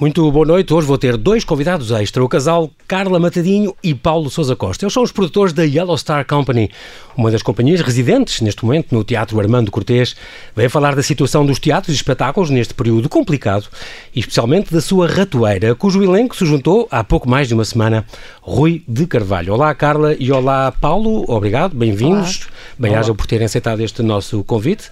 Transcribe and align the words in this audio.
Muito 0.00 0.32
boa 0.32 0.46
noite. 0.46 0.72
Hoje 0.72 0.86
vou 0.86 0.96
ter 0.96 1.14
dois 1.18 1.44
convidados 1.44 1.90
extra, 1.90 2.24
o 2.24 2.28
casal 2.28 2.70
Carla 2.88 3.20
Matadinho 3.20 3.76
e 3.84 3.94
Paulo 3.94 4.30
Sousa 4.30 4.56
Costa. 4.56 4.86
Eles 4.86 4.94
são 4.94 5.02
os 5.02 5.12
produtores 5.12 5.52
da 5.52 5.62
Yellow 5.62 5.98
Star 5.98 6.26
Company, 6.26 6.70
uma 7.14 7.30
das 7.30 7.42
companhias 7.42 7.82
residentes 7.82 8.40
neste 8.40 8.64
momento 8.64 8.94
no 8.94 9.04
Teatro 9.04 9.38
Armando 9.38 9.70
Cortês. 9.70 10.16
Vem 10.56 10.70
falar 10.70 10.96
da 10.96 11.02
situação 11.02 11.44
dos 11.44 11.58
teatros 11.58 11.94
e 11.94 11.96
espetáculos 11.96 12.48
neste 12.48 12.72
período 12.72 13.10
complicado 13.10 13.68
e 14.14 14.20
especialmente 14.20 14.72
da 14.72 14.80
sua 14.80 15.06
ratoeira, 15.06 15.74
cujo 15.74 16.02
elenco 16.02 16.34
se 16.34 16.46
juntou 16.46 16.88
há 16.90 17.04
pouco 17.04 17.28
mais 17.28 17.46
de 17.46 17.52
uma 17.52 17.66
semana, 17.66 18.06
Rui 18.40 18.82
de 18.88 19.06
Carvalho. 19.06 19.52
Olá 19.52 19.74
Carla 19.74 20.16
e 20.18 20.32
olá 20.32 20.72
Paulo, 20.72 21.26
obrigado, 21.28 21.76
bem-vindos. 21.76 22.48
Bem-aja 22.78 23.14
por 23.14 23.26
terem 23.26 23.44
aceitado 23.44 23.80
este 23.80 24.02
nosso 24.02 24.42
convite. 24.44 24.88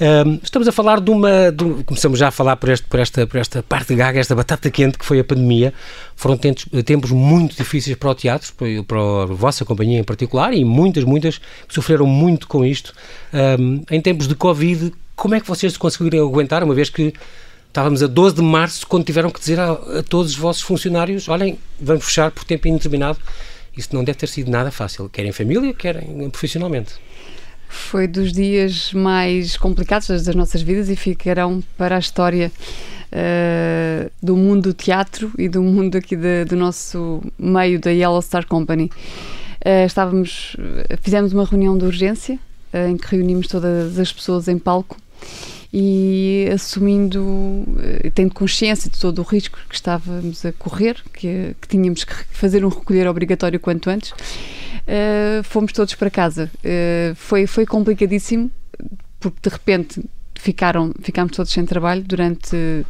Um, 0.00 0.40
estamos 0.42 0.66
a 0.66 0.72
falar 0.72 1.00
de 1.00 1.10
uma. 1.10 1.52
De, 1.52 1.84
começamos 1.84 2.18
já 2.18 2.28
a 2.28 2.30
falar 2.30 2.56
por, 2.56 2.70
este, 2.70 2.86
por, 2.86 2.98
esta, 2.98 3.26
por 3.26 3.38
esta 3.38 3.62
parte 3.62 3.88
de 3.88 3.96
gaga, 3.96 4.18
esta 4.18 4.34
batata 4.46 4.70
quente 4.70 4.96
que 4.96 5.04
foi 5.04 5.18
a 5.18 5.24
pandemia. 5.24 5.74
Foram 6.14 6.36
tempos, 6.36 7.10
muito 7.10 7.56
difíceis 7.56 7.96
para 7.96 8.10
o 8.10 8.14
teatro, 8.14 8.52
para, 8.86 8.98
a 9.00 9.26
vossa 9.26 9.64
companhia 9.64 9.98
em 9.98 10.04
particular, 10.04 10.54
e 10.54 10.64
muitas, 10.64 11.02
muitas 11.02 11.40
sofreram 11.68 12.06
muito 12.06 12.46
com 12.46 12.64
isto. 12.64 12.94
Um, 13.58 13.82
em 13.90 14.00
tempos 14.00 14.28
de 14.28 14.34
Covid, 14.36 14.92
como 15.16 15.34
é 15.34 15.40
que 15.40 15.48
vocês 15.48 15.76
conseguiram 15.76 16.26
aguentar, 16.26 16.62
uma 16.62 16.74
vez 16.74 16.88
que 16.88 17.12
estávamos 17.66 18.02
a 18.02 18.06
12 18.06 18.36
de 18.36 18.42
março, 18.42 18.86
quando 18.86 19.04
tiveram 19.04 19.30
que 19.30 19.40
dizer 19.40 19.58
a, 19.58 19.72
a 19.72 20.02
todos 20.02 20.32
os 20.32 20.38
vossos 20.38 20.62
funcionários: 20.62 21.28
olhem, 21.28 21.58
vamos 21.80 22.04
fechar 22.04 22.30
por 22.30 22.44
tempo 22.44 22.68
indeterminado? 22.68 23.18
Isso 23.76 23.88
não 23.92 24.02
deve 24.02 24.18
ter 24.18 24.28
sido 24.28 24.50
nada 24.50 24.70
fácil, 24.70 25.08
quer 25.10 25.26
em 25.26 25.32
família, 25.32 25.74
quer 25.74 26.02
em, 26.02 26.30
profissionalmente. 26.30 26.94
Foi 27.68 28.06
dos 28.06 28.32
dias 28.32 28.92
mais 28.92 29.56
complicados 29.56 30.06
das 30.06 30.34
nossas 30.34 30.62
vidas 30.62 30.88
e 30.88 30.96
ficarão 30.96 31.62
para 31.76 31.96
a 31.96 31.98
história 31.98 32.50
uh, 33.16 34.10
do 34.22 34.36
mundo 34.36 34.64
do 34.64 34.74
teatro 34.74 35.32
e 35.38 35.48
do 35.48 35.62
mundo 35.62 35.96
aqui 35.96 36.14
de, 36.14 36.44
do 36.44 36.56
nosso 36.56 37.22
meio 37.38 37.80
da 37.80 37.90
Yellow 37.90 38.20
Star 38.20 38.46
Company. 38.46 38.90
Uh, 39.64 39.86
estávamos, 39.86 40.56
fizemos 41.00 41.32
uma 41.32 41.44
reunião 41.44 41.76
de 41.76 41.84
urgência 41.84 42.38
uh, 42.72 42.88
em 42.88 42.96
que 42.96 43.06
reunimos 43.06 43.48
todas 43.48 43.98
as 43.98 44.12
pessoas 44.12 44.48
em 44.48 44.58
palco 44.58 44.96
e 45.72 46.48
assumindo, 46.54 47.64
tendo 48.14 48.32
consciência 48.32 48.88
de 48.90 48.98
todo 48.98 49.18
o 49.18 49.22
risco 49.22 49.58
que 49.68 49.74
estávamos 49.74 50.46
a 50.46 50.52
correr, 50.52 50.96
que, 51.12 51.54
que 51.60 51.68
tínhamos 51.68 52.04
que 52.04 52.14
fazer 52.30 52.64
um 52.64 52.68
recolher 52.68 53.06
obrigatório 53.08 53.60
quanto 53.60 53.90
antes, 53.90 54.12
uh, 54.12 55.42
fomos 55.42 55.72
todos 55.72 55.94
para 55.94 56.08
casa. 56.08 56.50
Uh, 56.58 57.14
foi, 57.16 57.46
foi 57.46 57.66
complicadíssimo, 57.66 58.50
porque 59.20 59.38
de 59.42 59.54
repente 59.54 60.02
ficaram, 60.40 60.92
ficámos 61.02 61.36
todos 61.36 61.52
sem 61.52 61.64
trabalho 61.64 62.02
durante 62.02 62.84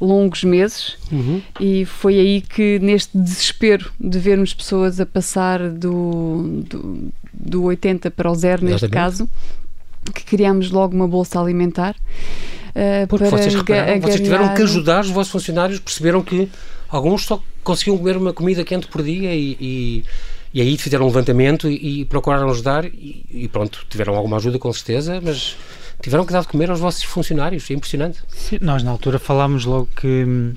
longos 0.00 0.44
meses 0.44 0.96
uhum. 1.12 1.42
e 1.60 1.84
foi 1.84 2.18
aí 2.18 2.40
que 2.40 2.78
neste 2.78 3.16
desespero 3.16 3.92
de 4.00 4.18
vermos 4.18 4.54
pessoas 4.54 4.98
a 4.98 5.04
passar 5.04 5.68
do, 5.68 6.62
do, 6.66 7.12
do 7.32 7.64
80 7.64 8.10
para 8.10 8.30
o 8.30 8.34
zero 8.34 8.64
neste 8.64 8.88
caso 8.88 9.28
que 10.14 10.24
criámos 10.24 10.70
logo 10.70 10.94
uma 10.94 11.06
bolsa 11.06 11.38
alimentar 11.38 11.94
uh, 11.94 13.06
Porque 13.08 13.28
para 13.28 13.38
vocês, 13.38 13.54
repararam, 13.54 14.00
vocês 14.00 14.20
tiveram 14.20 14.54
que 14.54 14.62
ajudar 14.62 15.00
os 15.02 15.10
vossos 15.10 15.32
funcionários 15.32 15.78
perceberam 15.78 16.22
que 16.22 16.48
alguns 16.88 17.26
só 17.26 17.42
conseguiam 17.62 17.98
comer 17.98 18.16
uma 18.16 18.32
comida 18.32 18.64
quente 18.64 18.86
por 18.86 19.02
dia 19.02 19.34
e, 19.34 19.56
e 19.60 20.04
e 20.52 20.60
aí 20.60 20.76
fizeram 20.76 21.04
um 21.04 21.08
levantamento 21.08 21.68
e, 21.70 22.00
e 22.00 22.04
procuraram 22.04 22.50
ajudar 22.50 22.84
e, 22.84 23.24
e, 23.30 23.48
pronto, 23.48 23.86
tiveram 23.88 24.16
alguma 24.16 24.36
ajuda 24.36 24.58
com 24.58 24.72
certeza, 24.72 25.20
mas 25.22 25.56
tiveram 26.00 26.24
que 26.26 26.32
dar 26.32 26.40
de 26.40 26.48
comer 26.48 26.70
aos 26.70 26.80
vossos 26.80 27.02
funcionários, 27.02 27.70
é 27.70 27.74
impressionante. 27.74 28.20
Sim, 28.28 28.58
nós 28.60 28.82
na 28.82 28.90
altura 28.90 29.18
falámos 29.18 29.64
logo 29.64 29.88
que 29.96 30.24
hum, 30.24 30.54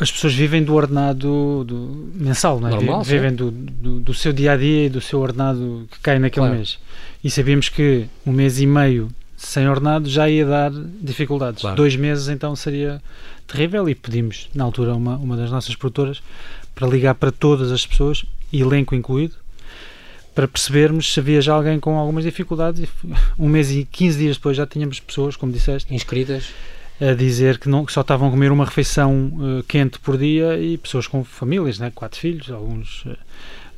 as 0.00 0.10
pessoas 0.10 0.34
vivem 0.34 0.62
do 0.62 0.74
ordenado 0.74 1.64
do, 1.64 2.10
mensal, 2.14 2.60
não 2.60 2.68
é? 2.68 2.70
Normal, 2.72 3.02
vivem 3.02 3.34
do, 3.34 3.50
do, 3.50 4.00
do, 4.00 4.14
seu 4.14 4.32
dia 4.32 4.52
a 4.52 4.56
dia 4.56 4.86
e 4.86 4.88
do 4.88 5.00
seu 5.00 5.20
ordenado 5.20 5.88
que 5.90 5.98
cai 6.00 6.18
naquele 6.18 6.46
claro. 6.46 6.56
mês. 6.56 6.78
E 7.24 7.30
sabíamos 7.30 7.68
que 7.68 8.06
um 8.26 8.32
mês 8.32 8.60
e 8.60 8.66
meio 8.66 9.08
sem 9.36 9.68
ordenado 9.68 10.08
já 10.08 10.28
ia 10.28 10.44
dar 10.46 10.70
dificuldades. 11.00 11.60
Claro. 11.60 11.76
Dois 11.76 11.96
meses 11.96 12.28
então 12.28 12.54
seria 12.56 13.02
terrível 13.46 13.88
e 13.88 13.94
pedimos 13.94 14.48
na 14.54 14.64
altura 14.64 14.94
uma, 14.94 15.16
uma 15.16 15.36
das 15.36 15.50
nossas 15.50 15.74
produtoras 15.76 16.22
para 16.74 16.86
ligar 16.86 17.14
para 17.14 17.30
todas 17.30 17.72
as 17.72 17.86
pessoas 17.86 18.24
elenco 18.52 18.94
incluído, 18.94 19.34
para 20.36 20.46
percebermos 20.46 21.14
se 21.14 21.18
havia 21.18 21.40
já 21.40 21.54
alguém 21.54 21.80
com 21.80 21.98
algumas 21.98 22.22
dificuldades. 22.22 22.86
Um 23.38 23.48
mês 23.48 23.70
e 23.70 23.88
15 23.90 24.18
dias 24.18 24.36
depois 24.36 24.54
já 24.54 24.66
tínhamos 24.66 25.00
pessoas, 25.00 25.34
como 25.34 25.50
disseste, 25.50 25.94
inscritas 25.94 26.52
a 27.00 27.14
dizer 27.14 27.58
que, 27.58 27.68
não, 27.68 27.84
que 27.84 27.92
só 27.92 28.02
estavam 28.02 28.28
a 28.28 28.30
comer 28.30 28.52
uma 28.52 28.64
refeição 28.64 29.32
uh, 29.34 29.62
quente 29.64 29.98
por 29.98 30.16
dia 30.16 30.58
e 30.58 30.76
pessoas 30.76 31.06
com 31.06 31.24
famílias, 31.24 31.78
né? 31.78 31.90
quatro 31.94 32.20
filhos, 32.20 32.50
alguns 32.50 33.04
uh, 33.06 33.16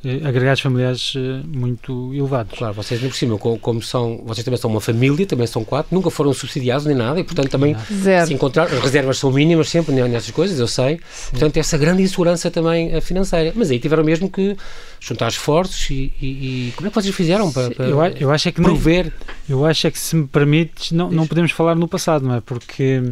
eh, 0.03 0.21
agregados 0.23 0.61
familiares 0.61 1.13
eh, 1.17 1.41
muito 1.45 2.13
elevados. 2.13 2.57
Claro, 2.57 2.73
vocês 2.73 3.01
nem 3.01 3.09
por 3.09 3.17
cima, 3.17 3.37
como 3.37 3.81
são, 3.81 4.21
vocês 4.25 4.45
também 4.45 4.57
são 4.57 4.69
uma 4.69 4.79
família, 4.79 5.25
também 5.25 5.45
são 5.45 5.65
quatro, 5.65 5.93
nunca 5.93 6.09
foram 6.09 6.31
subsidiados 6.33 6.85
nem 6.85 6.95
nada 6.95 7.19
e 7.19 7.23
portanto 7.23 7.49
também 7.49 7.75
Zero. 7.91 8.27
se 8.27 8.33
encontrar, 8.33 8.63
as 8.67 8.79
reservas 8.79 9.17
são 9.17 9.29
mínimas 9.29 9.67
sempre 9.67 9.93
nessas 9.93 10.31
coisas, 10.31 10.57
eu 10.57 10.67
sei, 10.67 11.01
Sim. 11.11 11.31
portanto 11.31 11.57
essa 11.57 11.77
grande 11.77 12.01
insegurança 12.01 12.49
também 12.49 12.93
eh, 12.93 13.01
financeira, 13.01 13.51
mas 13.53 13.71
aí 13.71 13.79
tiveram 13.79 14.03
mesmo 14.05 14.29
que 14.29 14.55
juntar 15.01 15.27
esforços 15.27 15.89
e, 15.89 16.13
e, 16.21 16.27
e 16.69 16.73
como 16.77 16.87
é 16.87 16.89
que 16.91 16.95
vocês 16.95 17.13
fizeram 17.13 17.51
para, 17.51 17.69
para 17.71 17.85
eu, 17.85 18.01
eu 18.19 18.31
acho 18.31 18.47
é 18.47 18.51
que 18.53 18.61
prover? 18.61 19.11
Não, 19.49 19.57
eu 19.57 19.65
acho 19.65 19.85
é 19.85 19.91
que 19.91 19.99
se 19.99 20.15
me 20.15 20.27
permites, 20.27 20.93
não, 20.93 21.11
não 21.11 21.27
podemos 21.27 21.51
falar 21.51 21.75
no 21.75 21.89
passado, 21.89 22.25
não 22.25 22.35
é? 22.35 22.41
Porque 22.41 23.03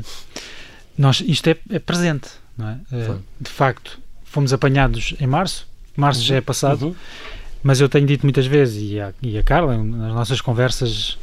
nós, 0.97 1.21
isto 1.27 1.49
é, 1.49 1.57
é 1.69 1.79
presente, 1.79 2.29
não 2.57 2.69
é? 2.69 2.77
De 3.41 3.49
facto, 3.49 3.99
fomos 4.23 4.53
apanhados 4.53 5.15
em 5.19 5.27
março, 5.27 5.67
março 5.97 6.21
uhum. 6.21 6.27
já 6.27 6.35
é 6.35 6.41
passado, 6.41 6.87
uhum. 6.87 6.95
mas 7.63 7.81
eu 7.81 7.89
tenho 7.89 8.05
dito 8.05 8.25
muitas 8.25 8.45
vezes, 8.45 8.91
e 8.91 8.99
a, 8.99 9.13
e 9.21 9.37
a 9.37 9.43
Carla, 9.43 9.77
nas 9.77 10.13
nossas 10.13 10.39
conversas 10.39 11.17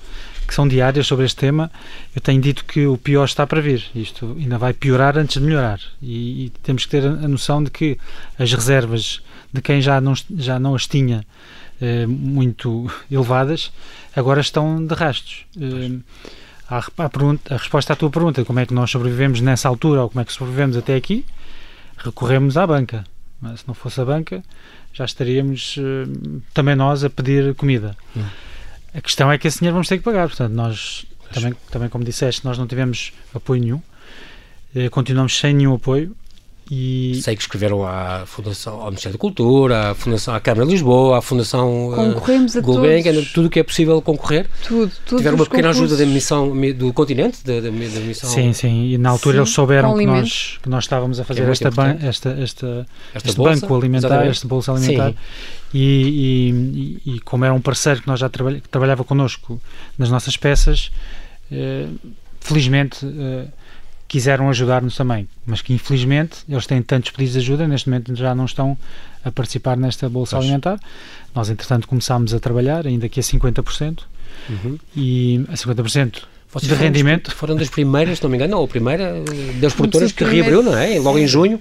que 0.46 0.54
são 0.54 0.68
diárias 0.68 1.06
sobre 1.06 1.24
este 1.24 1.36
tema, 1.36 1.70
eu 2.14 2.20
tenho 2.20 2.40
dito 2.40 2.64
que 2.64 2.86
o 2.86 2.98
pior 2.98 3.24
está 3.24 3.46
para 3.46 3.60
vir. 3.60 3.84
Isto 3.94 4.36
ainda 4.38 4.58
vai 4.58 4.72
piorar 4.72 5.16
antes 5.16 5.40
de 5.40 5.46
melhorar. 5.46 5.80
E, 6.02 6.46
e 6.46 6.50
temos 6.62 6.84
que 6.84 6.90
ter 6.90 7.04
a, 7.06 7.28
noção 7.28 7.62
de 7.62 7.70
que 7.70 7.98
as 8.38 8.52
reservas 8.52 9.22
de 9.52 9.62
quem 9.62 9.80
já 9.80 10.00
não, 10.00 10.14
já 10.36 10.58
não 10.58 10.74
as 10.74 10.86
tinha 10.86 11.24
eh, 11.80 12.06
muito 12.06 12.90
elevadas, 13.10 13.72
agora 14.14 14.40
estão 14.40 14.84
de 14.84 14.94
rastos. 14.94 15.46
Eh, 15.60 15.98
a, 16.68 16.78
a, 16.78 17.08
pergunta, 17.08 17.54
a 17.54 17.56
resposta 17.56 17.92
à 17.92 17.96
tua 17.96 18.10
pergunta, 18.10 18.44
como 18.44 18.58
é 18.58 18.66
que 18.66 18.74
nós 18.74 18.90
sobrevivemos 18.90 19.40
nessa 19.40 19.68
altura 19.68 20.02
ou 20.02 20.10
como 20.10 20.20
é 20.20 20.24
que 20.24 20.32
sobrevivemos 20.32 20.76
até 20.76 20.94
aqui, 20.94 21.24
recorremos 21.96 22.56
à 22.56 22.66
banca. 22.66 23.04
Mas 23.44 23.60
se 23.60 23.68
não 23.68 23.74
fosse 23.74 24.00
a 24.00 24.04
banca, 24.06 24.42
já 24.94 25.04
estaríamos 25.04 25.76
uh, 25.76 26.42
também 26.54 26.74
nós 26.74 27.04
a 27.04 27.10
pedir 27.10 27.54
comida. 27.54 27.94
Hum. 28.16 28.24
A 28.94 29.02
questão 29.02 29.30
é 29.30 29.36
que 29.36 29.46
esse 29.46 29.58
dinheiro 29.58 29.74
vamos 29.74 29.86
ter 29.86 29.98
que 29.98 30.02
pagar. 30.02 30.28
Portanto, 30.28 30.54
nós, 30.54 31.04
também, 31.30 31.54
também 31.70 31.88
como 31.90 32.02
disseste, 32.04 32.42
nós 32.42 32.56
não 32.56 32.66
tivemos 32.66 33.12
apoio 33.34 33.60
nenhum. 33.60 33.82
Uh, 34.74 34.88
continuamos 34.90 35.38
sem 35.38 35.52
nenhum 35.52 35.74
apoio 35.74 36.16
e... 36.70 37.20
Sei 37.22 37.36
que 37.36 37.42
escreveram 37.42 37.86
à 37.86 38.24
Fundação, 38.26 38.80
ao 38.80 38.86
Ministério 38.86 39.18
da 39.18 39.20
Cultura, 39.20 39.90
à 39.90 39.94
Fundação, 39.94 40.34
à 40.34 40.40
Câmara 40.40 40.64
de 40.64 40.72
Lisboa, 40.72 41.18
à 41.18 41.22
Fundação 41.22 41.92
eh, 41.92 41.96
Concorremos 41.96 42.54
uh, 42.54 42.58
a 42.58 42.60
Gulbenkian, 42.62 43.22
tudo 43.34 43.46
o 43.48 43.50
que 43.50 43.60
é 43.60 43.62
possível 43.62 44.00
concorrer. 44.00 44.46
Tudo, 44.66 44.90
tudo. 45.04 45.18
Tiveram 45.18 45.36
uma 45.36 45.44
pequena 45.44 45.68
concursos. 45.68 45.92
ajuda 45.92 46.04
da 46.04 46.10
missão 46.10 46.52
do 46.72 46.92
continente, 46.94 47.44
da, 47.44 47.54
da, 47.54 47.60
da 47.60 47.70
missão. 47.70 48.30
Sim, 48.30 48.52
sim, 48.54 48.92
e 48.92 48.98
na 48.98 49.10
altura 49.10 49.34
sim, 49.34 49.40
eles 49.40 49.50
souberam 49.50 49.94
que 49.94 50.06
nós, 50.06 50.58
que 50.62 50.68
nós 50.68 50.84
estávamos 50.84 51.20
a 51.20 51.24
fazer 51.24 51.42
é 51.42 51.50
esta, 51.50 51.70
ban, 51.70 51.96
esta, 52.00 52.30
esta, 52.30 52.86
esta, 53.14 53.28
este 53.28 53.36
bolsa, 53.36 53.60
banco 53.60 53.76
alimentar, 53.76 54.06
exatamente. 54.08 54.30
esta 54.30 54.48
bolsa 54.48 54.72
alimentar. 54.72 55.14
E, 55.74 57.00
e, 57.04 57.14
e, 57.14 57.20
como 57.20 57.44
era 57.44 57.52
um 57.52 57.60
parceiro 57.60 58.00
que 58.00 58.06
nós 58.06 58.20
já 58.20 58.28
trabalha, 58.28 58.60
que 58.60 58.68
trabalhava 58.68 59.04
connosco 59.04 59.60
nas 59.98 60.08
nossas 60.08 60.36
peças, 60.36 60.90
eh, 61.52 61.88
felizmente. 62.40 63.04
Eh, 63.04 63.48
quiseram 64.14 64.48
ajudar-nos 64.48 64.94
também, 64.94 65.26
mas 65.44 65.60
que 65.60 65.74
infelizmente 65.74 66.44
eles 66.48 66.68
têm 66.68 66.80
tantos 66.80 67.10
pedidos 67.10 67.32
de 67.32 67.40
ajuda, 67.40 67.66
neste 67.66 67.88
momento 67.88 68.14
já 68.14 68.32
não 68.32 68.44
estão 68.44 68.78
a 69.24 69.32
participar 69.32 69.76
nesta 69.76 70.08
bolsa 70.08 70.36
Poxa. 70.36 70.46
alimentar. 70.46 70.78
Nós, 71.34 71.50
entretanto, 71.50 71.88
começámos 71.88 72.32
a 72.32 72.38
trabalhar, 72.38 72.86
ainda 72.86 73.08
que 73.08 73.18
a 73.18 73.22
50%, 73.24 74.02
uhum. 74.48 74.78
e 74.94 75.44
a 75.48 75.54
50% 75.54 76.22
vocês 76.54 76.70
de 76.70 76.82
rendimento. 76.82 77.34
Foram 77.34 77.56
das 77.56 77.68
primeiras, 77.68 78.18
se 78.18 78.22
não 78.24 78.30
me 78.30 78.36
engano, 78.36 78.56
ou 78.58 78.64
a 78.64 78.68
primeira 78.68 79.14
das 79.60 79.74
produtoras 79.74 80.12
que 80.12 80.22
reabriu, 80.22 80.62
não 80.62 80.76
é? 80.76 80.98
Logo 81.00 81.18
em 81.18 81.26
junho, 81.26 81.60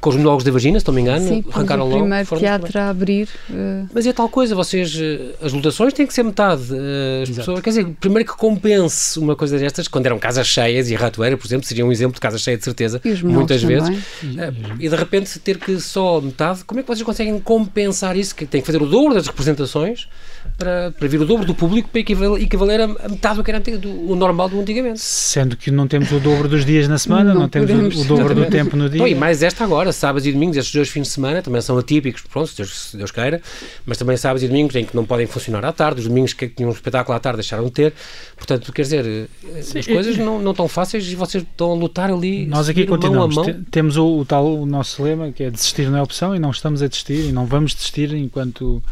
com 0.00 0.10
os 0.10 0.16
monólogos 0.16 0.44
da 0.44 0.50
vagina, 0.50 0.80
se 0.80 0.86
não 0.86 0.94
me 0.94 1.02
engano, 1.02 1.28
Sim, 1.28 1.44
arrancaram 1.52 1.84
logo. 1.84 1.96
o 1.96 2.00
primeiro 2.00 2.36
teatro 2.38 2.78
a 2.78 2.88
abrir. 2.88 3.28
Uh... 3.50 3.86
Mas 3.92 4.06
é 4.06 4.12
tal 4.12 4.28
coisa, 4.28 4.54
vocês, 4.54 4.98
eh, 4.98 5.34
as 5.42 5.52
lotações 5.52 5.92
têm 5.92 6.06
que 6.06 6.14
ser 6.14 6.22
metade. 6.22 6.62
Eh, 6.72 7.22
as 7.22 7.30
pessoas, 7.30 7.60
quer 7.60 7.70
dizer, 7.70 7.86
primeiro 8.00 8.28
que 8.28 8.36
compense 8.36 9.18
uma 9.18 9.36
coisa 9.36 9.58
destas, 9.58 9.86
quando 9.86 10.06
eram 10.06 10.18
casas 10.18 10.46
cheias, 10.46 10.90
e 10.90 10.96
a 10.96 10.98
Ratoeira, 10.98 11.36
por 11.36 11.46
exemplo, 11.46 11.66
seria 11.66 11.84
um 11.84 11.92
exemplo 11.92 12.14
de 12.14 12.20
casa 12.20 12.38
cheia 12.38 12.56
de 12.56 12.64
certeza, 12.64 13.00
muitas 13.22 13.62
vezes. 13.62 13.90
E, 14.22 14.86
e 14.86 14.88
de 14.88 14.96
repente 14.96 15.38
ter 15.38 15.58
que 15.58 15.78
só 15.78 16.20
metade, 16.20 16.64
como 16.64 16.80
é 16.80 16.82
que 16.82 16.88
vocês 16.88 17.02
conseguem 17.02 17.38
compensar 17.38 18.16
isso? 18.16 18.34
Que 18.34 18.46
tem 18.46 18.62
que 18.62 18.66
fazer 18.66 18.82
o 18.82 18.86
dobro 18.86 19.14
das 19.14 19.26
representações 19.26 20.08
para, 20.56 20.92
para 20.92 21.08
vir 21.08 21.20
o 21.20 21.24
dobro 21.24 21.44
do 21.44 21.54
público 21.54 21.88
para 21.88 22.00
equivaler, 22.00 22.80
a 22.80 23.08
metade 23.08 23.36
do 23.36 23.44
que 23.44 23.50
era 23.50 23.60
do, 23.60 24.10
o 24.10 24.14
normal 24.14 24.48
do 24.48 24.60
antigamente. 24.60 25.00
Sendo 25.00 25.56
que 25.56 25.70
não 25.70 25.86
temos 25.86 26.12
o 26.12 26.20
dobro 26.20 26.48
dos 26.48 26.64
dias 26.64 26.86
na 26.88 26.98
semana, 26.98 27.34
não, 27.34 27.42
não 27.42 27.48
temos 27.48 27.70
o, 27.96 28.00
o, 28.00 28.04
dobro 28.04 28.34
do 28.34 28.46
tempo 28.46 28.76
no 28.76 28.88
dia. 28.88 28.98
Então, 28.98 29.08
e 29.08 29.14
mais 29.14 29.42
esta 29.42 29.64
agora, 29.64 29.92
sábados 29.92 30.26
e 30.26 30.32
domingos, 30.32 30.56
estes 30.56 30.74
dois 30.74 30.88
fins 30.88 31.02
de 31.02 31.08
semana 31.08 31.42
também 31.42 31.60
são 31.60 31.76
atípicos, 31.76 32.22
pronto, 32.22 32.48
se 32.48 32.56
Deus, 32.56 32.90
se 32.90 32.96
Deus 32.96 33.10
queira, 33.10 33.40
mas 33.84 33.98
também 33.98 34.16
sábados 34.16 34.42
e 34.42 34.48
domingos 34.48 34.74
em 34.76 34.84
que 34.84 34.94
não 34.94 35.04
podem 35.04 35.26
funcionar 35.26 35.64
à 35.64 35.72
tarde, 35.72 36.00
os 36.00 36.06
domingos 36.06 36.32
que 36.32 36.48
tinham 36.48 36.70
um 36.70 36.72
espetáculo 36.72 37.16
à 37.16 37.20
tarde 37.20 37.38
deixaram 37.38 37.64
de 37.64 37.70
ter, 37.70 37.92
portanto, 38.36 38.72
quer 38.72 38.82
dizer, 38.82 39.06
eh, 39.06 39.62
Sim, 39.62 39.78
as 39.78 39.86
coisas 39.86 40.16
não, 40.16 40.40
não 40.40 40.52
estão 40.52 40.68
fáceis 40.68 41.10
e 41.10 41.16
vocês 41.16 41.42
estão 41.42 41.72
a 41.72 41.74
lutar 41.74 42.10
ali. 42.10 42.46
Nós 42.46 42.68
aqui 42.68 42.86
continuamos, 42.86 43.34
mão 43.34 43.44
mão. 43.44 43.64
temos 43.70 43.96
o, 43.96 44.20
o, 44.20 44.24
tal, 44.24 44.60
o 44.60 44.66
nosso 44.66 45.02
lema 45.02 45.32
que 45.32 45.42
é 45.42 45.50
desistir 45.50 45.90
não 45.90 45.98
é 45.98 46.02
opção 46.02 46.34
e 46.34 46.38
não 46.38 46.50
estamos 46.50 46.82
a 46.82 46.86
desistir 46.86 47.28
e 47.28 47.32
não 47.32 47.46
vamos 47.46 47.74
desistir 47.74 48.12
enquanto 48.14 48.82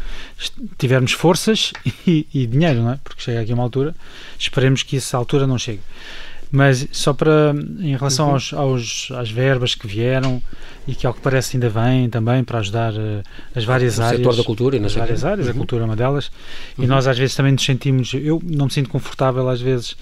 tivermos 0.78 1.12
forças 1.52 1.72
e, 2.06 2.26
e 2.32 2.46
dinheiro, 2.46 2.82
não 2.82 2.92
é? 2.92 2.98
Porque 3.02 3.22
chega 3.22 3.40
aqui 3.40 3.52
uma 3.52 3.62
altura, 3.62 3.94
esperemos 4.38 4.82
que 4.82 4.96
essa 4.96 5.16
altura 5.16 5.46
não 5.46 5.58
chegue. 5.58 5.80
Mas 6.52 6.86
só 6.92 7.14
para, 7.14 7.54
em 7.80 7.96
relação 7.96 8.26
uhum. 8.26 8.32
aos, 8.34 8.52
aos, 8.52 9.08
às 9.12 9.30
verbas 9.30 9.74
que 9.74 9.86
vieram 9.86 10.42
e 10.86 10.94
que 10.94 11.06
ao 11.06 11.14
que 11.14 11.20
parece 11.22 11.56
ainda 11.56 11.70
vêm 11.70 12.10
também 12.10 12.44
para 12.44 12.58
ajudar 12.58 12.92
uh, 12.92 13.22
as 13.54 13.64
várias 13.64 13.98
o 13.98 14.02
áreas. 14.02 14.18
setor 14.18 14.36
da 14.36 14.44
cultura. 14.44 14.84
As 14.84 14.94
várias 14.94 15.24
áreas, 15.24 15.46
uhum. 15.46 15.52
a 15.52 15.56
cultura 15.56 15.82
é 15.82 15.84
uma 15.86 15.96
delas. 15.96 16.30
Uhum. 16.76 16.84
E 16.84 16.86
nós 16.86 17.06
às 17.06 17.18
vezes 17.18 17.34
também 17.34 17.52
nos 17.52 17.64
sentimos, 17.64 18.12
eu 18.12 18.38
não 18.44 18.66
me 18.66 18.70
sinto 18.70 18.90
confortável 18.90 19.48
às 19.48 19.62
vezes 19.62 19.96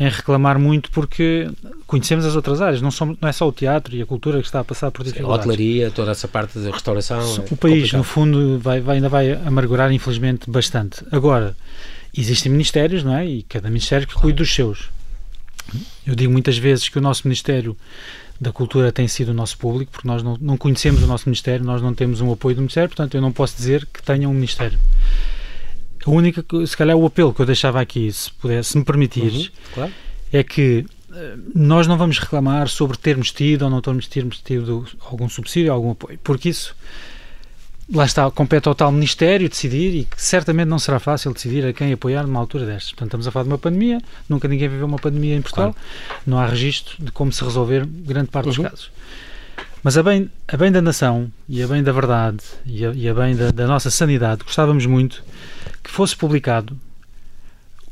em 0.00 0.08
reclamar 0.08 0.58
muito 0.58 0.90
porque 0.90 1.50
conhecemos 1.86 2.24
as 2.24 2.34
outras 2.34 2.62
áreas, 2.62 2.80
não, 2.80 2.90
somos, 2.90 3.18
não 3.20 3.28
é 3.28 3.32
só 3.32 3.46
o 3.46 3.52
teatro 3.52 3.94
e 3.94 4.00
a 4.00 4.06
cultura 4.06 4.40
que 4.40 4.46
está 4.46 4.60
a 4.60 4.64
passar 4.64 4.90
por 4.90 5.04
dificuldades. 5.04 5.46
A 5.46 5.50
hotelaria, 5.50 5.90
toda 5.90 6.12
essa 6.12 6.26
parte 6.26 6.58
da 6.58 6.70
restauração. 6.70 7.18
O 7.18 7.22
é 7.22 7.24
país, 7.26 7.58
complicado. 7.58 7.98
no 7.98 8.04
fundo, 8.04 8.58
vai, 8.58 8.80
vai, 8.80 8.96
ainda 8.96 9.10
vai 9.10 9.32
amargurar, 9.32 9.92
infelizmente, 9.92 10.50
bastante. 10.50 11.04
Agora, 11.12 11.54
existem 12.16 12.50
ministérios, 12.50 13.04
não 13.04 13.14
é? 13.14 13.26
E 13.26 13.42
cada 13.42 13.68
ministério 13.68 14.06
que 14.06 14.14
cuida 14.14 14.38
dos 14.38 14.54
seus. 14.54 14.88
Eu 16.06 16.14
digo 16.14 16.32
muitas 16.32 16.56
vezes 16.58 16.88
que 16.88 16.98
o 16.98 17.00
nosso 17.00 17.26
Ministério 17.26 17.76
da 18.40 18.52
Cultura 18.52 18.90
tem 18.90 19.06
sido 19.06 19.30
o 19.30 19.34
nosso 19.34 19.58
público, 19.58 19.92
porque 19.92 20.08
nós 20.08 20.22
não, 20.22 20.36
não 20.40 20.56
conhecemos 20.56 21.02
o 21.02 21.06
nosso 21.06 21.28
Ministério, 21.28 21.64
nós 21.64 21.82
não 21.82 21.94
temos 21.94 22.20
um 22.20 22.32
apoio 22.32 22.56
do 22.56 22.62
Ministério, 22.62 22.88
portanto 22.88 23.14
eu 23.14 23.20
não 23.20 23.32
posso 23.32 23.56
dizer 23.56 23.86
que 23.92 24.02
tenha 24.02 24.28
um 24.28 24.32
Ministério. 24.32 24.78
A 26.06 26.10
única, 26.10 26.42
se 26.66 26.76
calhar, 26.76 26.96
o 26.96 27.04
apelo 27.04 27.34
que 27.34 27.42
eu 27.42 27.46
deixava 27.46 27.80
aqui, 27.80 28.10
se, 28.10 28.32
puder, 28.32 28.64
se 28.64 28.78
me 28.78 28.84
permitires, 28.84 29.46
uhum, 29.46 29.52
claro. 29.74 29.92
é 30.32 30.42
que 30.42 30.86
eh, 31.12 31.36
nós 31.54 31.86
não 31.86 31.98
vamos 31.98 32.18
reclamar 32.18 32.68
sobre 32.68 32.96
termos 32.96 33.30
tido 33.30 33.62
ou 33.62 33.70
não 33.70 33.82
termos 33.82 34.08
tido 34.08 34.86
algum 35.00 35.28
subsídio, 35.28 35.70
algum 35.70 35.90
apoio, 35.90 36.18
porque 36.24 36.48
isso 36.48 36.74
lá 37.92 38.04
está, 38.04 38.30
compete 38.30 38.68
ao 38.68 38.74
tal 38.74 38.92
Ministério 38.92 39.48
decidir 39.48 39.94
e 39.94 40.04
que 40.04 40.20
certamente 40.20 40.68
não 40.68 40.78
será 40.78 40.98
fácil 40.98 41.32
decidir 41.32 41.66
a 41.66 41.72
quem 41.72 41.92
apoiar 41.92 42.26
numa 42.26 42.38
altura 42.38 42.64
destas. 42.64 42.90
Portanto, 42.92 43.08
estamos 43.08 43.26
a 43.26 43.30
falar 43.30 43.44
de 43.44 43.50
uma 43.50 43.58
pandemia, 43.58 44.00
nunca 44.28 44.46
ninguém 44.46 44.68
viveu 44.68 44.86
uma 44.86 44.98
pandemia 44.98 45.34
em 45.34 45.42
Portugal, 45.42 45.72
claro. 45.72 46.20
não 46.26 46.38
há 46.38 46.46
registro 46.46 47.02
de 47.02 47.10
como 47.10 47.32
se 47.32 47.42
resolver 47.42 47.84
grande 47.86 48.28
parte 48.28 48.46
uhum. 48.46 48.52
dos 48.52 48.70
casos. 48.70 48.90
Mas 49.82 49.96
a 49.96 50.02
bem, 50.02 50.30
a 50.46 50.56
bem 50.56 50.70
da 50.70 50.82
nação 50.82 51.30
e 51.48 51.62
a 51.62 51.66
bem 51.66 51.82
da 51.82 51.90
verdade 51.90 52.38
e 52.66 52.84
a, 52.84 52.92
e 52.92 53.08
a 53.08 53.14
bem 53.14 53.34
da, 53.34 53.50
da, 53.50 53.66
nossa 53.66 53.90
sanidade, 53.90 54.44
gostávamos 54.44 54.84
muito 54.86 55.24
que 55.82 55.90
fosse 55.90 56.14
publicado 56.14 56.78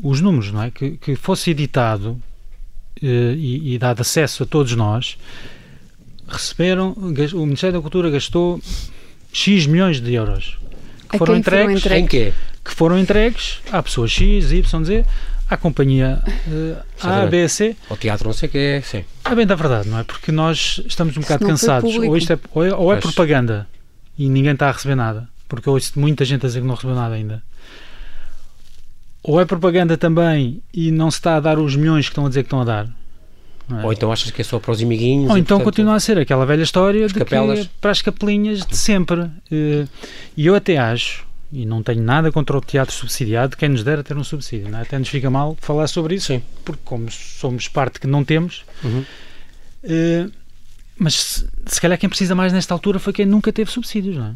os 0.00 0.20
números, 0.20 0.52
não 0.52 0.62
é? 0.62 0.70
Que, 0.70 0.96
que 0.98 1.16
fosse 1.16 1.50
editado 1.50 2.20
eh, 3.02 3.34
e, 3.36 3.74
e 3.74 3.78
dado 3.78 4.02
acesso 4.02 4.42
a 4.42 4.46
todos 4.46 4.74
nós. 4.76 5.16
Receberam, 6.28 6.92
o 6.92 7.46
Ministério 7.46 7.78
da 7.78 7.80
Cultura 7.80 8.10
gastou 8.10 8.60
X 9.32 9.66
milhões 9.66 10.00
de 10.00 10.14
euros 10.14 10.58
que 11.10 11.18
foram 11.18 11.36
entregues, 11.36 11.64
foram 11.64 11.76
entregues, 11.76 12.04
em 12.04 12.06
quê? 12.06 12.32
Que 12.64 12.72
foram 12.72 12.98
entregues 12.98 13.60
à 13.70 13.82
pessoa 13.82 14.06
X, 14.06 14.52
Y, 14.52 14.84
Z, 14.84 15.04
à 15.48 15.56
companhia 15.56 16.22
uh, 16.46 16.76
A, 17.00 17.26
B, 17.26 17.48
C. 17.48 17.76
Ao 17.88 17.96
teatro 17.96 18.26
não 18.26 18.34
sei 18.34 18.48
o 18.48 18.52
que 18.52 18.82
sim. 18.84 19.04
É 19.24 19.34
bem 19.34 19.46
da 19.46 19.54
verdade, 19.54 19.88
não 19.88 19.98
é? 19.98 20.04
Porque 20.04 20.30
nós 20.30 20.80
estamos 20.86 21.16
um 21.16 21.20
bocado 21.20 21.46
cansados. 21.46 21.94
Ou, 21.96 22.16
isto 22.16 22.32
é, 22.32 22.38
ou 22.52 22.64
é, 22.64 22.74
ou 22.74 22.92
é 22.92 22.96
propaganda 22.96 23.66
e 24.18 24.28
ninguém 24.28 24.52
está 24.52 24.68
a 24.68 24.72
receber 24.72 24.96
nada, 24.96 25.28
porque 25.48 25.70
ouço 25.70 25.98
muita 25.98 26.24
gente 26.24 26.44
a 26.44 26.48
dizer 26.48 26.60
que 26.60 26.66
não 26.66 26.74
recebeu 26.74 26.96
nada 26.96 27.14
ainda. 27.14 27.42
Ou 29.22 29.40
é 29.40 29.44
propaganda 29.44 29.96
também 29.96 30.62
e 30.72 30.90
não 30.90 31.10
se 31.10 31.18
está 31.18 31.36
a 31.36 31.40
dar 31.40 31.58
os 31.58 31.76
milhões 31.76 32.06
que 32.06 32.12
estão 32.12 32.26
a 32.26 32.28
dizer 32.28 32.42
que 32.42 32.46
estão 32.46 32.60
a 32.60 32.64
dar. 32.64 32.88
É? 33.70 33.84
Ou 33.84 33.92
então 33.92 34.10
achas 34.10 34.30
que 34.30 34.40
é 34.40 34.44
só 34.44 34.58
para 34.58 34.72
os 34.72 34.82
amiguinhos? 34.82 35.30
Ou 35.30 35.36
então 35.36 35.58
portanto, 35.58 35.64
continua 35.64 35.94
a 35.94 36.00
ser 36.00 36.18
aquela 36.18 36.46
velha 36.46 36.62
história 36.62 37.06
de 37.06 37.14
capelas. 37.14 37.60
que 37.60 37.70
para 37.80 37.90
as 37.90 38.00
capelinhas 38.00 38.64
de 38.64 38.76
sempre. 38.76 39.30
Eh, 39.50 39.86
e 40.36 40.46
eu 40.46 40.54
até 40.54 40.78
acho, 40.78 41.26
e 41.52 41.64
não 41.64 41.82
tenho 41.82 42.02
nada 42.02 42.30
contra 42.32 42.56
o 42.56 42.60
teatro 42.60 42.94
subsidiado, 42.94 43.56
quem 43.56 43.68
nos 43.68 43.82
dera 43.82 44.02
ter 44.02 44.16
um 44.16 44.24
subsídio. 44.24 44.74
É? 44.74 44.82
Até 44.82 44.98
nos 44.98 45.08
fica 45.08 45.30
mal 45.30 45.56
falar 45.60 45.86
sobre 45.86 46.14
isso, 46.14 46.28
Sim. 46.28 46.42
porque 46.64 46.80
como 46.84 47.10
somos 47.10 47.68
parte 47.68 48.00
que 48.00 48.06
não 48.06 48.24
temos. 48.24 48.64
Uhum. 48.82 49.04
Uh, 49.84 50.32
mas 50.98 51.14
se, 51.14 51.46
se, 51.66 51.80
calhar 51.80 51.98
quem 51.98 52.08
precisa 52.08 52.34
mais 52.34 52.52
nesta 52.52 52.74
altura 52.74 52.98
foi 52.98 53.12
quem 53.12 53.24
nunca 53.24 53.52
teve 53.52 53.70
subsídios, 53.70 54.16
não 54.16 54.26
é? 54.26 54.34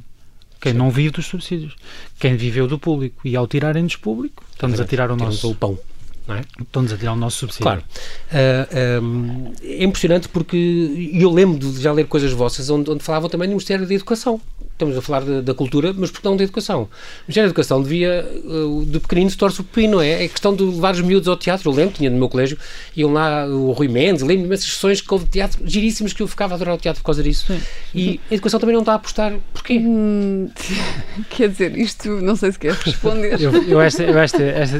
Quem 0.60 0.72
Sim. 0.72 0.78
não 0.78 0.90
vive 0.90 1.10
dos 1.10 1.26
subsídios. 1.26 1.74
Quem 2.20 2.36
viveu 2.36 2.68
do 2.68 2.78
público. 2.78 3.26
E 3.26 3.34
ao 3.34 3.48
tirarem-nos 3.48 3.96
público, 3.96 4.44
estamos 4.52 4.78
a 4.78 4.84
tirar 4.84 5.10
o 5.10 5.16
nosso. 5.16 5.50
o 5.50 5.54
pão. 5.54 5.78
Não 6.26 6.36
é? 6.36 6.42
Estão-nos 6.60 6.92
a 6.92 6.96
tirar 6.96 7.12
o 7.12 7.16
nosso 7.16 7.38
subsídio. 7.38 7.64
Claro. 7.64 7.82
Uh, 8.30 9.02
um, 9.02 9.52
é 9.62 9.84
impressionante 9.84 10.28
porque 10.28 11.10
eu 11.14 11.30
lembro 11.30 11.58
de 11.58 11.80
já 11.80 11.92
ler 11.92 12.06
coisas 12.06 12.32
vossas 12.32 12.70
onde, 12.70 12.90
onde 12.90 13.02
falavam 13.02 13.28
também 13.28 13.48
do 13.48 13.52
Ministério 13.52 13.86
da 13.86 13.94
Educação 13.94 14.40
estamos 14.82 14.96
a 14.96 15.02
falar 15.02 15.20
da, 15.20 15.40
da 15.40 15.54
cultura, 15.54 15.94
mas 15.96 16.10
porque 16.10 16.26
não 16.26 16.36
da 16.36 16.42
educação. 16.42 16.82
O 16.82 16.88
Ministério 17.28 17.48
da 17.48 17.52
Educação 17.52 17.82
devia, 17.82 18.28
uh, 18.44 18.84
de 18.84 18.98
pequenino 18.98 19.30
se 19.30 19.36
torce 19.36 19.60
o 19.60 19.64
pepino, 19.64 19.94
não 19.94 20.02
é? 20.02 20.24
É 20.24 20.28
questão 20.28 20.54
de 20.54 20.62
levar 20.64 20.94
os 20.94 21.00
miúdos 21.00 21.28
ao 21.28 21.36
teatro. 21.36 21.70
Eu 21.70 21.74
lembro, 21.74 21.94
tinha 21.94 22.10
no 22.10 22.18
meu 22.18 22.28
colégio, 22.28 22.58
iam 22.96 23.12
lá 23.12 23.46
o 23.46 23.72
Rui 23.72 23.88
Mendes, 23.88 24.22
lembro-me 24.22 24.46
imensas 24.46 24.66
sessões 24.66 25.00
que 25.00 25.12
houve 25.12 25.26
teatro, 25.26 25.60
giríssimas, 25.64 26.12
que 26.12 26.22
eu 26.22 26.28
ficava 26.28 26.54
a 26.54 26.56
adorar 26.56 26.74
o 26.74 26.78
teatro 26.78 27.00
por 27.00 27.06
causa 27.06 27.22
disso. 27.22 27.46
Sim. 27.46 27.60
E 27.94 28.20
a 28.30 28.34
educação 28.34 28.58
também 28.58 28.74
não 28.74 28.82
está 28.82 28.92
a 28.92 28.96
apostar. 28.96 29.34
Porquê? 29.52 29.78
Hum, 29.78 30.50
quer 31.30 31.48
dizer, 31.48 31.76
isto 31.78 32.08
não 32.20 32.34
sei 32.34 32.52
se 32.52 32.58
quer 32.58 32.72
responder. 32.72 33.40
eu, 33.40 33.52
eu, 33.64 33.80
esta, 33.80 34.02
eu 34.02 34.18
esta, 34.18 34.42
esta, 34.42 34.78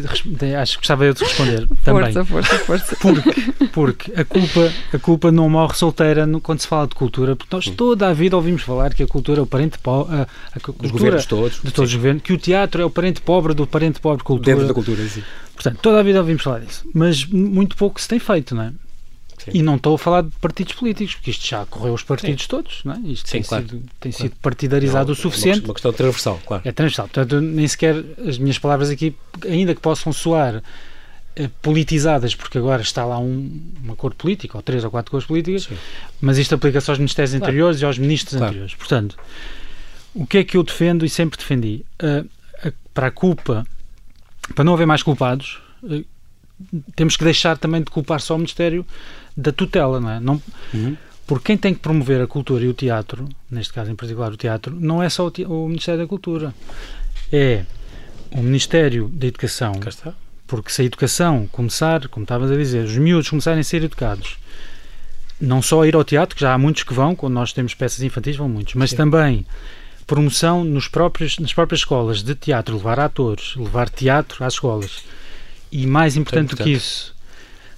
acho 0.60 0.72
que 0.72 0.78
gostava 0.78 1.04
eu 1.04 1.14
de 1.14 1.22
responder 1.22 1.31
também. 1.37 2.12
Força, 2.12 2.25
força, 2.25 2.58
força. 2.58 2.96
Porque, 2.96 3.52
porque 3.73 4.12
a, 4.14 4.25
culpa, 4.25 4.73
a 4.93 4.99
culpa 4.99 5.32
não 5.32 5.49
morre 5.49 5.75
solteira 5.75 6.26
no, 6.26 6.40
quando 6.40 6.61
se 6.61 6.67
fala 6.67 6.87
de 6.87 6.94
cultura, 6.94 7.37
porque 7.37 7.55
nós 7.55 7.67
toda 7.67 8.08
a 8.08 8.12
vida 8.12 8.37
ouvimos 8.37 8.62
falar 8.62 8.94
que 8.94 9.02
a 9.02 9.06
cultura 9.06 9.40
é 9.40 9.43
o 9.43 9.46
parente 9.46 9.79
a, 9.84 10.26
a 10.55 10.61
cultura 10.61 10.93
governos 10.93 11.26
todos, 11.26 11.61
de 11.62 11.70
todos 11.70 11.90
sim. 11.90 11.96
os 11.96 12.02
governos, 12.02 12.23
que 12.23 12.32
o 12.32 12.38
teatro 12.38 12.82
é 12.82 12.84
o 12.84 12.90
parente 12.90 13.20
pobre 13.20 13.55
do 13.55 13.67
parente 13.67 14.01
pobre 14.01 14.22
cultura. 14.22 14.56
Dentro 14.56 14.69
da 14.69 14.74
cultura, 14.74 15.06
sim. 15.06 15.22
Portanto, 15.55 15.79
toda 15.81 16.01
a 16.01 16.03
vida 16.03 16.19
ouvimos 16.19 16.43
falar 16.43 16.60
disso, 16.60 16.89
mas 16.94 17.24
muito 17.24 17.77
pouco 17.77 18.01
se 18.01 18.08
tem 18.08 18.19
feito, 18.19 18.55
não 18.55 18.65
é? 18.65 18.72
Sim. 19.44 19.51
E 19.55 19.62
não 19.62 19.74
estou 19.74 19.96
a 19.96 19.98
falar 19.98 20.22
de 20.22 20.31
partidos 20.41 20.72
políticos, 20.74 21.17
porque 21.17 21.32
isto 21.32 21.44
já 21.44 21.67
correu 21.67 21.94
os 21.94 22.03
partidos 22.05 22.44
Sim. 22.44 22.48
todos, 22.48 22.81
não 22.84 22.94
é? 22.94 22.98
Isto 23.01 23.29
Sim, 23.29 23.32
tem, 23.32 23.43
claro. 23.43 23.65
sido, 23.65 23.82
tem 23.98 24.12
claro. 24.12 24.22
sido 24.22 24.41
partidarizado 24.41 25.06
não, 25.06 25.12
o 25.12 25.17
suficiente. 25.17 25.62
É 25.62 25.65
uma 25.65 25.74
questão 25.74 25.93
transversal, 25.93 26.41
claro. 26.46 26.62
É 26.65 26.70
transversal. 26.70 27.08
Portanto, 27.08 27.41
nem 27.41 27.67
sequer 27.67 28.05
as 28.27 28.39
minhas 28.39 28.58
palavras 28.58 28.89
aqui, 28.89 29.17
ainda 29.44 29.74
que 29.74 29.81
possam 29.81 30.12
soar 30.12 30.62
politizadas, 31.62 32.34
porque 32.34 32.58
agora 32.58 32.82
está 32.82 33.05
lá 33.05 33.19
um, 33.19 33.60
uma 33.82 33.96
cor 33.96 34.15
política, 34.15 34.56
ou 34.56 34.62
três 34.62 34.84
ou 34.84 34.91
quatro 34.91 35.10
cores 35.10 35.27
políticas, 35.27 35.65
Sim. 35.65 35.77
mas 36.20 36.39
isto 36.39 36.55
aplica-se 36.55 36.91
aos 36.91 36.98
ministérios 36.98 37.32
claro. 37.32 37.44
anteriores 37.44 37.81
e 37.81 37.84
aos 37.84 37.98
ministros 37.98 38.36
claro. 38.36 38.51
anteriores. 38.51 38.74
Portanto, 38.74 39.17
o 40.15 40.27
que 40.27 40.39
é 40.39 40.44
que 40.44 40.56
eu 40.56 40.62
defendo 40.62 41.05
e 41.05 41.08
sempre 41.08 41.39
defendi? 41.39 41.84
Uh, 42.03 42.29
a, 42.67 42.72
para 42.93 43.06
a 43.06 43.10
culpa, 43.10 43.67
para 44.55 44.65
não 44.65 44.74
haver 44.74 44.86
mais 44.86 45.03
culpados, 45.03 45.58
uh, 45.82 46.05
temos 46.94 47.17
que 47.17 47.24
deixar 47.24 47.56
também 47.56 47.81
de 47.81 47.91
culpar 47.91 48.20
só 48.20 48.34
o 48.34 48.39
Ministério 48.39 48.86
da 49.36 49.53
tutela, 49.53 49.98
não 49.98 50.10
é? 50.10 50.20
Não, 50.20 50.43
uhum. 50.74 50.96
Porque 51.27 51.46
quem 51.46 51.56
tem 51.56 51.72
que 51.72 51.81
promover 51.81 52.20
a 52.20 52.27
cultura 52.27 52.65
e 52.65 52.69
o 52.69 52.74
teatro, 52.74 53.29
neste 53.51 53.72
caso 53.72 53.91
em 53.91 53.94
particular 53.94 54.32
o 54.32 54.36
teatro, 54.36 54.77
não 54.79 55.03
é 55.03 55.08
só 55.08 55.27
o, 55.27 55.65
o 55.65 55.69
Ministério 55.69 56.01
da 56.01 56.06
Cultura, 56.06 56.55
é 57.32 57.65
o 58.31 58.43
Ministério 58.43 59.08
da 59.08 59.27
Educação. 59.29 59.72
Porque 60.52 60.70
se 60.70 60.82
a 60.82 60.84
educação 60.84 61.48
começar, 61.50 62.08
como 62.08 62.24
estavas 62.24 62.50
a 62.50 62.54
dizer, 62.54 62.84
os 62.84 62.98
miúdos 62.98 63.30
começarem 63.30 63.60
a 63.60 63.64
ser 63.64 63.84
educados, 63.84 64.36
não 65.40 65.62
só 65.62 65.80
a 65.80 65.88
ir 65.88 65.94
ao 65.94 66.04
teatro, 66.04 66.36
que 66.36 66.42
já 66.42 66.52
há 66.52 66.58
muitos 66.58 66.82
que 66.82 66.92
vão, 66.92 67.16
quando 67.16 67.32
nós 67.32 67.54
temos 67.54 67.72
peças 67.72 68.02
infantis, 68.02 68.36
vão 68.36 68.50
muitos, 68.50 68.74
mas 68.74 68.90
Sim. 68.90 68.96
também 68.96 69.46
promoção 70.06 70.62
nos 70.62 70.88
próprios, 70.88 71.38
nas 71.38 71.54
próprias 71.54 71.80
escolas 71.80 72.22
de 72.22 72.34
teatro, 72.34 72.76
levar 72.76 73.00
atores, 73.00 73.56
levar 73.56 73.88
teatro 73.88 74.44
às 74.44 74.52
escolas. 74.52 75.04
E 75.72 75.86
mais 75.86 76.18
importante 76.18 76.54
do 76.54 76.62
que 76.62 76.68
isso, 76.68 77.14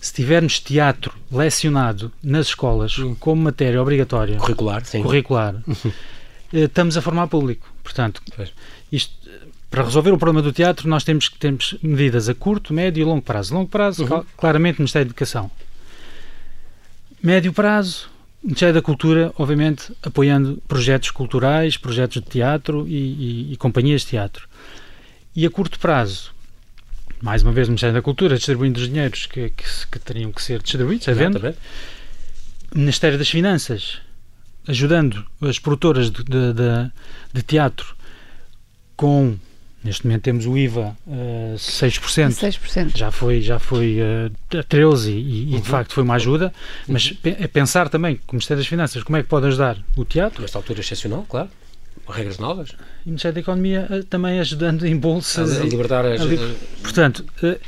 se 0.00 0.12
tivermos 0.12 0.58
teatro 0.58 1.14
lecionado 1.30 2.10
nas 2.20 2.48
escolas 2.48 2.98
hum. 2.98 3.14
como 3.20 3.40
matéria 3.40 3.80
obrigatória, 3.80 4.36
curricular, 4.36 4.84
sim. 4.84 5.00
curricular 5.00 5.54
eh, 6.52 6.64
estamos 6.64 6.96
a 6.96 7.00
formar 7.00 7.28
público. 7.28 7.72
Portanto, 7.84 8.20
isto, 8.90 9.14
para 9.74 9.82
resolver 9.82 10.12
o 10.12 10.16
problema 10.16 10.40
do 10.40 10.52
teatro, 10.52 10.88
nós 10.88 11.02
temos 11.02 11.28
que 11.28 11.36
temos 11.36 11.74
medidas 11.82 12.28
a 12.28 12.34
curto, 12.34 12.72
médio 12.72 13.00
e 13.00 13.04
longo 13.04 13.22
prazo. 13.22 13.52
Longo 13.52 13.68
prazo, 13.68 14.04
uhum. 14.04 14.24
claramente, 14.36 14.78
Ministério 14.78 15.06
da 15.06 15.10
Educação. 15.10 15.50
Médio 17.20 17.52
prazo, 17.52 18.08
Ministério 18.40 18.72
da 18.72 18.80
Cultura, 18.80 19.32
obviamente, 19.36 19.92
apoiando 20.00 20.62
projetos 20.68 21.10
culturais, 21.10 21.76
projetos 21.76 22.22
de 22.22 22.28
teatro 22.28 22.86
e, 22.86 22.92
e, 22.92 23.52
e 23.52 23.56
companhias 23.56 24.02
de 24.02 24.06
teatro. 24.06 24.48
E 25.34 25.44
a 25.44 25.50
curto 25.50 25.76
prazo, 25.80 26.30
mais 27.20 27.42
uma 27.42 27.50
vez, 27.50 27.66
Ministério 27.68 27.96
da 27.96 28.02
Cultura 28.02 28.36
distribuindo 28.36 28.78
os 28.78 28.86
dinheiros 28.86 29.26
que, 29.26 29.50
que, 29.50 29.64
que 29.90 29.98
teriam 29.98 30.30
que 30.30 30.40
ser 30.40 30.62
distribuídos, 30.62 31.08
é 31.08 31.14
vendo? 31.14 31.52
Ministério 32.72 33.18
das 33.18 33.28
Finanças 33.28 34.00
ajudando 34.68 35.26
as 35.40 35.58
produtoras 35.58 36.12
de, 36.12 36.22
de, 36.22 36.52
de, 36.52 36.92
de 37.32 37.42
teatro 37.42 37.96
com 38.96 39.36
Neste 39.84 40.06
momento 40.06 40.22
temos 40.22 40.46
o 40.46 40.56
IVA 40.56 40.96
uh, 41.06 41.54
6%. 41.56 42.30
6%. 42.30 42.96
Já 42.96 43.10
foi, 43.10 43.42
já 43.42 43.58
foi 43.58 43.98
uh, 44.00 44.58
a 44.58 44.64
13% 44.64 45.08
e, 45.08 45.50
e 45.50 45.54
uhum. 45.54 45.60
de 45.60 45.68
facto 45.68 45.92
foi 45.92 46.02
uma 46.02 46.14
ajuda. 46.14 46.52
Mas 46.88 47.10
uhum. 47.10 47.16
é 47.22 47.46
pensar 47.46 47.90
também, 47.90 48.16
como 48.26 48.38
Ministério 48.38 48.62
das 48.62 48.66
Finanças, 48.66 49.02
como 49.02 49.18
é 49.18 49.22
que 49.22 49.28
pode 49.28 49.46
ajudar 49.46 49.76
o 49.94 50.02
teatro. 50.02 50.40
Nesta 50.40 50.58
altura 50.58 50.80
excepcional, 50.80 51.26
claro. 51.28 51.50
Regras 52.08 52.38
novas. 52.38 52.70
E 52.70 53.08
o 53.08 53.08
Ministério 53.10 53.34
da 53.34 53.40
Economia 53.40 53.86
uh, 53.90 54.04
também 54.04 54.40
ajudando 54.40 54.86
em 54.86 54.96
bolsas. 54.96 55.60
A, 55.60 55.62
a 55.62 55.66
libertar 55.66 56.06
as. 56.06 56.22
li 56.22 56.38
portanto, 56.82 57.22
uh, 57.42 57.60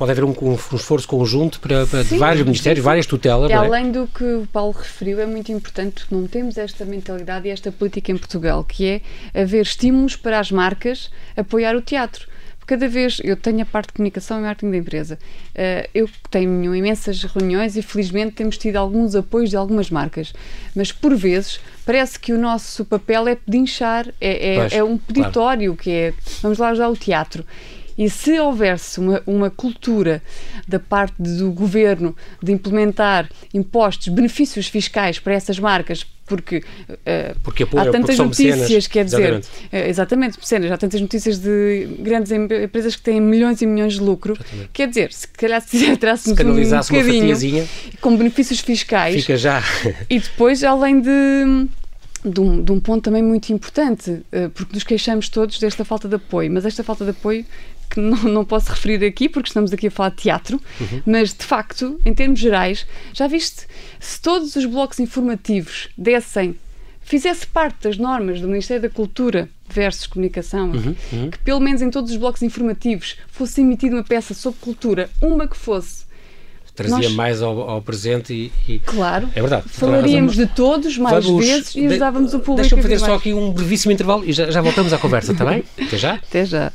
pode 0.00 0.12
haver 0.12 0.24
um, 0.24 0.34
um 0.40 0.54
esforço 0.54 1.06
conjunto 1.06 1.60
para, 1.60 1.86
para 1.86 2.02
sim, 2.02 2.16
vários 2.16 2.42
ministérios, 2.42 2.82
sim. 2.82 2.86
várias 2.86 3.04
tutelas. 3.04 3.50
E 3.50 3.52
é? 3.52 3.56
além 3.56 3.92
do 3.92 4.06
que 4.06 4.24
o 4.24 4.48
Paulo 4.50 4.72
referiu, 4.72 5.20
é 5.20 5.26
muito 5.26 5.52
importante 5.52 6.06
que 6.06 6.14
não 6.14 6.26
temos 6.26 6.56
esta 6.56 6.86
mentalidade 6.86 7.46
e 7.46 7.50
esta 7.50 7.70
política 7.70 8.10
em 8.10 8.16
Portugal, 8.16 8.64
que 8.64 8.86
é 8.86 9.02
haver 9.38 9.60
estímulos 9.60 10.16
para 10.16 10.40
as 10.40 10.50
marcas 10.50 11.10
apoiar 11.36 11.76
o 11.76 11.82
teatro 11.82 12.26
cada 12.66 12.86
vez 12.86 13.20
eu 13.24 13.36
tenho 13.36 13.62
a 13.62 13.64
parte 13.66 13.88
de 13.88 13.94
comunicação 13.94 14.38
e 14.38 14.42
marketing 14.42 14.70
da 14.70 14.76
empresa. 14.76 15.18
Uh, 15.56 15.88
eu 15.92 16.08
tenho 16.30 16.72
imensas 16.72 17.24
reuniões 17.24 17.76
e 17.76 17.82
felizmente 17.82 18.36
temos 18.36 18.56
tido 18.56 18.76
alguns 18.76 19.16
apoios 19.16 19.50
de 19.50 19.56
algumas 19.56 19.90
marcas, 19.90 20.32
mas 20.72 20.92
por 20.92 21.16
vezes 21.16 21.60
parece 21.84 22.16
que 22.16 22.32
o 22.32 22.38
nosso 22.38 22.84
papel 22.84 23.26
é 23.26 23.34
pedinchar, 23.34 24.06
é, 24.20 24.52
é, 24.52 24.54
pois, 24.54 24.72
é 24.72 24.84
um 24.84 24.96
peditório 24.96 25.74
claro. 25.74 25.82
que 25.82 25.90
é 25.90 26.14
vamos 26.40 26.58
lá 26.58 26.68
ajudar 26.68 26.90
o 26.90 26.96
teatro. 26.96 27.44
E 27.96 28.08
se 28.08 28.38
houvesse 28.38 28.98
uma, 29.00 29.22
uma 29.26 29.50
cultura 29.50 30.22
da 30.66 30.78
parte 30.78 31.14
do 31.18 31.50
governo 31.52 32.16
de 32.42 32.52
implementar 32.52 33.28
impostos, 33.52 34.08
benefícios 34.08 34.66
fiscais 34.66 35.18
para 35.18 35.34
essas 35.34 35.58
marcas, 35.58 36.06
porque, 36.30 36.58
uh, 36.58 37.38
porque 37.42 37.64
há 37.64 37.90
tantas 37.90 38.16
notícias, 38.16 38.60
mecenas, 38.60 38.86
quer 38.86 39.04
dizer, 39.04 39.18
exatamente, 39.18 39.48
uh, 39.72 39.88
exatamente 39.88 40.38
mecenas, 40.38 40.70
há 40.70 40.76
tantas 40.78 41.00
notícias 41.00 41.38
de 41.38 41.88
grandes 41.98 42.30
empresas 42.30 42.94
que 42.94 43.02
têm 43.02 43.20
milhões 43.20 43.60
e 43.60 43.66
milhões 43.66 43.94
de 43.94 44.00
lucro, 44.00 44.34
exatamente. 44.34 44.70
quer 44.72 44.88
dizer, 44.88 45.12
se 45.12 45.26
calhar 45.26 45.60
se 45.60 45.96
trássemos 45.98 46.38
um 46.38 46.44
bocadinho 46.44 47.68
com 48.00 48.16
benefícios 48.16 48.60
fiscais, 48.60 49.16
fica 49.16 49.36
já. 49.36 49.60
e 50.08 50.20
depois, 50.20 50.62
além 50.62 51.00
de 51.00 51.68
de 52.24 52.40
um, 52.40 52.62
de 52.62 52.72
um, 52.72 52.80
ponto 52.80 53.02
também 53.02 53.22
muito 53.22 53.50
importante, 53.52 54.22
eh, 54.30 54.48
porque 54.48 54.74
nos 54.74 54.84
queixamos 54.84 55.28
todos 55.28 55.58
desta 55.58 55.84
falta 55.84 56.08
de 56.08 56.16
apoio, 56.16 56.50
mas 56.50 56.66
esta 56.66 56.84
falta 56.84 57.04
de 57.04 57.10
apoio 57.10 57.44
que 57.88 57.98
não, 58.00 58.22
não 58.24 58.44
posso 58.44 58.70
referir 58.70 59.04
aqui 59.04 59.28
porque 59.28 59.48
estamos 59.48 59.72
aqui 59.72 59.88
a 59.88 59.90
falar 59.90 60.10
de 60.10 60.16
teatro, 60.16 60.60
uhum. 60.80 61.02
mas 61.06 61.32
de 61.32 61.44
facto, 61.44 62.00
em 62.04 62.14
termos 62.14 62.38
gerais, 62.38 62.86
já 63.12 63.26
viste, 63.26 63.66
se 63.98 64.20
todos 64.20 64.54
os 64.54 64.64
blocos 64.66 65.00
informativos 65.00 65.88
dessem, 65.96 66.54
fizesse 67.00 67.46
parte 67.46 67.84
das 67.84 67.96
normas 67.96 68.40
do 68.40 68.46
Ministério 68.46 68.82
da 68.82 68.90
Cultura 68.90 69.48
versus 69.68 70.06
comunicação, 70.06 70.70
uhum, 70.70 70.96
uhum. 71.12 71.30
que 71.30 71.38
pelo 71.38 71.60
menos 71.60 71.82
em 71.82 71.90
todos 71.90 72.10
os 72.10 72.16
blocos 72.16 72.42
informativos 72.42 73.16
fosse 73.28 73.60
emitida 73.60 73.96
uma 73.96 74.04
peça 74.04 74.34
sobre 74.34 74.60
cultura, 74.60 75.10
uma 75.20 75.48
que 75.48 75.56
fosse 75.56 76.04
trazia 76.74 77.08
Nós... 77.08 77.12
mais 77.12 77.42
ao, 77.42 77.68
ao 77.68 77.82
presente 77.82 78.32
e, 78.32 78.72
e, 78.72 78.78
Claro. 78.78 79.28
É 79.34 79.40
verdade. 79.40 79.64
Falaríamos 79.68 80.36
de 80.36 80.46
todos 80.46 80.96
mais 80.98 81.24
Vamos, 81.24 81.44
vezes 81.44 81.74
e 81.74 81.86
ajudávamos 81.86 82.34
o 82.34 82.40
público. 82.40 82.62
Deixa-me 82.62 82.82
fazer 82.82 82.98
só 82.98 83.14
aqui 83.14 83.32
um 83.32 83.52
brevíssimo 83.52 83.92
intervalo 83.92 84.24
e 84.24 84.32
já, 84.32 84.50
já 84.50 84.60
voltamos 84.60 84.92
à 84.92 84.98
conversa, 84.98 85.32
está 85.32 85.44
bem? 85.44 85.64
Até 85.78 85.96
já? 85.96 86.14
Até 86.14 86.44
já. 86.44 86.72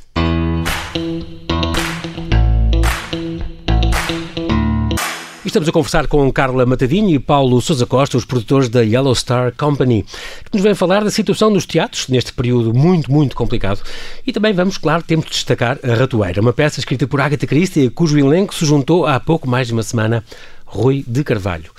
Estamos 5.55 5.69
a 5.69 5.71
conversar 5.71 6.07
com 6.07 6.29
Carla 6.33 6.65
Matadinho 6.65 7.12
e 7.12 7.17
Paulo 7.17 7.62
Sousa 7.62 7.85
Costa, 7.85 8.17
os 8.17 8.25
produtores 8.25 8.67
da 8.67 8.81
Yellow 8.81 9.15
Star 9.15 9.53
Company, 9.55 10.03
que 10.03 10.53
nos 10.53 10.62
vêm 10.62 10.75
falar 10.75 11.01
da 11.01 11.09
situação 11.09 11.50
dos 11.50 11.65
teatros 11.65 12.09
neste 12.09 12.33
período 12.33 12.74
muito, 12.74 13.09
muito 13.09 13.38
complicado. 13.38 13.81
E 14.27 14.33
também 14.33 14.51
vamos, 14.51 14.77
claro, 14.77 15.01
temos 15.01 15.27
de 15.27 15.31
destacar 15.31 15.79
A 15.81 15.95
Ratoeira, 15.95 16.41
uma 16.41 16.51
peça 16.51 16.81
escrita 16.81 17.07
por 17.07 17.21
Agatha 17.21 17.47
Christie, 17.47 17.89
cujo 17.89 18.19
elenco 18.19 18.53
se 18.53 18.65
juntou 18.65 19.05
há 19.05 19.17
pouco 19.17 19.47
mais 19.47 19.67
de 19.67 19.71
uma 19.71 19.83
semana 19.83 20.25
Rui 20.65 21.05
de 21.07 21.24
Carvalho. 21.24 21.71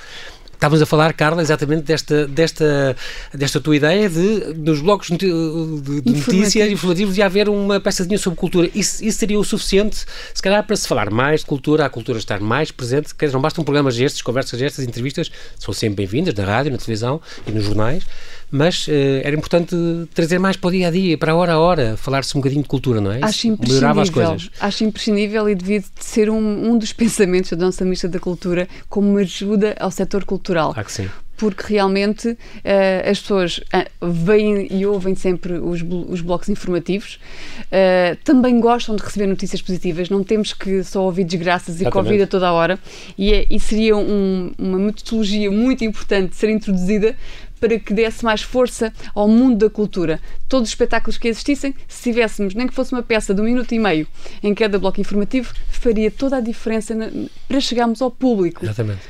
Estávamos 0.57 0.81
a 0.81 0.87
falar, 0.87 1.13
Carla, 1.13 1.43
exatamente 1.43 1.83
desta, 1.83 2.27
desta, 2.27 2.97
desta 3.33 3.61
tua 3.61 3.77
ideia 3.77 4.09
de, 4.09 4.55
nos 4.55 4.81
blocos 4.81 5.09
de, 5.09 5.19
de 5.19 6.11
notícias 6.11 6.73
informativos, 6.73 7.15
de 7.15 7.21
haver 7.21 7.47
uma 7.51 7.79
peçadinha 7.79 8.17
sobre 8.17 8.39
cultura. 8.39 8.71
Isso, 8.75 9.05
isso 9.05 9.19
seria 9.19 9.39
o 9.39 9.45
suficiente, 9.45 10.07
se 10.33 10.43
calhar, 10.43 10.67
para 10.67 10.75
se 10.75 10.89
falar 10.89 11.11
mais 11.11 11.41
de 11.41 11.47
cultura, 11.47 11.85
a 11.85 11.91
cultura 11.91 12.19
estar 12.19 12.41
mais 12.41 12.71
presente. 12.71 13.15
Quer 13.15 13.27
dizer, 13.27 13.35
não 13.35 13.43
bastam 13.43 13.63
programas 13.63 13.95
gestos, 13.95 14.23
conversas 14.23 14.59
gestas, 14.59 14.85
entrevistas, 14.87 15.31
são 15.59 15.75
sempre 15.75 15.97
bem-vindas, 15.97 16.33
na 16.35 16.45
rádio, 16.45 16.73
na 16.73 16.79
televisão 16.79 17.21
e 17.47 17.51
nos 17.51 17.65
jornais, 17.65 18.05
mas 18.51 18.87
uh, 18.87 18.91
era 19.23 19.35
importante 19.35 19.75
trazer 20.15 20.39
mais 20.39 20.57
para 20.57 20.69
o 20.69 20.71
dia 20.71 20.89
a 20.89 20.91
dia, 20.91 21.19
para 21.19 21.33
a 21.33 21.37
hora 21.37 21.53
a 21.53 21.59
hora, 21.59 21.97
falar-se 21.97 22.37
um 22.37 22.41
bocadinho 22.41 22.63
de 22.63 22.69
cultura, 22.69 23.01
não 23.01 23.13
é? 23.13 23.21
Acho 23.23 23.49
Isso 23.49 23.59
melhorava 23.61 24.03
as 24.03 24.11
coisas. 24.11 24.51
Acho 24.61 24.85
imprescindível 24.85 25.49
e 25.49 25.55
devido 25.55 25.87
ser 26.01 26.31
um, 26.31 26.71
um 26.71 26.79
dos 26.79 26.93
pensamentos 26.93 27.51
da 27.51 27.67
nossa 27.67 27.85
Ministra 27.85 28.09
da 28.09 28.19
Cultura 28.19 28.69
como 28.89 29.11
uma 29.11 29.21
ajuda 29.21 29.75
ao 29.79 29.91
setor 29.91 30.25
cultural. 30.25 30.75
Ah, 30.77 30.85
que 30.85 30.93
sim 30.93 31.09
porque 31.37 31.75
realmente 31.75 32.29
uh, 32.31 33.11
as 33.11 33.21
pessoas 33.21 33.59
uh, 33.59 34.11
veem 34.11 34.69
e 34.71 34.87
ouvem 34.87 35.15
sempre 35.15 35.55
os, 35.55 35.83
os 36.09 36.21
blocos 36.21 36.49
informativos, 36.49 37.19
uh, 37.65 38.17
também 38.25 38.59
gostam 38.59 38.97
de 38.97 39.03
receber 39.03 39.27
notícias 39.27 39.61
positivas, 39.61 40.09
não 40.09 40.25
temos 40.25 40.53
que 40.53 40.83
só 40.83 41.03
ouvir 41.03 41.25
desgraças 41.25 41.81
e 41.81 41.91
Covid 41.91 42.23
a 42.23 42.27
toda 42.27 42.49
a 42.49 42.53
hora, 42.53 42.79
e, 43.19 43.33
é, 43.33 43.47
e 43.51 43.61
seria 43.61 43.97
um, 43.97 44.53
uma 44.59 44.79
metodologia 44.79 45.51
muito 45.51 45.85
importante 45.85 46.31
de 46.31 46.37
ser 46.37 46.49
introduzida 46.49 47.15
para 47.61 47.79
que 47.79 47.93
desse 47.93 48.25
mais 48.25 48.43
força 48.43 48.93
ao 49.15 49.29
mundo 49.29 49.59
da 49.59 49.71
cultura. 49.71 50.21
Todos 50.49 50.69
os 50.69 50.73
espetáculos 50.73 51.19
que 51.19 51.29
existissem, 51.29 51.75
se 51.89 52.03
tivéssemos 52.03 52.55
nem 52.55 52.67
que 52.67 52.75
fosse 52.75 52.93
uma 52.93 53.03
peça 53.03 53.35
de 53.35 53.41
um 53.41 53.45
minuto 53.45 53.73
e 53.75 53.79
meio 53.79 54.07
em 54.43 54.55
cada 54.55 54.79
bloco 54.79 55.01
informativo, 55.01 55.53
faria 55.69 56.11
toda 56.11 56.37
a 56.37 56.41
diferença 56.41 56.95
na, 56.95 57.11
para 57.49 57.61
chegarmos 57.61 58.03
ao 58.03 58.11
público. 58.11 58.65
Exatamente. 58.65 59.01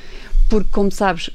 Porque, 0.48 0.68
como 0.70 0.92
sabes, 0.92 1.30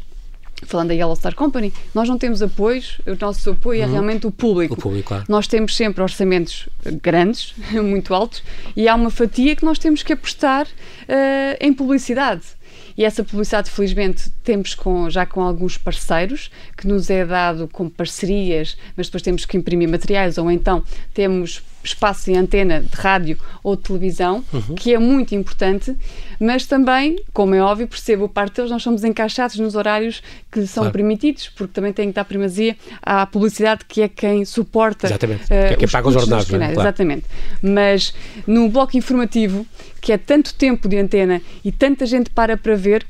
falando 0.65 0.89
da 0.89 0.94
Yellow 0.94 1.15
Star 1.15 1.36
Company, 1.36 1.74
nós 1.94 2.08
não 2.08 2.18
temos 2.18 2.41
apoios, 2.41 3.00
o 3.06 3.18
nosso 3.20 3.51
apoio 3.51 3.82
é 3.82 3.86
uhum. 3.86 3.91
realmente 3.91 4.27
o 4.27 4.32
público. 4.32 4.74
O 4.74 4.77
público, 4.77 5.10
claro. 5.10 5.25
Nós 5.27 5.48
temos 5.48 5.75
sempre 5.75 6.01
orçamentos 6.01 6.70
grandes, 7.01 7.53
muito 7.72 8.13
altos, 8.13 8.44
e 8.75 8.88
há 8.88 8.96
uma 8.96 9.10
fatia 9.10 9.56
que 9.56 9.65
nós 9.65 9.80
temos 9.80 10.03
que 10.03 10.13
apostar 10.13 10.65
uh, 10.65 11.58
em 11.60 11.74
publicidade. 11.74 12.41
E 12.98 13.05
essa 13.05 13.24
publicidade, 13.24 13.69
felizmente, 13.69 14.29
temos 14.43 14.75
com, 14.75 15.10
já 15.10 15.25
com 15.25 15.41
alguns 15.41 15.77
parceiros, 15.77 16.51
que 16.77 16.88
nos 16.88 17.10
é 17.10 17.25
dado 17.25 17.67
com 17.67 17.89
parcerias, 17.89 18.77
mas 18.95 19.07
depois 19.07 19.24
temos 19.24 19.45
que 19.45 19.57
imprimir 19.57 19.89
materiais, 19.89 20.38
ou 20.38 20.51
então 20.51 20.83
temos 21.13 21.62
espaço 21.83 22.31
em 22.31 22.38
antena 22.38 22.81
de 22.81 22.95
rádio 22.95 23.38
ou 23.63 23.75
de 23.75 23.83
televisão, 23.83 24.43
uhum. 24.53 24.75
que 24.75 24.93
é 24.93 25.00
muito 25.00 25.35
importante, 25.35 25.95
mas 26.39 26.65
também, 26.65 27.17
como 27.33 27.53
é 27.53 27.61
óbvio, 27.61 27.88
percebo 27.88 28.27
parte 28.27 28.55
deles, 28.55 28.71
nós 28.71 28.81
somos 28.81 29.03
encaixados 29.03 29.57
nos 29.57 29.75
horários 29.75 30.21
que 30.51 30.65
são 30.65 30.83
claro. 30.83 30.93
permitidos, 30.93 31.50
porque 31.50 31.73
também 31.73 31.93
tem 31.93 32.07
que 32.09 32.13
dar 32.13 32.25
primazia 32.25 32.75
à 33.01 33.25
publicidade, 33.25 33.85
que 33.88 34.01
é 34.01 34.07
quem 34.07 34.43
suporta. 34.45 35.07
Exatamente, 35.07 35.43
uh, 35.43 35.47
que 35.47 35.53
é 35.53 35.75
quem 35.75 35.88
paga 35.88 36.09
os 36.09 36.15
ordenados. 36.15 36.51
É? 36.51 36.57
Claro. 36.57 36.71
Exatamente. 36.71 37.25
Mas 37.61 38.13
no 38.47 38.69
bloco 38.69 38.97
informativo, 38.97 39.65
que 40.00 40.11
é 40.11 40.17
tanto 40.17 40.53
tempo 40.53 40.88
de 40.88 40.97
antena 40.97 41.41
e 41.63 41.71
tanta 41.71 42.05
gente 42.05 42.29
para 42.29 42.57
para 42.57 42.75
ver, 42.75 43.05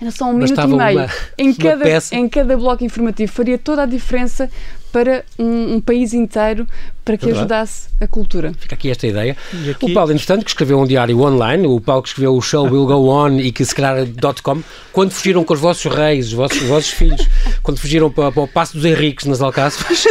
era 0.00 0.10
só 0.10 0.26
um 0.30 0.38
Bastava 0.38 0.68
minuto 0.68 0.82
e 0.82 0.84
meio. 0.84 0.98
Uma, 1.04 1.10
em, 1.38 1.54
cada, 1.54 1.84
em 2.12 2.28
cada 2.28 2.56
bloco 2.56 2.84
informativo 2.84 3.32
faria 3.32 3.58
toda 3.58 3.82
a 3.82 3.86
diferença 3.86 4.50
para 4.94 5.24
um, 5.36 5.74
um 5.74 5.80
país 5.80 6.14
inteiro 6.14 6.68
para 7.04 7.18
que 7.18 7.28
é 7.28 7.32
ajudasse 7.32 7.88
a 8.00 8.06
cultura. 8.06 8.52
Fica 8.58 8.74
aqui 8.74 8.90
esta 8.90 9.06
ideia. 9.06 9.36
Aqui... 9.70 9.84
O 9.84 9.92
Paulo, 9.92 10.10
entretanto, 10.10 10.44
que 10.44 10.50
escreveu 10.50 10.80
um 10.80 10.86
diário 10.86 11.20
online, 11.20 11.66
o 11.66 11.78
Paulo 11.80 12.02
que 12.02 12.08
escreveu 12.08 12.34
o 12.34 12.40
Show 12.40 12.64
Will 12.64 12.86
Go 12.86 13.08
On 13.08 13.38
e 13.38 13.52
que 13.52 13.64
se 13.64 13.74
calhar 13.74 14.06
.com, 14.42 14.62
quando 14.90 15.10
fugiram 15.10 15.44
com 15.44 15.52
os 15.52 15.60
vossos 15.60 15.92
reis, 15.92 16.28
os 16.28 16.32
vossos, 16.32 16.62
os 16.62 16.68
vossos 16.68 16.90
filhos, 16.90 17.28
quando 17.62 17.78
fugiram 17.78 18.10
para, 18.10 18.32
para, 18.32 18.42
o 18.42 18.48
Passo 18.48 18.74
dos 18.74 18.86
Henriques 18.86 19.26
nas 19.26 19.42
Alcáçovas, 19.42 20.04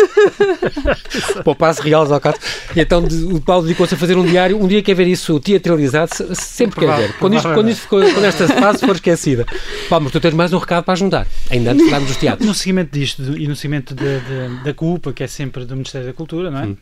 para 1.44 1.52
o 1.52 1.56
Passo 1.56 1.82
Real 1.82 2.04
dos 2.04 2.12
Alcáçovas, 2.12 2.48
e 2.75 2.82
então 2.82 3.04
o 3.32 3.42
Paulo 3.42 3.63
dedicou-se 3.63 3.96
a 3.96 3.98
fazer 3.98 4.16
um 4.16 4.25
diário, 4.25 4.62
um 4.62 4.68
dia 4.68 4.84
quer 4.84 4.94
ver 4.94 5.08
isso 5.08 5.40
teatralizado, 5.40 6.12
sempre 6.36 6.86
quer 6.86 6.96
ver. 6.96 7.13
Quando, 7.18 7.36
isto, 7.36 7.54
quando, 7.54 7.70
isto 7.70 7.82
ficou, 7.82 8.02
quando 8.02 8.25
esta 8.25 8.48
fase 8.48 8.86
for 8.86 8.96
esquecida. 8.96 9.48
Paulo, 9.90 10.04
mas 10.04 10.12
tu 10.12 10.20
tens 10.20 10.34
mais 10.34 10.54
um 10.54 10.60
recado 10.60 10.84
para 10.84 10.96
juntar, 10.96 11.25
ainda 11.50 11.72
antes 11.72 11.84
de 11.84 11.90
falarmos 11.90 12.10
dos 12.10 12.18
teatros. 12.18 12.48
No 12.48 12.54
seguimento 12.54 12.92
disto 12.92 13.36
e 13.36 13.48
no 13.48 13.56
seguimento 13.56 13.96
da 13.96 14.73
culpa, 14.74 15.13
que 15.13 15.24
é 15.24 15.27
sempre 15.27 15.65
do 15.65 15.75
Ministério 15.75 16.08
da 16.08 16.13
Cultura, 16.13 16.50
não 16.50 16.60
é? 16.60 16.65
Hum. 16.65 16.77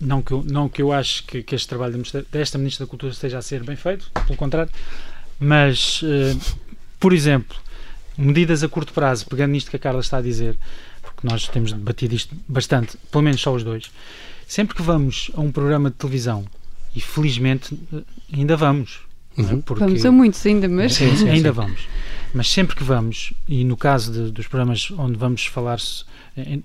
Não 0.00 0.22
que, 0.22 0.32
eu, 0.32 0.44
não 0.48 0.68
que 0.68 0.80
eu 0.80 0.92
acho 0.92 1.24
que, 1.24 1.42
que 1.42 1.54
este 1.54 1.66
trabalho 1.66 2.00
desta 2.30 2.56
Ministra 2.56 2.86
da 2.86 2.90
Cultura 2.90 3.12
esteja 3.12 3.38
a 3.38 3.42
ser 3.42 3.64
bem 3.64 3.74
feito, 3.74 4.10
pelo 4.26 4.36
contrário, 4.36 4.70
mas, 5.40 6.02
uh, 6.02 6.56
por 7.00 7.12
exemplo, 7.12 7.56
medidas 8.16 8.62
a 8.62 8.68
curto 8.68 8.92
prazo, 8.92 9.26
pegando 9.26 9.52
nisto 9.52 9.70
que 9.70 9.76
a 9.76 9.78
Carla 9.78 10.00
está 10.00 10.18
a 10.18 10.22
dizer, 10.22 10.56
porque 11.02 11.26
nós 11.26 11.48
temos 11.48 11.72
debatido 11.72 12.14
isto 12.14 12.34
bastante, 12.46 12.96
pelo 13.10 13.24
menos 13.24 13.40
só 13.40 13.52
os 13.52 13.64
dois, 13.64 13.90
sempre 14.46 14.76
que 14.76 14.82
vamos 14.82 15.32
a 15.34 15.40
um 15.40 15.50
programa 15.50 15.90
de 15.90 15.96
televisão, 15.96 16.44
e 16.94 17.00
felizmente 17.00 17.78
eh, 17.92 18.02
ainda 18.32 18.56
vamos. 18.56 19.00
É? 19.36 19.42
Uhum. 19.42 19.60
Porque, 19.60 19.84
vamos 19.84 20.04
a 20.04 20.10
muitos 20.10 20.44
ainda, 20.44 20.68
mas. 20.68 20.94
Sim, 20.94 21.16
sim, 21.16 21.28
ainda 21.28 21.52
vamos. 21.52 21.80
Mas 22.34 22.50
sempre 22.50 22.76
que 22.76 22.84
vamos, 22.84 23.32
e 23.46 23.64
no 23.64 23.76
caso 23.76 24.12
de, 24.12 24.30
dos 24.30 24.46
programas 24.46 24.90
onde 24.90 25.16
vamos 25.16 25.46
falar 25.46 25.78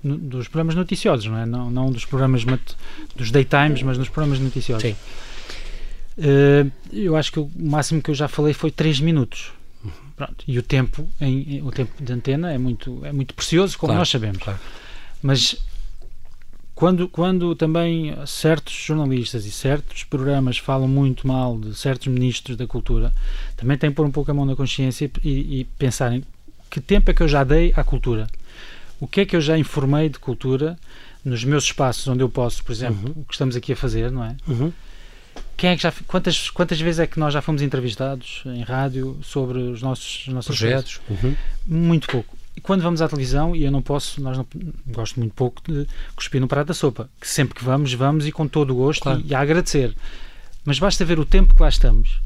dos 0.04 0.48
programas 0.48 0.76
noticiosos, 0.76 1.26
não 1.26 1.38
é? 1.38 1.46
Não, 1.46 1.72
não 1.72 1.92
dos 1.92 2.06
programas 2.06 2.44
dos 3.16 3.32
daytimes, 3.32 3.82
mas 3.82 3.98
nos 3.98 4.10
programas 4.10 4.40
noticiosos. 4.40 4.84
Sim. 4.84 4.96
Uh, 6.18 6.72
eu 6.92 7.16
acho 7.16 7.32
que 7.32 7.40
o 7.40 7.50
máximo 7.56 8.02
que 8.02 8.12
eu 8.12 8.16
já 8.16 8.28
falei 8.28 8.54
foi 8.54 8.70
3 8.70 9.00
minutos. 9.00 9.52
Uhum. 9.84 9.92
Pronto. 10.16 10.44
E 10.48 10.60
o 10.60 10.64
tempo, 10.64 11.08
em, 11.20 11.62
o 11.64 11.72
tempo 11.72 11.92
de 12.04 12.14
antena 12.14 12.52
é 12.52 12.58
muito, 12.58 13.04
é 13.04 13.12
muito 13.12 13.34
precioso, 13.34 13.78
como 13.78 13.90
claro, 13.90 14.00
nós 14.00 14.10
sabemos. 14.10 14.38
Claro. 14.38 14.60
Mas 15.22 15.58
quando, 16.84 17.08
quando 17.08 17.56
também 17.56 18.14
certos 18.26 18.74
jornalistas 18.74 19.46
e 19.46 19.52
certos 19.52 20.04
programas 20.04 20.58
falam 20.58 20.88
muito 20.88 21.28
mal 21.28 21.58
de 21.58 21.76
certos 21.76 22.08
ministros 22.08 22.58
da 22.58 22.68
cultura, 22.68 23.14
também 23.56 23.78
tem 23.78 23.90
que 23.90 23.96
pôr 23.96 24.06
um 24.06 24.12
pouco 24.12 24.30
a 24.30 24.34
mão 24.34 24.46
na 24.46 24.56
consciência 24.56 25.10
e, 25.24 25.62
e 25.62 25.64
pensarem 25.78 26.24
que 26.70 26.82
tempo 26.82 27.10
é 27.10 27.14
que 27.14 27.24
eu 27.24 27.28
já 27.28 27.44
dei 27.44 27.72
à 27.76 27.84
cultura 27.84 28.28
o 29.04 29.08
que 29.08 29.22
é 29.22 29.26
que 29.26 29.36
eu 29.36 29.42
já 29.42 29.58
informei 29.58 30.08
de 30.08 30.18
cultura 30.18 30.78
nos 31.26 31.44
meus 31.44 31.66
espaços 31.66 32.08
onde 32.08 32.24
eu 32.24 32.30
posso, 32.30 32.64
por 32.64 32.72
exemplo, 32.72 33.10
uhum. 33.10 33.22
o 33.22 33.26
que 33.26 33.34
estamos 33.34 33.56
aqui 33.56 33.74
a 33.74 33.76
fazer, 33.76 34.10
não 34.12 34.24
é? 34.24 34.36
Uhum. 34.48 34.72
Quem 35.58 35.72
é 35.72 35.76
que 35.76 35.84
já, 35.84 35.94
quantas, 36.08 36.50
quantas 36.50 36.80
vezes 36.80 37.00
é 37.00 37.08
que 37.08 37.20
nós 37.20 37.34
já 37.34 37.42
fomos 37.42 37.62
entrevistados 37.62 38.44
em 38.46 38.62
rádio 38.62 39.20
sobre 39.22 39.60
os 39.60 39.82
nossos, 39.82 40.28
os 40.28 40.34
nossos 40.34 40.58
projetos? 40.58 41.02
Uhum. 41.10 41.36
Muito 41.66 42.08
pouco. 42.08 42.38
E 42.56 42.62
quando 42.62 42.82
vamos 42.82 43.02
à 43.02 43.08
televisão, 43.08 43.56
e 43.56 43.64
eu 43.64 43.72
não 43.72 43.82
posso, 43.82 44.22
nós 44.22 44.38
não, 44.38 44.46
gosto 44.88 45.20
muito 45.20 45.34
pouco 45.34 45.62
de 45.68 45.88
cuspir 46.16 46.40
no 46.40 46.48
prato 46.48 46.68
da 46.68 46.74
sopa, 46.74 47.10
que 47.20 47.28
sempre 47.28 47.56
que 47.56 47.64
vamos, 47.64 47.94
vamos 47.94 48.28
e 48.28 48.32
com 48.32 48.48
todo 48.48 48.72
o 48.72 48.76
gosto 48.76 49.04
claro. 49.04 49.22
e, 49.26 49.32
e 49.32 49.36
a 49.36 49.40
agradecer. 49.40 49.96
Mas 50.64 50.80
basta 50.80 51.04
ver 51.04 51.20
o 51.20 51.26
tempo 51.26 51.56
que 51.56 51.62
lá 51.62 51.70
estamos 51.70 52.22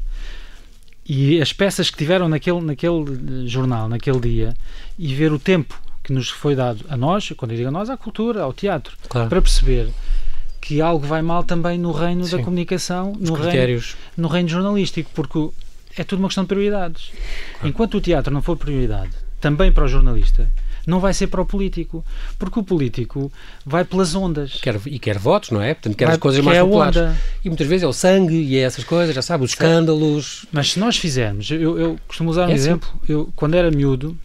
e 1.08 1.40
as 1.40 1.52
peças 1.52 1.88
que 1.88 1.96
tiveram 1.96 2.28
naquele, 2.28 2.60
naquele 2.60 3.48
jornal, 3.48 3.88
naquele 3.88 4.20
dia, 4.20 4.54
e 4.98 5.14
ver 5.14 5.32
o 5.32 5.38
tempo 5.38 5.80
que 6.04 6.12
nos 6.12 6.28
foi 6.28 6.54
dado 6.54 6.84
a 6.88 6.96
nós, 6.96 7.32
quando 7.36 7.52
eu 7.52 7.56
digo 7.56 7.68
a 7.68 7.72
nós, 7.72 7.88
à 7.88 7.96
cultura, 7.96 8.42
ao 8.42 8.52
teatro, 8.52 8.94
claro. 9.08 9.28
para 9.28 9.40
perceber 9.40 9.88
que 10.60 10.82
algo 10.82 11.06
vai 11.06 11.22
mal 11.22 11.42
também 11.42 11.78
no 11.78 11.92
reino 11.92 12.24
Sim. 12.24 12.36
da 12.36 12.42
comunicação, 12.42 13.14
no 13.18 13.32
reino, 13.32 13.82
no 14.16 14.28
reino 14.28 14.48
jornalístico, 14.50 15.10
porque 15.14 15.48
é 15.96 16.04
tudo 16.04 16.18
uma 16.18 16.28
questão 16.28 16.44
de 16.44 16.48
prioridades. 16.48 17.10
Claro. 17.54 17.68
Enquanto 17.68 17.94
o 17.96 18.00
teatro 18.02 18.32
não 18.32 18.42
for 18.42 18.56
prioridade, 18.56 19.12
também 19.40 19.72
para 19.72 19.84
o 19.84 19.88
jornalista, 19.88 20.50
não 20.86 21.00
vai 21.00 21.12
ser 21.12 21.26
para 21.26 21.42
o 21.42 21.46
político, 21.46 22.04
porque 22.38 22.58
o 22.58 22.62
político 22.62 23.30
vai 23.64 23.84
pelas 23.84 24.14
ondas. 24.14 24.54
Quer, 24.54 24.80
e 24.86 24.98
quer 24.98 25.18
votos, 25.18 25.50
não 25.50 25.60
é? 25.60 25.74
Portanto, 25.74 25.96
quer 25.96 26.06
vai, 26.06 26.14
as 26.14 26.20
coisas 26.20 26.42
mais 26.42 26.58
populares. 26.58 26.96
Onda. 26.96 27.16
E 27.44 27.48
muitas 27.48 27.66
vezes 27.66 27.84
é 27.84 27.86
o 27.86 27.92
sangue 27.92 28.34
e 28.34 28.56
é 28.56 28.60
essas 28.60 28.84
coisas, 28.84 29.14
já 29.14 29.20
sabe, 29.20 29.44
os 29.44 29.50
escândalos. 29.50 30.46
Mas 30.50 30.72
se 30.72 30.80
nós 30.80 30.96
fizermos, 30.96 31.50
eu, 31.50 31.78
eu 31.78 31.98
costumo 32.08 32.30
usar 32.30 32.46
um 32.46 32.50
é 32.50 32.54
assim. 32.54 32.54
exemplo, 32.54 32.88
eu, 33.06 33.30
quando 33.36 33.54
era 33.54 33.70
miúdo, 33.70 34.16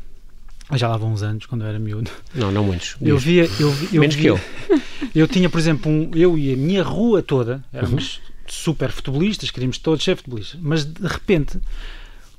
já 0.71 0.87
lá 0.87 0.95
vão 0.95 1.11
uns 1.11 1.21
anos, 1.21 1.45
quando 1.45 1.63
eu 1.63 1.67
era 1.67 1.79
miúdo. 1.79 2.09
Não, 2.33 2.51
não 2.51 2.63
muitos. 2.63 2.95
Eu 3.01 3.17
via. 3.17 3.43
Eu, 3.59 3.75
eu 3.91 3.99
Menos 3.99 4.15
via, 4.15 4.23
que 4.23 4.27
eu. 4.29 4.39
Eu 5.13 5.27
tinha, 5.27 5.47
por 5.47 5.59
exemplo, 5.59 5.91
um, 5.91 6.09
eu 6.15 6.35
e 6.35 6.53
a 6.53 6.57
minha 6.57 6.81
rua 6.81 7.21
toda, 7.21 7.63
éramos 7.71 8.15
uhum. 8.15 8.41
super 8.47 8.89
futebolistas, 8.89 9.51
queríamos 9.51 9.77
todos 9.77 10.03
ser 10.03 10.15
futebolistas, 10.15 10.59
mas 10.59 10.85
de 10.85 11.05
repente 11.05 11.59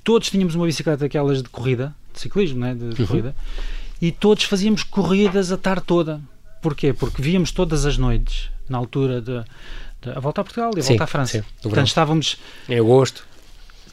todos 0.05 0.31
tínhamos 0.31 0.55
uma 0.55 0.67
bicicleta 0.67 0.99
daquelas 0.99 1.43
de 1.43 1.49
corrida, 1.49 1.95
de 2.13 2.21
ciclismo, 2.21 2.61
né, 2.61 2.75
de, 2.75 2.91
de 2.91 3.01
uhum. 3.03 3.09
corrida, 3.09 3.35
e 4.01 4.13
todos 4.13 4.45
fazíamos 4.45 4.83
corridas 4.83 5.51
a 5.51 5.57
tarde 5.57 5.83
toda. 5.87 6.21
Porquê? 6.63 6.93
Porque 6.93 7.21
víamos 7.21 7.51
todas 7.51 7.85
as 7.85 7.99
noites, 7.99 8.51
na 8.69 8.79
altura 8.79 9.21
de, 9.21 9.43
de 10.03 10.11
a 10.17 10.21
volta 10.21 10.43
a 10.43 10.45
Portugal 10.45 10.71
e 10.77 10.81
a 10.81 10.83
sim, 10.83 10.91
volta 10.91 11.05
à 11.05 11.07
França. 11.07 11.39
Sim, 11.39 11.45
Portanto, 11.63 11.89
estávamos. 11.89 12.37
Em 12.69 12.79
agosto 12.79 13.27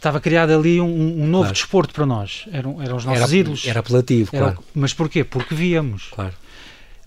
estava 0.01 0.19
criado 0.19 0.51
ali 0.51 0.81
um, 0.81 0.85
um 0.85 1.27
novo 1.27 1.43
claro. 1.43 1.53
desporto 1.53 1.93
para 1.93 2.07
nós. 2.07 2.45
Eram, 2.51 2.81
eram 2.81 2.97
os 2.97 3.05
nossos 3.05 3.21
era, 3.21 3.35
ídolos. 3.35 3.67
Era 3.67 3.79
apelativo, 3.81 4.31
era, 4.33 4.45
claro. 4.45 4.63
Mas 4.73 4.93
porquê? 4.95 5.23
Porque 5.23 5.53
víamos. 5.53 6.09
Claro. 6.11 6.33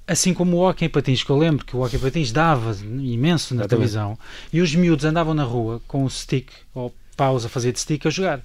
Assim 0.07 0.33
como 0.33 0.59
o 0.59 0.61
hockey 0.61 0.85
em 0.85 0.88
patins, 0.88 1.25
que 1.25 1.31
eu 1.31 1.37
lembro 1.37 1.64
que 1.64 1.75
o 1.75 1.81
hockey 1.81 1.97
em 1.97 1.99
patins 1.99 2.31
dava 2.31 2.71
imenso 2.83 3.55
na 3.55 3.62
Exatamente. 3.62 3.69
televisão, 3.69 4.19
e 4.53 4.61
os 4.61 4.73
miúdos 4.77 5.05
andavam 5.05 5.35
na 5.35 5.43
rua 5.43 5.83
com 5.88 6.05
o 6.05 6.11
stick, 6.11 6.51
ou 6.73 6.95
pausa, 7.17 7.49
a 7.49 7.51
fazer 7.51 7.73
de 7.73 7.81
stick, 7.81 8.07
a 8.07 8.11
jogar. 8.11 8.40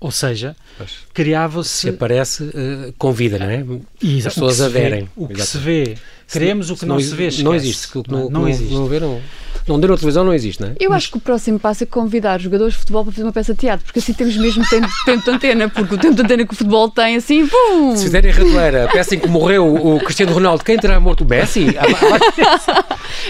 Ou 0.00 0.10
seja, 0.12 0.54
criava-se. 1.12 1.70
Se 1.70 1.88
aparece, 1.88 2.44
uh, 2.44 2.94
convida, 2.96 3.38
não 3.38 3.46
é? 3.46 3.64
E, 4.00 4.18
As 4.18 4.34
pessoas 4.34 4.60
aderem. 4.60 5.08
O 5.16 5.26
que 5.26 5.42
se 5.42 5.58
vê, 5.58 5.96
queremos 6.30 6.70
o 6.70 6.76
que 6.76 6.86
não, 6.86 6.96
não 6.96 7.02
se 7.02 7.14
vê. 7.14 7.26
Esquece. 7.28 7.44
Não 7.44 7.54
existe. 7.54 7.98
O 7.98 8.02
que 8.02 8.10
não, 8.10 8.24
não, 8.24 8.30
não 8.30 8.48
existe. 8.48 8.74
Não, 8.74 8.88
não, 8.88 9.22
não 9.68 9.78
deu 9.78 9.90
na 9.90 9.96
televisão 9.96 10.24
não 10.24 10.32
existe, 10.32 10.62
não 10.62 10.68
é? 10.70 10.74
Eu 10.80 10.90
Mas... 10.90 10.96
acho 10.98 11.10
que 11.10 11.18
o 11.18 11.20
próximo 11.20 11.58
passo 11.58 11.84
é 11.84 11.86
convidar 11.86 12.40
jogadores 12.40 12.72
de 12.72 12.80
futebol 12.80 13.04
para 13.04 13.12
fazer 13.12 13.24
uma 13.24 13.32
peça 13.32 13.52
de 13.52 13.60
teatro, 13.60 13.84
porque 13.84 13.98
assim 13.98 14.14
temos 14.14 14.36
mesmo 14.36 14.66
tempo, 14.68 14.88
tempo 15.04 15.24
de 15.24 15.30
antena, 15.30 15.68
porque 15.68 15.94
o 15.94 15.98
tempo 15.98 16.14
de 16.14 16.22
antena 16.22 16.46
que 16.46 16.54
o 16.54 16.56
futebol 16.56 16.90
tem, 16.90 17.16
assim, 17.16 17.46
pum! 17.46 17.94
Se 17.94 18.04
fizerem 18.04 18.30
ratoeira, 18.30 18.84
a 18.86 18.88
peça 18.88 19.14
em 19.14 19.20
que 19.20 19.28
morreu 19.28 19.74
o 19.74 20.00
Cristiano 20.00 20.32
Ronaldo, 20.32 20.64
quem 20.64 20.78
terá 20.78 20.98
morto 20.98 21.22
o 21.22 21.28
Messi? 21.28 21.66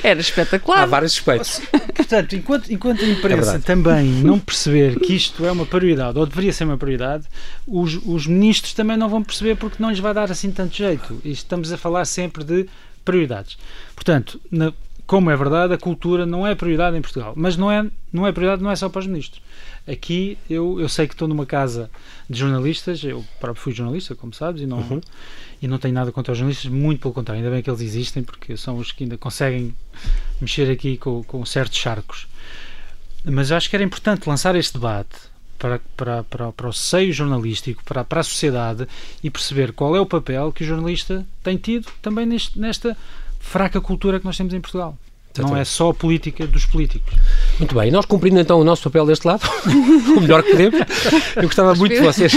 Era 0.03 0.21
espetacular. 0.21 0.83
Há 0.83 0.87
vários 0.87 1.13
suspeitos. 1.13 1.61
Portanto, 1.95 2.37
enquanto, 2.37 2.73
enquanto 2.73 3.05
a 3.05 3.09
imprensa 3.09 3.57
é 3.57 3.59
também 3.59 4.05
não 4.05 4.39
perceber 4.39 4.99
que 5.01 5.15
isto 5.15 5.45
é 5.45 5.51
uma 5.51 5.67
prioridade, 5.67 6.19
ou 6.19 6.27
deveria 6.27 6.53
ser 6.53 6.65
uma 6.65 6.79
prioridade, 6.79 7.25
os, 7.67 7.99
os 8.07 8.27
ministros 8.27 8.73
também 8.75 8.97
não 8.97 9.09
vão 9.09 9.23
perceber 9.23 9.57
porque 9.57 9.83
não 9.83 9.91
lhes 9.91 9.99
vai 9.99 10.15
dar 10.15 10.31
assim 10.31 10.51
tanto 10.51 10.77
jeito. 10.77 11.21
E 11.25 11.33
estamos 11.33 11.73
a 11.73 11.77
falar 11.77 12.05
sempre 12.05 12.45
de 12.45 12.67
prioridades. 13.09 13.57
Portanto, 13.95 14.39
na, 14.51 14.71
como 15.07 15.31
é 15.31 15.37
verdade, 15.37 15.73
a 15.73 15.79
cultura 15.79 16.27
não 16.27 16.47
é 16.47 16.55
prioridade 16.55 16.95
em 16.95 17.01
Portugal. 17.01 17.33
Mas 17.35 17.57
não 17.57 17.73
é, 17.73 17.87
não 18.13 18.27
é 18.27 18.33
prioridade, 18.33 18.63
não 18.63 18.71
é 18.71 18.77
só 18.77 18.91
para 18.91 18.99
os 18.99 19.07
ministros. 19.07 19.41
Aqui 19.87 20.37
eu, 20.51 20.79
eu 20.79 20.87
sei 20.87 21.09
que 21.09 21.15
estou 21.15 21.27
numa 21.27 21.47
casa 21.47 21.91
de 22.29 22.39
jornalistas, 22.39 23.03
eu 23.03 23.25
próprio 23.41 23.63
fui 23.63 23.73
jornalista, 23.73 24.15
como 24.15 24.35
sabes, 24.35 24.61
e 24.61 24.67
não, 24.67 24.81
uhum. 24.81 25.01
e 25.63 25.67
não 25.67 25.79
tenho 25.79 25.95
nada 25.95 26.13
contra 26.13 26.33
os 26.33 26.39
jornalistas, 26.39 26.71
muito 26.71 27.01
pelo 27.01 27.15
contrário, 27.15 27.43
ainda 27.43 27.51
bem 27.51 27.63
que 27.63 27.71
eles 27.71 27.81
existem, 27.81 28.23
porque 28.23 28.55
são 28.59 28.77
os 28.77 28.93
que 28.93 29.05
ainda 29.05 29.17
conseguem 29.17 29.75
mexer 30.43 30.71
aqui 30.71 30.99
com, 30.99 31.23
com 31.25 31.43
certos 31.47 31.79
charcos. 31.79 32.29
Mas 33.25 33.51
acho 33.51 33.71
que 33.71 33.77
era 33.77 33.83
importante 33.83 34.29
lançar 34.29 34.55
este 34.57 34.75
debate 34.75 35.17
para, 35.59 35.81
para, 35.97 36.25
para, 36.25 36.53
para 36.53 36.69
o 36.69 36.73
seio 36.73 37.13
jornalístico, 37.13 37.83
para, 37.85 38.05
para 38.05 38.21
a 38.21 38.25
sociedade 38.25 38.87
e 39.23 39.31
perceber 39.31 39.73
qual 39.73 39.97
é 39.97 40.01
o 40.01 40.07
papel 40.07 40.53
que 40.53 40.63
o 40.63 40.67
jornalista 40.67 41.27
tem 41.43 41.57
tido 41.57 41.91
também 42.01 42.25
neste, 42.25 42.59
nesta 42.59 42.97
fraca 43.41 43.81
cultura 43.81 44.19
que 44.19 44.27
nós 44.27 44.37
temos 44.37 44.55
em 44.55 44.61
Portugal. 44.61 44.97
Não 45.43 45.57
é 45.57 45.65
só 45.65 45.91
a 45.91 45.95
política 45.95 46.47
dos 46.47 46.65
políticos. 46.65 47.15
Muito 47.59 47.75
bem, 47.75 47.91
nós 47.91 48.05
cumprindo 48.05 48.39
então 48.39 48.61
o 48.61 48.65
nosso 48.65 48.83
papel 48.85 49.07
deste 49.07 49.27
lado, 49.27 49.43
o 50.17 50.21
melhor 50.21 50.43
que 50.43 50.53
podemos, 50.53 50.81
eu 51.37 51.43
gostava 51.43 51.75
muito 51.75 51.95
de 51.95 52.01
vocês, 52.01 52.33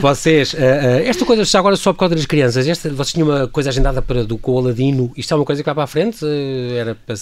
vocês 0.00 0.52
uh, 0.54 0.56
uh, 0.56 1.08
esta 1.08 1.24
coisa 1.24 1.44
já 1.44 1.58
agora 1.58 1.76
só 1.76 1.92
por 1.92 2.00
causa 2.00 2.14
das 2.14 2.26
crianças, 2.26 2.66
esta, 2.66 2.90
vocês 2.90 3.12
tinham 3.12 3.28
uma 3.28 3.46
coisa 3.46 3.70
agendada 3.70 4.02
para, 4.02 4.24
do 4.24 4.36
com 4.36 4.52
o 4.52 4.58
Aladino, 4.58 5.12
isto 5.16 5.32
é 5.32 5.36
uma 5.36 5.44
coisa 5.44 5.62
que 5.62 5.66
vai 5.66 5.74
para 5.74 5.84
a 5.84 5.86
frente? 5.86 6.24
Uh, 6.24 6.74
era 6.74 6.94
para, 6.94 7.14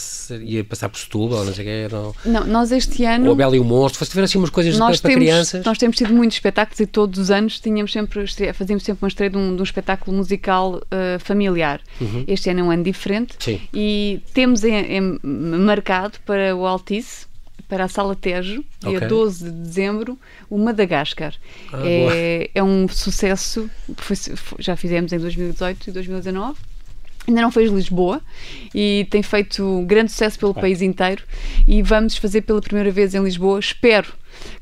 ia 0.43 0.65
passar 0.65 0.89
por 0.89 0.99
Setúbal, 0.99 1.45
não 1.45 1.53
sei 1.53 1.65
o 1.65 1.89
que, 1.89 1.95
não... 1.95 2.15
não, 2.25 2.47
nós 2.47 2.73
este 2.73 3.05
ano... 3.05 3.29
O 3.29 3.33
a 3.33 3.35
Bela 3.35 3.57
e 3.57 3.61
o 3.61 3.65
Monstro, 3.65 3.99
vocês 3.99 4.09
tiveram 4.09 4.25
assim 4.25 4.39
umas 4.39 4.51
coisas 4.51 4.79
nós 4.79 5.01
para, 5.01 5.11
temos, 5.11 5.25
crianças? 5.25 5.65
Nós 5.65 5.79
temos 5.79 5.97
tido 5.97 6.13
muitos 6.15 6.37
espetáculos 6.37 6.81
e 6.81 6.87
todos 6.87 7.19
os 7.19 7.31
anos 7.31 7.61
tínhamos 7.61 7.93
sempre, 7.93 8.25
fazíamos 8.55 8.85
sempre 8.85 9.05
uma 9.05 9.09
estreia 9.09 9.31
de 9.31 9.37
um, 9.37 9.55
de 9.55 9.61
um 9.61 9.65
espetáculo 9.65 10.17
musical 10.17 10.81
familiar. 11.21 11.81
Uhum. 12.01 12.25
Este 12.27 12.51
ano 12.51 12.61
é 12.61 12.63
um 12.63 12.71
ano 12.71 12.83
diferente 12.83 13.35
Sim. 13.39 13.61
e 13.73 14.21
temos 14.33 14.65
em, 14.65 14.75
em 14.75 15.14
marcado 15.23 16.19
para 16.25 16.55
o 16.55 16.67
Altice, 16.67 17.27
para 17.69 17.85
a 17.85 17.89
Sala 17.89 18.15
Tejo, 18.15 18.65
dia 18.81 18.99
okay. 18.99 19.09
12 19.09 19.45
de 19.45 19.51
dezembro, 19.51 20.19
o 20.51 20.59
Madagascar. 20.59 21.35
Ah, 21.73 21.83
é, 21.85 22.51
é, 22.55 22.63
um 22.63 22.87
sucesso, 22.89 23.69
foi, 23.97 24.17
já 24.59 24.77
fizemos 24.77 25.13
em 25.13 25.19
2018 25.19 25.89
e 25.89 25.93
2019. 25.93 26.59
Ainda 27.27 27.41
não 27.41 27.51
fez 27.51 27.73
Lisboa 27.73 28.21
e 28.75 29.07
tem 29.11 29.23
feito 29.23 29.83
grande 29.87 30.13
sucesso 30.13 30.39
pelo 30.39 30.53
país 30.53 30.83
inteiro 30.83 31.23
e 31.67 31.83
vamos 31.83 32.19
fazer 32.19 32.43
pela 32.43 32.61
primeira 32.61 32.91
vez 32.91 33.15
em 33.15 33.25
Lisboa. 33.25 33.59
Espero 33.59 34.13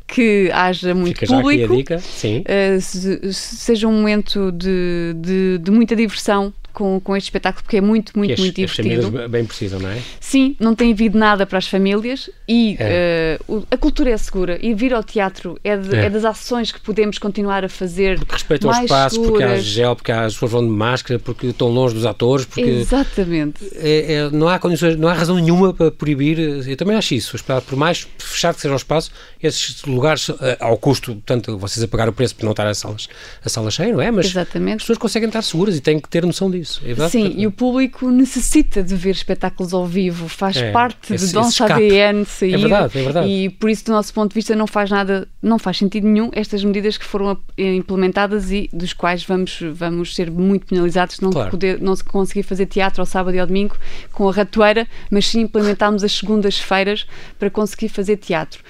que 0.07 0.49
haja 0.53 0.95
muito 0.95 1.19
Fica 1.19 1.35
público, 1.35 1.95
uh, 1.95 3.33
seja 3.33 3.89
um 3.89 3.93
momento 3.93 4.53
de, 4.53 5.15
de, 5.17 5.59
de 5.59 5.71
muita 5.73 5.97
diversão 5.97 6.53
com, 6.73 7.01
com 7.01 7.17
este 7.17 7.27
espetáculo 7.27 7.63
porque 7.63 7.77
é 7.77 7.81
muito, 7.81 8.13
muito, 8.17 8.39
muito 8.41 8.55
divertido. 8.55 8.99
As 8.99 9.05
famílias 9.05 9.31
bem 9.31 9.45
precisam, 9.45 9.81
não 9.81 9.91
é? 9.91 10.01
Sim, 10.21 10.57
não 10.59 10.75
tem 10.75 10.93
havido 10.93 11.19
nada 11.19 11.47
para 11.47 11.59
as 11.59 11.67
famílias 11.67 12.31
e 12.49 12.77
é. 12.79 13.39
uh, 13.49 13.67
a 13.71 13.77
cultura 13.77 14.11
é 14.11 14.17
segura 14.17 14.59
e 14.61 14.75
vir 14.75 14.95
ao 14.95 15.03
teatro 15.03 15.59
é, 15.63 15.77
de, 15.77 15.95
é. 15.95 16.07
é, 16.07 16.11
das 16.11 16.25
ações 16.25 16.73
que 16.73 16.81
podemos 16.81 17.19
continuar 17.19 17.65
a 17.65 17.69
fazer. 17.69 18.19
Porque 18.19 18.33
respeitam 18.33 18.71
o 18.71 18.75
espaço, 18.75 19.17
seguras. 19.17 19.31
porque 19.31 19.45
há 19.45 19.59
gel, 19.59 19.97
porque 19.97 20.13
há, 20.13 20.25
as 20.25 20.35
pessoas 20.35 20.53
vão 20.53 20.65
de 20.65 20.73
máscara, 20.73 21.19
porque 21.19 21.49
estão 21.49 21.69
longe 21.69 21.95
dos 21.95 22.07
atores. 22.07 22.45
Porque 22.45 22.63
Exatamente. 22.63 23.65
É, 23.75 24.15
é, 24.15 24.31
não 24.31 24.49
há 24.49 24.59
condições, 24.59 24.97
não 24.97 25.09
há 25.09 25.13
razão 25.13 25.37
nenhuma 25.37 25.73
para 25.73 25.91
proibir. 25.91 26.39
Eu 26.39 26.77
também 26.77 26.97
acho 26.97 27.15
isso. 27.15 27.37
Por 27.67 27.77
mais 27.77 28.07
fechado 28.19 28.55
que 28.57 28.61
seja 28.63 28.75
o 28.75 28.77
espaço, 28.77 29.11
esses 29.43 29.83
lugares, 29.85 30.29
eh, 30.29 30.57
ao 30.61 30.77
custo, 30.77 31.13
portanto, 31.15 31.59
vocês 31.59 31.83
a 31.83 31.89
pagar 31.89 32.09
o 32.09 32.13
preço 32.13 32.37
por 32.37 32.45
não 32.45 32.53
estar 32.53 32.67
a 32.67 32.75
salas, 32.75 33.09
a 33.45 33.49
sala 33.49 33.71
cheia, 33.71 33.93
não 33.93 34.01
é? 34.01 34.11
Mas 34.11 34.27
Exatamente. 34.27 34.77
as 34.77 34.83
pessoas 34.83 34.99
conseguem 34.99 35.29
estar 35.29 35.43
seguras 35.43 35.77
e 35.77 35.81
têm 35.81 35.99
que 35.99 36.09
ter 36.09 36.25
noção 36.25 36.51
disso. 36.51 36.62
Isso. 36.63 36.81
É 36.87 37.09
Sim, 37.09 37.35
e 37.37 37.47
o 37.47 37.53
público 37.53 38.11
necessita 38.11 38.83
de 38.83 38.95
ver 38.95 39.11
espetáculos 39.11 39.75
ao 39.75 39.87
vivo, 39.87 40.29
faz 40.29 40.57
É, 40.57 40.71
parte 40.73 41.15
esse- 41.15 41.33
do 41.33 41.41
nosso. 41.41 41.63
ADN 41.65 42.25
sair. 42.25 42.55
É 42.55 42.59
verdade, 42.59 42.99
é 42.99 43.03
verdade. 43.03 43.29
E 43.29 43.49
por 43.51 43.69
isso, 43.69 43.85
do 43.85 43.93
nosso 43.93 44.15
ponto 44.15 44.31
de 44.31 44.35
vista, 44.35 44.57
não 44.57 44.67
faz 44.67 44.91
nada, 44.91 45.29
não 45.43 45.59
faz 45.59 45.77
sentido 45.79 46.07
nenhum 46.09 46.31
estas 46.33 46.65
medidas 46.65 46.97
que 46.97 47.05
foram 47.05 47.37
eh, 47.59 47.75
implementadas 47.75 48.51
e 48.51 48.69
dos 48.73 48.93
quais 48.93 49.23
vamos, 49.25 49.59
vamos 49.75 50.15
ser 50.15 50.31
muito 50.31 50.67
penalizados 50.67 51.17
se 51.17 51.23
não, 51.23 51.31
Claro. 51.31 51.51
poder, 51.51 51.81
não 51.81 51.95
se 51.95 52.05
conseguir 52.05 52.43
fazer 52.45 52.67
teatro 52.67 53.03
ao 53.03 53.07
sábado 53.07 53.35
e 53.35 53.39
ao 53.41 53.47
domingo 53.47 53.77
com 54.13 54.29
a 54.29 54.33
ratoeira, 54.33 54.87
mas 55.11 55.27
sim 55.27 55.41
implementarmos 55.41 56.03
as 56.05 56.13
segundas-feiras 56.13 57.07
para 57.39 57.51
conseguir 57.51 57.89
fazer 57.89 58.17
teatro. 58.17 58.63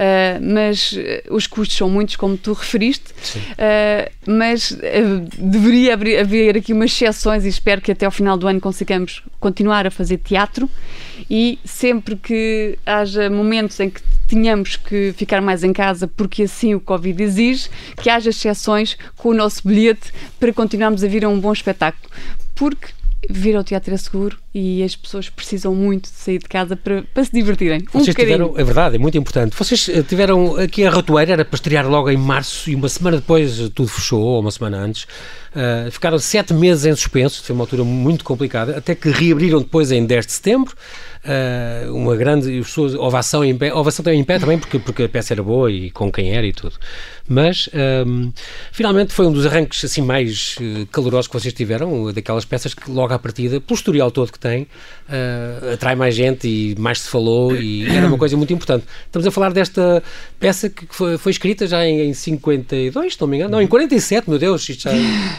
Uh, 0.00 0.40
mas 0.42 0.92
uh, 0.92 0.96
os 1.28 1.46
custos 1.46 1.76
são 1.76 1.90
muitos, 1.90 2.16
como 2.16 2.34
tu 2.34 2.54
referiste, 2.54 3.12
uh, 3.12 4.10
mas 4.26 4.74
deveria 5.36 5.92
haver, 5.92 6.20
haver 6.20 6.56
aqui 6.56 6.72
umas 6.72 6.90
exceções 6.90 7.44
e 7.44 7.48
espero 7.48 7.82
que 7.82 7.92
até 7.92 8.06
ao 8.06 8.10
final 8.10 8.38
do 8.38 8.48
ano 8.48 8.58
consigamos 8.62 9.22
continuar 9.38 9.86
a 9.86 9.90
fazer 9.90 10.16
teatro. 10.16 10.70
E 11.28 11.58
sempre 11.66 12.16
que 12.16 12.78
haja 12.86 13.28
momentos 13.28 13.78
em 13.78 13.90
que 13.90 14.00
tenhamos 14.26 14.76
que 14.76 15.12
ficar 15.18 15.42
mais 15.42 15.62
em 15.62 15.72
casa 15.72 16.08
porque 16.08 16.44
assim 16.44 16.74
o 16.74 16.80
Covid 16.80 17.22
exige, 17.22 17.68
que 18.00 18.08
haja 18.08 18.30
exceções 18.30 18.96
com 19.18 19.28
o 19.28 19.34
nosso 19.34 19.68
bilhete 19.68 20.12
para 20.38 20.50
continuarmos 20.50 21.04
a 21.04 21.08
vir 21.08 21.26
a 21.26 21.28
um 21.28 21.38
bom 21.38 21.52
espetáculo. 21.52 22.10
Porque 22.54 22.88
vir 23.28 23.54
ao 23.54 23.62
teatro 23.62 23.92
é 23.92 23.96
seguro 23.98 24.38
e 24.52 24.82
as 24.82 24.96
pessoas 24.96 25.28
precisam 25.28 25.74
muito 25.74 26.10
de 26.10 26.16
sair 26.16 26.38
de 26.38 26.48
casa 26.48 26.74
para, 26.74 27.02
para 27.14 27.24
se 27.24 27.30
divertirem. 27.32 27.82
Um 27.94 28.00
Vocês 28.00 28.08
bocadinho. 28.08 28.38
tiveram, 28.38 28.54
é 28.58 28.64
verdade, 28.64 28.96
é 28.96 28.98
muito 28.98 29.16
importante. 29.16 29.56
Vocês 29.56 29.88
eh, 29.88 30.02
tiveram 30.02 30.56
aqui 30.56 30.84
a 30.84 30.90
ratoeira, 30.90 31.32
era 31.32 31.44
para 31.44 31.54
estrear 31.54 31.88
logo 31.88 32.10
em 32.10 32.16
março 32.16 32.68
e 32.68 32.74
uma 32.74 32.88
semana 32.88 33.18
depois 33.18 33.60
eh, 33.60 33.70
tudo 33.72 33.88
fechou, 33.88 34.20
ou 34.20 34.40
uma 34.40 34.50
semana 34.50 34.78
antes. 34.78 35.06
Uh, 35.50 35.90
ficaram 35.90 36.16
sete 36.16 36.54
meses 36.54 36.84
em 36.86 36.94
suspenso, 36.94 37.42
foi 37.42 37.52
uma 37.54 37.64
altura 37.64 37.82
muito 37.82 38.24
complicada, 38.24 38.76
até 38.76 38.94
que 38.94 39.10
reabriram 39.10 39.58
depois 39.58 39.90
em 39.90 40.04
10 40.06 40.26
de 40.26 40.32
setembro. 40.32 40.74
Uh, 41.24 41.92
uma 41.92 42.16
grande 42.16 42.60
as 42.60 42.66
pessoas- 42.68 42.94
ovação 42.94 43.44
em 43.44 43.56
pé, 43.58 43.74
ovação 43.74 44.04
também 44.04 44.20
em 44.20 44.24
pé 44.24 44.38
também, 44.38 44.58
porque, 44.58 44.78
porque 44.78 45.02
a 45.02 45.08
peça 45.08 45.34
era 45.34 45.42
boa 45.42 45.70
e 45.70 45.90
com 45.90 46.10
quem 46.10 46.34
era 46.34 46.46
e 46.46 46.52
tudo. 46.52 46.76
Mas 47.28 47.68
um, 48.06 48.32
finalmente 48.72 49.12
foi 49.12 49.26
um 49.26 49.32
dos 49.32 49.44
arranques 49.44 49.84
assim 49.84 50.02
mais 50.02 50.56
calorosos 50.90 51.26
que 51.26 51.34
vocês 51.34 51.52
tiveram, 51.52 52.12
daquelas 52.12 52.44
peças 52.44 52.72
que 52.72 52.90
logo 52.90 53.12
à 53.12 53.18
partida, 53.18 53.60
pelo 53.60 53.76
historial 53.76 54.10
todo 54.10 54.32
que 54.32 54.38
tem, 54.40 54.62
uh, 54.62 55.74
atrai 55.74 55.94
mais 55.94 56.14
gente 56.14 56.48
e 56.48 56.74
mais 56.78 57.00
se 57.00 57.08
falou 57.08 57.54
e 57.54 57.86
era 57.88 58.06
uma 58.06 58.16
coisa 58.18 58.36
muito 58.36 58.52
importante. 58.52 58.84
Estamos 59.06 59.26
a 59.26 59.30
falar 59.30 59.52
desta 59.52 60.02
peça 60.38 60.68
que 60.70 60.86
foi, 60.90 61.18
foi 61.18 61.30
escrita 61.32 61.66
já 61.66 61.84
em, 61.86 62.08
em 62.08 62.14
52, 62.14 63.14
se 63.14 63.20
não 63.20 63.28
me 63.28 63.36
engano, 63.36 63.52
não, 63.52 63.60
em 63.62 63.66
47, 63.66 64.28
meu 64.30 64.38
Deus, 64.38 64.68
isto 64.68 64.82
já 64.84 64.92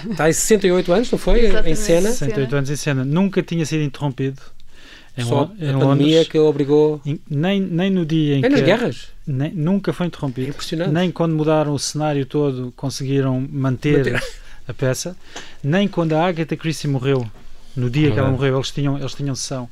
está 0.09 0.29
em 0.29 0.33
68 0.33 0.93
anos, 0.93 1.11
não 1.11 1.17
foi? 1.19 1.41
Em 1.41 1.45
Exatamente. 1.45 1.79
cena. 1.79 2.09
68 2.11 2.55
anos 2.55 2.69
em 2.69 2.75
cena. 2.75 3.03
Nunca 3.03 3.41
tinha 3.41 3.65
sido 3.65 3.83
interrompido. 3.83 4.41
Em, 5.17 5.25
Só 5.25 5.51
em 5.59 5.69
a 5.69 5.73
pandemia 5.77 5.85
Londres. 6.19 6.27
que 6.29 6.39
obrigou. 6.39 7.01
Em- 7.05 7.19
Nem, 7.29 7.59
nem 7.59 7.89
no 7.89 8.05
dia 8.05 8.35
em 8.35 8.39
É 8.39 8.41
que. 8.43 8.49
nas 8.49 8.61
guerras. 8.61 9.07
nem- 9.27 9.51
nunca 9.51 9.91
foi 9.91 10.05
É 10.05 10.07
interrompido. 10.07 10.49
impressionante. 10.49 10.91
Nem 10.93 11.11
quando 11.11 11.35
mudaram 11.35 11.73
o 11.73 11.79
cenário 11.79 12.25
todo 12.25 12.71
conseguiram 12.77 13.45
manter, 13.51 13.97
Manter. 13.97 14.23
a 14.67 14.73
peça. 14.73 15.15
Nem 15.61 15.85
quando 15.87 16.13
a 16.13 16.25
Agatha 16.25 16.55
Christie 16.55 16.87
morreu. 16.87 17.29
No 17.75 17.89
dia 17.89 18.11
que 18.11 18.19
ela 18.19 18.27
Verdade. 18.29 18.37
morreu, 18.37 18.55
eles 18.57 18.71
tinham, 18.71 18.97
eles 18.97 19.13
tinham 19.13 19.35
sessão. 19.35 19.69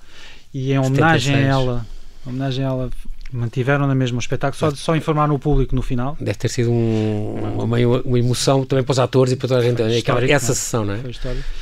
E 0.54 0.72
em 0.72 0.80
homenagem 0.80 1.34
a 1.36 1.38
76. 1.38 1.48
ela, 1.48 1.86
em 2.26 2.30
homenagem 2.30 2.66
a 2.66 2.68
ela, 2.68 2.90
mantiveram 3.32 3.86
na 3.88 3.94
mesma 3.96 4.18
o 4.18 4.20
espetáculo. 4.20 4.58
Só, 4.60 4.72
só 4.76 4.96
informaram 4.96 5.36
o 5.36 5.40
público 5.40 5.76
no 5.76 5.82
final. 5.82 6.18
Deve 6.20 6.38
ter 6.38 6.50
sido 6.50 6.72
um- 6.72 7.36
uma, 7.64 7.78
uma 8.06 8.20
emoção 8.20 8.66
também 8.66 8.84
para 8.84 8.92
os 8.92 9.00
atores 9.00 9.34
e 9.34 9.36
para 9.36 9.48
toda 9.48 9.60
a 9.60 9.64
gente. 9.64 9.74
Aquela, 9.82 9.98
Histórico, 9.98 10.34
essa 10.34 10.46
não 10.48 10.52
é? 10.52 10.56
sessão, 10.56 10.86
não 10.86 10.94
é? 10.94 11.00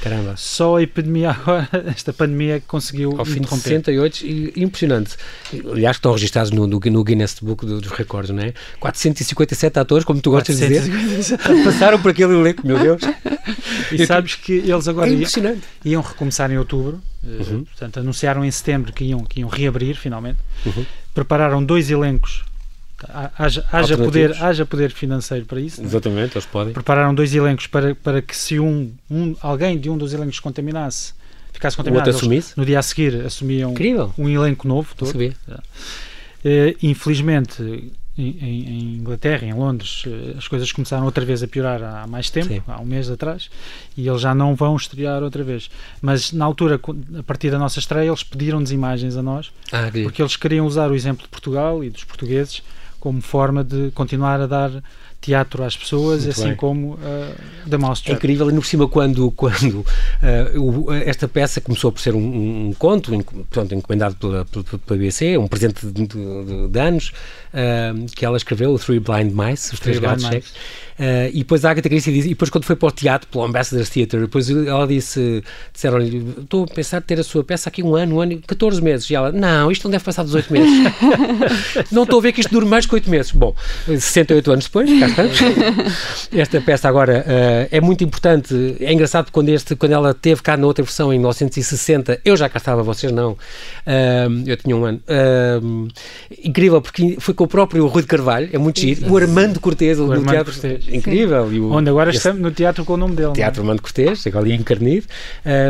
Caramba. 0.01 0.33
Só 0.37 0.77
a 0.77 0.83
epidemia 0.83 1.31
agora, 1.31 1.67
esta 1.87 2.13
pandemia, 2.13 2.61
conseguiu 2.67 3.15
Ao 3.17 3.25
fim 3.25 3.33
de 3.33 3.39
interromper. 3.39 3.63
68, 3.69 4.25
e- 4.25 4.53
impressionante. 4.57 5.15
Aliás, 5.71 5.97
estão 5.97 6.11
registados 6.13 6.51
no, 6.51 6.65
no, 6.67 6.79
no 6.79 7.03
Guinness 7.03 7.37
Book 7.41 7.65
do- 7.65 7.81
dos 7.81 7.91
recordes, 7.91 8.31
não 8.31 8.43
é? 8.43 8.53
457 8.79 9.79
atores, 9.79 10.05
como 10.05 10.21
tu 10.21 10.31
gostas 10.31 10.57
de 10.57 10.67
dizer, 10.67 11.37
passaram 11.65 12.01
por 12.01 12.11
aquele 12.11 12.33
elenco, 12.33 12.65
meu 12.65 12.79
Deus. 12.79 13.01
E 13.91 14.05
sabes 14.05 14.35
que 14.35 14.51
eles 14.53 14.87
agora 14.87 15.09
É 15.09 15.13
iam, 15.13 15.57
iam 15.85 16.01
recomeçar 16.01 16.51
em 16.51 16.57
outubro, 16.57 16.99
eh, 17.23 17.27
Uhum. 17.41 17.63
portanto 17.63 17.99
anunciaram 17.99 18.43
em 18.43 18.51
setembro 18.51 18.91
que 18.91 19.05
iam, 19.05 19.23
que 19.23 19.39
iam 19.39 19.47
reabrir 19.49 19.95
finalmente. 19.95 20.37
Uhum. 20.65 20.85
Prepararam 21.17 21.63
dois 21.63 21.89
elencos, 21.89 22.45
Ha- 23.09 23.31
haja, 23.37 23.65
haja, 23.71 23.95
poder, 23.97 24.35
haja 24.43 24.65
poder 24.65 24.91
financeiro 24.91 25.45
para 25.45 25.59
isso. 25.59 25.77
não 25.81 25.85
é? 25.85 25.89
Exatamente, 25.89 26.35
eles 26.35 26.45
podem. 26.47 26.73
Prepararam 26.73 27.13
dois 27.13 27.33
elencos 27.33 27.67
para, 27.67 27.93
para 27.95 28.21
que 28.21 28.35
se 28.35 28.59
um, 28.59 28.91
um, 29.09 29.35
alguém 29.41 29.77
de 29.79 29.87
um 29.89 29.97
dos 29.97 30.13
elencos 30.13 30.39
contaminasse, 30.39 31.13
ficasse 31.53 31.77
contaminado, 31.77 32.09
eles, 32.09 32.55
no 32.55 32.65
dia 32.65 32.79
a 32.79 32.81
seguir 32.81 33.23
assumiam 33.25 33.71
Incrível. 33.71 34.13
um 34.17 34.27
elenco 34.27 34.67
novo 34.67 34.93
todo. 34.95 35.11
sabia. 35.11 35.33
Eh, 36.43 36.75
infelizmente, 36.83 37.91
em, 38.17 38.29
em- 38.41 38.69
em 38.69 38.95
Inglaterra, 38.97 39.45
em 39.45 39.53
Londres, 39.53 40.03
eh, 40.07 40.35
as 40.37 40.47
coisas 40.47 40.71
começaram 40.71 41.05
outra 41.05 41.23
vez 41.23 41.43
a 41.43 41.47
piorar 41.47 41.83
há 41.83 42.07
mais 42.07 42.29
tempo, 42.29 42.47
Sim. 42.47 42.61
há 42.67 42.79
um 42.81 42.85
mês 42.85 43.09
atrás, 43.09 43.49
e 43.95 44.07
eles 44.07 44.21
já 44.21 44.33
não 44.33 44.55
vão 44.55 44.75
estrear 44.75 45.21
outra 45.23 45.43
vez. 45.43 45.69
Mas 46.01 46.31
na 46.31 46.43
altura, 46.45 46.79
a 47.19 47.23
partir 47.23 47.51
da 47.51 47.59
nossa 47.59 47.79
estreia, 47.79 48.07
eles 48.09 48.23
pediram-nos 48.23 48.71
imagens 48.71 49.15
a 49.17 49.21
nós, 49.21 49.51
Ah, 49.71 49.89
que- 49.91 50.03
porque 50.03 50.21
eles 50.21 50.35
queriam 50.35 50.65
usar 50.65 50.89
o 50.91 50.95
exemplo 50.95 51.23
de 51.23 51.29
Portugal 51.29 51.83
e 51.83 51.89
dos 51.89 52.03
portugueses 52.03 52.63
como 52.99 53.21
forma 53.21 53.63
de 53.63 53.91
continuar 53.91 54.41
a 54.41 54.47
dar 54.47 54.71
teatro 55.19 55.63
às 55.63 55.75
pessoas, 55.75 56.23
Muito 56.23 56.29
assim 56.39 56.47
bem. 56.49 56.55
como 56.55 56.93
uh, 56.93 56.99
The 57.69 57.75
É 57.75 57.77
Mousetrap. 57.77 58.17
incrível, 58.17 58.49
e 58.49 58.53
no 58.53 58.61
por 58.61 58.67
cima, 58.67 58.87
quando, 58.87 59.29
quando 59.31 59.85
o- 60.57 60.93
esta 60.93 61.27
peça 61.27 61.59
começou 61.59 61.91
por 61.91 61.99
ser 61.99 62.15
um, 62.15 62.67
um 62.69 62.73
conto, 62.77 63.11
portanto, 63.23 63.73
encomendado 63.75 64.15
pela, 64.15 64.45
pela, 64.45 64.63
pela 64.63 64.79
BBC, 64.99 65.37
um 65.37 65.47
presente 65.47 65.85
de, 65.85 66.07
de- 66.07 66.67
de 66.69 66.79
anos, 66.79 67.11
eh, 67.53 67.93
que 68.15 68.25
ela 68.25 68.37
escreveu, 68.37 68.71
o 68.73 68.79
Three 68.79 68.99
Blind 68.99 69.31
Mice, 69.33 69.73
os 69.73 69.79
três 69.79 69.99
gatos 69.99 70.25
cegos. 70.25 70.53
Eh, 70.99 71.29
e 71.33 71.39
depois 71.39 71.63
a 71.63 71.71
Agatha 71.71 71.89
Christie 71.89 72.11
disse, 72.11 72.27
e 72.27 72.29
depois 72.29 72.49
quando 72.49 72.65
foi 72.65 72.75
para 72.75 72.87
o 72.87 72.91
teatro, 72.91 73.27
pelo 73.29 73.43
Ambassador's 73.43 73.89
Theatre, 73.89 74.19
depois 74.21 74.49
ela 74.49 74.87
disse, 74.87 75.43
disseram-lhe, 75.71 76.33
estou 76.39 76.63
a 76.63 76.67
pensar 76.67 77.01
ter 77.01 77.19
a 77.19 77.23
sua 77.23 77.43
peça 77.43 77.69
aqui 77.69 77.83
um 77.83 77.95
ano, 77.95 78.15
um 78.15 78.21
ano 78.21 78.33
e 78.33 78.37
14 78.37 78.81
meses. 78.81 79.09
E 79.09 79.15
ela, 79.15 79.31
não, 79.31 79.71
isto 79.71 79.83
não 79.83 79.91
deve 79.91 80.03
passar 80.03 80.23
dos 80.23 80.33
8 80.33 80.51
meses. 80.51 80.93
não 81.91 82.03
estou 82.03 82.19
a 82.19 82.21
ver 82.21 82.31
que 82.31 82.41
isto 82.41 82.51
dure 82.51 82.65
mais 82.65 82.85
que 82.85 82.93
8 82.95 83.09
meses. 83.09 83.31
Bom, 83.31 83.53
68 83.85 84.51
anos 84.51 84.65
depois, 84.65 84.89
cá 84.99 85.07
estamos. 85.07 85.37
Esta 86.33 86.61
peça 86.61 86.89
agora 86.89 87.23
eh, 87.27 87.67
é 87.71 87.81
muito 87.81 88.03
importante. 88.03 88.75
É 88.79 88.91
engraçado 88.91 89.25
porque 89.25 89.33
quando, 89.35 89.49
este, 89.49 89.75
quando 89.75 89.91
ela 89.91 90.13
teve 90.13 90.41
cá 90.41 90.57
na 90.57 90.65
outra 90.65 90.83
versão 90.83 91.13
em 91.13 91.17
1960, 91.17 92.21
eu 92.25 92.35
já 92.35 92.49
cá 92.49 92.57
estava, 92.57 92.81
vocês 92.81 93.11
não. 93.11 93.37
Ahm, 93.85 94.43
eu 94.47 94.57
tinha 94.57 94.75
um 94.75 94.85
ano. 94.85 95.01
Incrível, 96.43 96.81
porque 96.81 97.17
foi 97.19 97.33
com 97.33 97.43
o 97.43 97.47
próprio 97.47 97.85
Rui 97.87 98.01
de 98.01 98.07
Carvalho, 98.07 98.49
é 98.51 98.57
muito 98.57 98.79
giro. 98.79 99.11
O 99.11 99.17
Armando 99.17 99.59
Cortês, 99.59 99.99
o 99.99 100.05
do 100.05 100.13
Armando 100.13 100.31
teatro. 100.31 100.53
Incrível. 100.91 101.43
O, 101.43 101.71
Onde 101.73 101.89
agora 101.89 102.09
esse 102.09 102.17
estamos 102.17 102.41
no 102.41 102.51
teatro 102.51 102.83
com 102.85 102.93
o 102.93 102.97
nome 102.97 103.15
dele. 103.15 103.29
é? 103.29 103.33
Teatro 103.33 103.61
Armando 103.61 103.81
Cortês, 103.81 104.25
agora 104.27 104.45
ali 104.45 104.53
encarnido, 104.55 105.05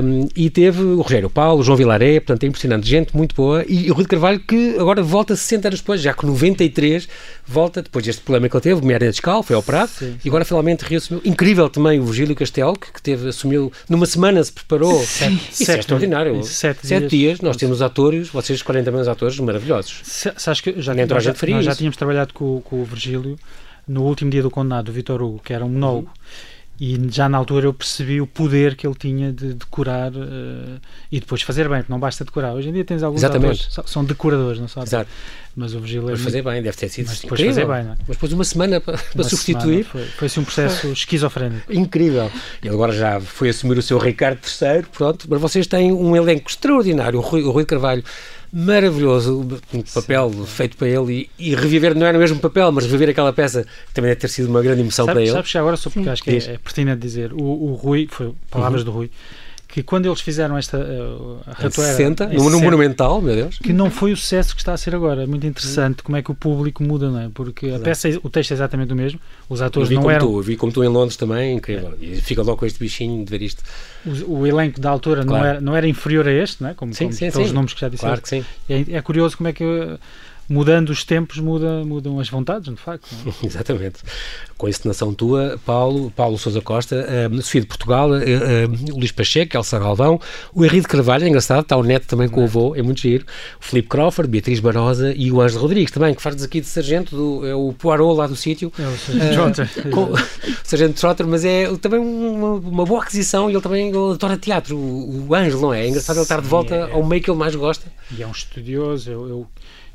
um, 0.04 0.28
e 0.36 0.50
teve 0.50 0.82
o 0.82 1.02
Rogério 1.02 1.30
Paulo, 1.30 1.62
o 1.62 1.64
João 1.64 1.78
Vilaré, 1.78 2.20
portanto 2.20 2.44
é 2.44 2.48
impressionante, 2.48 2.88
gente 2.88 3.16
muito 3.16 3.36
boa, 3.36 3.64
e 3.68 3.90
o 3.90 3.94
Rui 3.94 4.04
de 4.04 4.10
Carvalho 4.10 4.40
que 4.40 4.76
agora 4.80 5.02
volta 5.04 5.36
60 5.36 5.68
anos 5.70 5.80
depois, 5.82 6.02
já 6.02 6.14
com 6.14 6.28
93, 6.28 7.08
volta 7.46 7.82
depois 7.82 8.06
deste 8.06 8.22
problema 8.22 8.50
que 8.50 8.56
ele 8.56 8.62
teve, 8.62 8.98
de 8.98 9.06
escal, 9.10 9.42
foi 9.44 9.56
operado, 9.56 9.90
Sim, 9.90 10.16
e 10.24 10.28
agora 10.30 10.44
finalmente 10.46 10.82
reassumiu. 10.82 11.22
Incrível 11.26 11.70
também 11.70 12.00
o 12.00 12.04
Virgílio 12.06 12.36
Castelo, 12.36 12.74
que, 12.78 12.92
que 12.92 13.02
teve, 13.02 13.30
assumiu, 13.30 13.72
numa 13.90 14.06
semana 14.06 14.44
se 14.44 14.52
preparou. 14.52 15.02
Isso 15.02 15.24
é 15.24 15.32
Sete- 15.52 15.80
extraordinário. 15.80 16.44
sete 16.44 16.88
dias. 16.88 17.10
dias. 17.10 17.42
nós 17.42 17.58
temos 17.58 17.82
atores, 17.82 18.30
vocês 18.30 18.62
40 18.62 18.92
menos 18.92 19.08
atores 19.08 19.40
maravilhosos. 19.40 20.02
Se- 20.04 20.34
Sabes 20.38 20.62
que 20.62 20.82
já, 20.82 20.94
Nem 20.94 21.06
nós 21.06 21.24
já, 21.24 21.34
nós 21.50 21.66
já 21.66 21.76
tínhamos 21.76 21.98
trabalhado 21.98 22.34
com, 22.34 22.62
com 22.62 22.82
o 22.82 22.86
Virgílio 22.86 23.38
no 23.88 24.04
último 24.04 24.30
dia 24.32 24.42
do 24.44 24.50
condenado, 24.52 24.86
do 24.86 24.92
Vitor 24.92 25.22
Hugo, 25.22 25.40
que 25.44 25.54
era 25.54 25.64
um 25.66 25.70
monólogo. 25.70 26.10
E 26.80 26.96
já 27.10 27.28
na 27.28 27.40
altura 27.40 27.66
eu 27.66 27.74
percebi 27.74 28.22
o 28.22 28.28
poder 28.28 28.76
que 28.76 28.86
ele 28.86 28.94
tinha 28.94 29.34
de 29.34 29.56
decorar 29.56 30.12
eh, 30.16 30.78
e 31.12 31.20
depois 31.20 31.42
fazer 31.42 31.68
bem, 31.68 31.80
porque 31.80 31.92
não 31.92 32.00
basta 32.00 32.24
decorar. 32.24 32.54
Hoje 32.54 32.70
em 32.70 32.72
dia 32.74 32.86
tens 32.86 33.02
alguns 33.02 33.22
Exatamente. 33.24 33.66
atores, 33.68 33.90
são- 33.92 34.06
decoradores, 34.06 34.60
não 34.62 34.68
sabes? 34.68 34.90
Exato. 34.94 35.10
Mas 35.56 35.74
o 35.74 35.80
Virgílio 35.80 36.10
é 36.10 36.12
Mas 36.12 36.22
fazer 36.22 36.44
bem, 36.44 36.62
deve 36.62 36.78
ter 36.78 36.88
sido 36.90 37.08
mas 37.08 37.20
depois 37.20 37.42
incrível. 37.42 37.66
fazer 37.66 37.78
bem, 37.80 37.84
não 37.88 37.94
é? 37.94 37.98
Mas 38.08 38.16
depois 38.18 38.32
uma 38.32 38.44
semana 38.44 38.80
para, 38.80 39.00
Uma 39.16 39.24
substituir. 39.24 39.64
semana, 39.64 39.84
Foi, 39.86 40.06
foi 40.06 40.26
assim 40.28 40.40
um 40.40 40.44
processo 40.44 40.88
esquizofrénico. 40.94 41.74
Incrível. 41.74 42.30
Ele 42.62 42.72
agora 42.76 42.94
já 42.94 43.20
foi 43.22 43.50
assumir 43.50 43.80
o 43.80 43.82
seu 43.82 43.98
Ricardo 43.98 44.38
III, 44.46 44.84
pronto, 44.96 45.26
mas 45.28 45.42
vocês 45.42 45.66
têm 45.66 45.92
um 45.92 46.16
elenco 46.16 46.48
extraordinário. 46.48 47.18
O 47.18 47.24
Rui, 47.24 47.42
o 47.42 47.50
Rui 47.50 47.66
Carvalho, 47.66 48.04
maravilhoso, 48.52 49.48
um 49.74 49.82
papel 49.82 50.32
feito 50.46 50.78
para 50.78 50.88
ele 50.88 51.30
e, 51.40 51.50
e 51.52 51.56
reviver, 51.56 51.96
não 51.96 52.06
era 52.06 52.18
o 52.18 52.22
mesmo 52.22 52.40
papel, 52.40 52.72
mas 52.72 52.86
reviver 52.86 53.10
aquela 53.10 53.32
peça 53.34 53.66
também 53.94 54.10
deve 54.10 54.22
ter 54.22 54.28
sido 54.30 54.48
uma 54.50 54.62
grande 54.62 54.82
emoção 54.82 55.06
para 55.06 55.16
Sabes, 55.16 55.30
ele. 55.30 55.36
sabes 55.38 55.52
que 55.52 55.58
agora, 55.58 55.78
só 55.78 55.90
porque 55.90 56.04
Sim. 56.06 56.10
acho 56.10 56.24
que 56.24 56.30
é, 56.32 56.38
é 56.38 56.58
pertinente 56.58 57.00
dizer, 57.00 57.34
o, 57.34 57.42
o 57.42 57.74
Rui, 57.74 58.08
foi 58.10 58.34
palavras 58.50 58.82
Uhum. 58.82 58.86
do 58.86 58.92
Rui, 58.92 59.12
que 59.78 59.84
quando 59.84 60.08
eles 60.08 60.22
fizeram 60.22 60.58
esta 60.58 60.76
uh, 60.80 61.40
ratoeira... 61.46 61.94
60, 61.94 62.28
no, 62.30 62.50
no 62.50 62.60
Monumental, 62.60 63.22
meu 63.22 63.36
Deus. 63.36 63.60
Que 63.60 63.72
não 63.72 63.92
foi 63.92 64.12
o 64.12 64.18
sucesso 64.18 64.56
que 64.56 64.62
está 64.62 64.74
a 64.74 64.78
ser 64.78 64.96
agora. 64.96 65.22
É 65.22 65.28
muito 65.28 65.46
interessante 65.46 66.02
como 66.02 66.18
é 66.18 66.24
que 66.24 66.32
o 66.32 66.34
público 66.34 66.82
muda, 66.82 67.12
não 67.12 67.20
é? 67.20 67.30
Porque 67.32 67.70
a 67.70 67.78
peça, 67.78 68.10
o 68.24 68.30
texto 68.30 68.52
é 68.52 68.54
exatamente 68.56 68.92
o 68.92 68.96
mesmo, 68.96 69.20
os 69.48 69.62
atores 69.62 69.92
não 69.92 70.10
eram... 70.10 70.26
Tu, 70.26 70.42
vi 70.42 70.58
como 70.58 70.72
tu 70.72 70.84
em 70.84 70.88
Londres 70.88 71.16
também, 71.16 71.56
incrível. 71.56 71.94
E 72.02 72.16
fica 72.16 72.42
logo 72.42 72.58
com 72.58 72.66
este 72.66 72.80
bichinho 72.80 73.24
de 73.24 73.30
ver 73.30 73.44
isto. 73.44 73.62
O, 74.04 74.40
o 74.40 74.48
elenco 74.48 74.82
da 74.82 74.90
altura 74.90 75.24
claro. 75.24 75.44
não, 75.44 75.50
era, 75.50 75.62
não 75.62 75.76
era 75.76 75.88
inferior 75.88 76.28
a 76.28 76.32
este, 76.32 76.64
não 76.64 76.72
é? 76.72 76.74
Como, 76.74 76.92
sim, 76.96 77.06
como 77.06 77.16
sim, 77.16 77.30
sim. 77.30 77.52
nomes 77.52 77.74
que 77.76 77.82
já 77.82 77.88
disseste. 77.88 78.08
Claro 78.08 78.22
que 78.22 78.30
sim. 78.30 78.46
É, 78.68 78.98
é 78.98 79.02
curioso 79.04 79.38
como 79.38 79.48
é 79.48 79.54
que 79.54 79.64
mudando 80.50 80.90
os 80.90 81.04
tempos, 81.04 81.38
muda, 81.40 81.84
mudam 81.84 82.20
as 82.20 82.30
vontades, 82.30 82.74
de 82.74 82.80
facto. 82.80 83.08
É? 83.26 83.46
Exatamente. 83.46 84.00
Com 84.58 84.66
a 84.66 84.70
encenação 84.70 85.14
tua, 85.14 85.60
Paulo, 85.66 86.12
Paulo 86.12 86.38
Sousa 86.38 86.62
Costa, 86.62 87.06
uh, 87.32 87.42
Sofia 87.42 87.62
de 87.62 87.68
Portugal, 87.68 88.10
uh, 88.10 88.14
uh, 88.16 88.96
Luís 88.96 89.12
Pacheco, 89.12 89.56
Elsa 89.56 89.78
Galvão, 89.78 90.20
o 90.54 90.66
Henrique 90.66 90.88
Carvalho, 90.88 91.26
é 91.26 91.28
engraçado, 91.28 91.62
está 91.62 91.76
o 91.76 91.84
neto 91.84 92.08
também 92.08 92.28
com 92.28 92.42
o 92.42 92.44
avô, 92.46 92.76
é 92.76 92.82
muito 92.82 93.02
giro, 93.02 93.26
o 93.60 93.64
Filipe 93.64 93.90
Crawford, 93.90 94.30
Beatriz 94.30 94.60
Barosa 94.60 95.14
e 95.16 95.32
o 95.32 95.42
Ângelo 95.42 95.62
Rodrigues 95.62 95.92
também, 95.92 96.16
que 96.16 96.22
faz 96.22 96.42
aqui 96.44 96.62
de 96.62 96.68
sargento, 96.68 97.16
do, 97.16 97.46
é 97.46 97.54
o 97.54 97.74
Poirot 97.74 98.18
lá 98.18 98.26
do 98.26 98.36
sítio. 98.36 98.72
É 98.80 98.88
o 98.88 98.98
Sargento 98.98 99.34
Trotter. 99.34 99.70
Sargento 100.64 101.00
Trotter, 101.00 101.28
mas 101.28 101.46
é 101.46 101.68
também 101.78 102.00
uma, 102.00 102.54
uma, 102.54 102.86
boa 102.86 103.04
aquisição 103.04 103.50
e 103.50 103.54
ele 103.54 103.62
também 103.62 103.90
adora 103.90 104.38
teatro, 104.38 104.78
o, 104.78 105.28
o 105.28 105.36
Ângelo, 105.36 105.62
não 105.62 105.74
é? 105.74 105.86
É 105.86 105.90
engraçado 105.90 106.18
ele 106.18 106.24
estar 106.24 106.42
de 106.42 106.48
volta 106.48 106.76
é, 106.76 106.92
ao 106.92 107.04
meio 107.04 107.22
que 107.22 107.30
ele 107.30 107.38
mais 107.38 107.56
gosta. 107.56 107.92
E 108.18 108.24
é 108.24 108.28
um 108.28 108.32
estudioso, 108.32 109.12
eu, 109.12 109.28
eu 109.28 109.48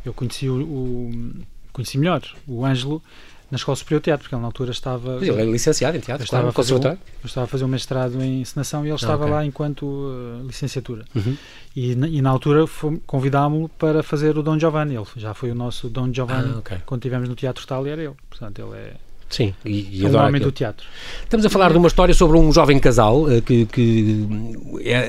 eu 0.05 0.12
conheci 0.12 0.49
o, 0.49 0.62
o 0.62 1.33
conheci 1.73 1.99
melhor 1.99 2.23
o 2.47 2.65
Ângelo 2.65 3.03
na 3.51 3.57
Escola 3.57 3.77
Superior 3.77 4.01
de 4.01 4.05
Teatro, 4.05 4.23
porque 4.25 4.35
ele 4.35 4.41
na 4.41 4.49
altura 4.49 4.71
estava. 4.71 5.19
Mas 5.19 5.29
ele 5.29 5.43
é 5.43 5.45
licenciado 5.45 5.95
em 5.95 6.01
teatro, 6.01 6.25
estava 6.25 6.49
a 6.49 6.53
fazer, 6.53 6.75
um, 6.75 6.83
eu 6.83 6.99
estava 7.23 7.45
a 7.45 7.47
fazer 7.47 7.65
um 7.65 7.69
mestrado 7.69 8.23
em 8.23 8.41
encenação 8.41 8.81
e 8.81 8.87
ele 8.87 8.93
ah, 8.93 8.97
estava 8.97 9.25
okay. 9.25 9.35
lá 9.35 9.45
enquanto 9.45 9.83
uh, 9.83 10.43
licenciatura. 10.47 11.05
Uhum. 11.15 11.37
E, 11.77 11.93
e, 11.93 12.23
na 12.23 12.31
altura 12.31 12.65
convidámo-lo 13.07 13.69
para 13.69 14.03
fazer 14.03 14.38
o 14.38 14.43
Dom 14.43 14.59
Giovanni. 14.59 14.95
Ele 14.95 15.05
já 15.17 15.35
foi 15.35 15.51
o 15.51 15.55
nosso 15.55 15.91
Dom 15.91 16.11
Giovanni 16.11 16.53
ah, 16.55 16.59
okay. 16.61 16.79
quando 16.87 17.03
estivemos 17.03 17.29
no 17.29 17.35
Teatro 17.35 17.67
Tal 17.67 17.87
e 17.87 17.91
era 17.91 18.03
ele. 18.03 18.15
Portanto, 18.31 18.59
ele 18.59 18.75
é 18.75 18.97
Sim, 19.33 19.55
e, 19.64 19.88
e 19.90 20.05
é 20.05 20.11
um 20.11 20.16
homem 20.16 20.42
do 20.42 20.53
teatro. 20.53 20.87
Estamos 21.25 21.47
a 21.47 21.49
falar 21.49 21.73
de 21.73 21.79
uma 21.79 21.88
história 21.88 22.12
sobre 22.12 22.37
um 22.37 22.53
jovem 22.53 22.79
casal 22.79 23.33
eh, 23.33 23.40
que, 23.40 23.64
que 23.64 24.29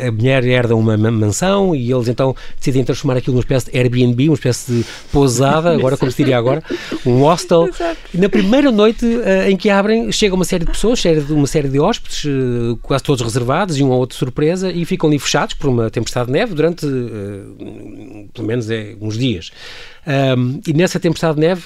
a 0.08 0.10
mulher 0.10 0.46
herda 0.46 0.78
uma 0.78 0.96
mansão 0.96 1.76
e 1.76 1.92
eles 1.92 2.08
então 2.08 2.34
decidem 2.58 2.86
transformar 2.86 3.18
aquilo 3.18 3.34
numa 3.34 3.42
espécie 3.42 3.70
de 3.70 3.78
Airbnb, 3.78 4.30
uma 4.30 4.36
espécie 4.36 4.72
de 4.72 4.86
pousada, 5.12 5.72
agora 5.76 5.98
como 5.98 6.10
se 6.10 6.16
diria 6.16 6.38
agora, 6.38 6.64
um 7.06 7.20
hostel. 7.20 7.70
E 8.14 8.18
na 8.18 8.30
primeira 8.30 8.72
noite 8.72 9.06
uh, 9.06 9.50
em 9.50 9.58
que 9.58 9.70
abrem, 9.70 10.10
chega 10.10 10.34
uma 10.34 10.46
série 10.46 10.64
de 10.64 10.72
pessoas, 10.72 11.00
chega 11.00 11.22
uma 11.34 11.48
série 11.48 11.68
de 11.68 11.78
hóspedes, 11.78 12.24
uh, 12.24 12.80
quase 12.82 13.04
todos 13.04 13.22
reservados 13.22 13.78
e 13.78 13.84
uma 13.84 13.96
outra 13.96 14.18
surpresa, 14.18 14.72
e 14.72 14.86
ficam 14.86 15.10
ali 15.10 15.20
fechados 15.20 15.54
por 15.54 15.70
uma 15.70 15.90
tempestade 15.90 16.28
de 16.28 16.32
neve 16.32 16.56
durante 16.56 16.88
pelo 18.34 18.48
menos 18.48 18.70
é, 18.70 18.96
uns 19.02 19.18
dias. 19.18 19.52
Um, 20.06 20.62
e 20.68 20.74
nessa 20.74 21.00
tempestade 21.00 21.36
de 21.36 21.42
neve, 21.42 21.64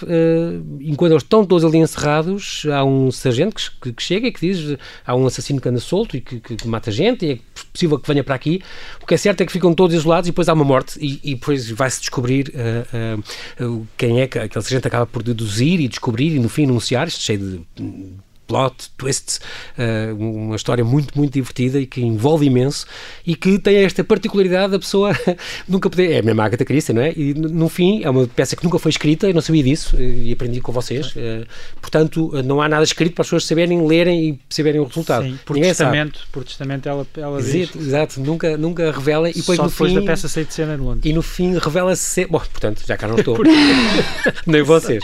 enquanto 0.82 1.12
eles 1.12 1.24
estão 1.24 1.46
todos 1.46 1.66
ali 1.66 1.78
encerrados, 1.78 2.47
há 2.72 2.84
um 2.84 3.12
sargento 3.12 3.56
que, 3.82 3.94
que, 3.94 4.04
chega 4.04 4.28
e 4.28 4.32
que 4.32 4.40
diz 4.40 4.78
há 5.06 5.16
um 5.16 5.26
assassino 5.26 5.60
que 5.60 5.70
anda 5.70 5.80
solto 5.80 6.18
e 6.18 6.22
que, 6.22 6.40
que, 6.40 6.68
mata 6.68 6.92
gente 6.92 7.26
e 7.26 7.32
é 7.32 7.40
possível 7.72 8.00
que 8.00 8.08
venha 8.08 8.24
para 8.24 8.36
aqui. 8.36 8.62
O 9.02 9.06
que 9.06 9.14
é 9.14 9.18
certo 9.18 9.42
é 9.42 9.46
que 9.46 9.52
ficam 9.52 9.74
todos 9.74 9.96
isolados 9.96 10.28
e 10.28 10.32
depois 10.32 10.50
há 10.50 10.54
uma 10.54 10.66
morte 10.66 11.00
e, 11.00 11.20
e 11.24 11.36
depois 11.36 11.70
vai-se 11.70 12.00
descobrir 12.00 12.54
uh, 12.54 13.66
uh, 13.66 13.88
quem 13.98 14.22
é 14.22 14.28
que 14.28 14.40
aquele 14.40 14.64
sargento 14.64 14.88
acaba 14.88 15.06
por 15.06 15.24
deduzir 15.24 15.80
e 15.80 15.88
descobrir 15.88 16.36
e 16.36 16.40
no 16.40 16.50
fim 16.50 16.66
anunciar, 16.66 17.08
isto 17.08 17.22
cheio 17.22 17.40
de 17.40 18.18
plot, 18.48 18.90
twists, 18.98 19.40
uh, 19.78 20.16
uma 20.16 20.56
história 20.56 20.84
muito, 20.84 21.16
muito 21.18 21.34
divertida 21.34 21.80
e 21.80 21.86
que 21.86 22.02
envolve 22.02 22.46
imenso 22.46 22.86
e 23.26 23.36
que 23.36 23.60
tem 23.60 23.78
esta 23.78 24.04
particularidade 24.04 24.72
da 24.72 24.80
pessoa 24.80 25.12
nunca 25.68 25.90
poder. 25.90 26.12
É 26.12 26.20
a 26.20 26.24
mesma 26.24 26.46
Agatha 26.46 26.64
Christie, 26.64 26.94
não 26.94 27.02
é? 27.02 27.14
E 27.16 27.34
no 27.34 27.68
fim 27.68 28.04
é 28.04 28.10
uma 28.10 28.26
peça 28.28 28.56
que 28.56 28.64
nunca 28.64 28.80
foi 28.80 28.90
escrita, 28.90 29.28
eu 29.28 29.34
não 29.34 29.42
sabia 29.42 29.64
disso 29.64 29.96
eh, 29.98 30.02
e 30.02 30.34
aprendi 30.34 30.62
com 30.62 30.72
vocês. 30.72 31.08
Uh, 31.16 31.46
portanto, 31.82 32.32
não 32.44 32.62
há 32.62 32.70
nada 32.70 32.84
escrito 32.84 33.14
para 33.14 33.24
as 33.24 33.28
pessoas 33.28 33.46
saberem, 33.46 33.86
lerem 33.86 34.30
e 34.30 34.34
perceberem 34.34 34.80
o 34.80 34.86
resultado. 34.86 35.26
Sim, 35.26 35.38
por 35.46 35.56
Ninguém 35.56 35.72
testamento, 35.72 36.20
sabe. 36.20 36.32
por 36.32 36.44
testamento 36.44 36.88
ela, 36.88 37.06
ela 37.18 37.42
diz. 37.42 37.56
Exato, 37.56 37.80
exato, 37.80 38.20
nunca, 38.22 38.58
nunca 38.58 38.92
revela 38.92 39.30
e 39.30 39.34
depois 39.34 39.58
Só 39.58 39.64
no 39.64 39.70
depois 39.70 39.92
fim, 39.92 40.00
da 40.00 40.06
peça 40.06 40.28
sair 40.30 40.46
de 40.46 40.54
cena 40.54 40.76
de 40.76 40.82
Londres. 40.82 41.06
E 41.06 41.14
no 41.14 41.22
fim 41.22 41.58
revela-se. 41.58 42.26
Bom, 42.26 42.40
portanto, 42.40 42.84
já 42.88 42.96
cá 42.96 43.08
não 43.08 43.18
estou. 43.18 43.38
Nem 44.48 44.62
vocês. 44.62 45.04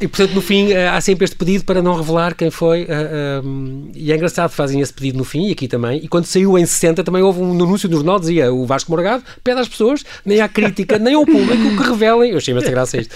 e 0.00 0.08
portanto, 0.08 0.34
no 0.34 0.40
fim, 0.40 0.72
há 0.72 1.00
sempre 1.00 1.24
este 1.24 1.36
pedido 1.36 1.64
para 1.64 1.82
não 1.82 1.96
revelar 1.96 2.34
quem 2.38 2.50
foi 2.50 2.86
um, 3.44 3.90
e 3.94 4.12
é 4.12 4.14
engraçado, 4.14 4.50
fazem 4.50 4.80
esse 4.80 4.92
pedido 4.92 5.18
no 5.18 5.24
fim, 5.24 5.48
e 5.48 5.52
aqui 5.52 5.66
também, 5.66 6.00
e 6.02 6.08
quando 6.08 6.24
saiu 6.26 6.56
em 6.56 6.64
60 6.64 7.02
também 7.02 7.20
houve 7.20 7.40
um 7.40 7.50
anúncio 7.52 7.88
no 7.88 7.96
jornal, 7.96 8.20
dizia 8.20 8.52
o 8.52 8.64
Vasco 8.64 8.90
Morgado 8.90 9.24
pede 9.42 9.60
às 9.60 9.68
pessoas, 9.68 10.04
nem 10.24 10.40
à 10.40 10.48
crítica, 10.48 10.98
nem 10.98 11.14
ao 11.14 11.26
público, 11.26 11.76
que 11.76 11.88
revelem, 11.88 12.30
eu 12.30 12.38
achei 12.38 12.56
essa 12.56 12.70
graça 12.70 12.96
isto. 12.96 13.14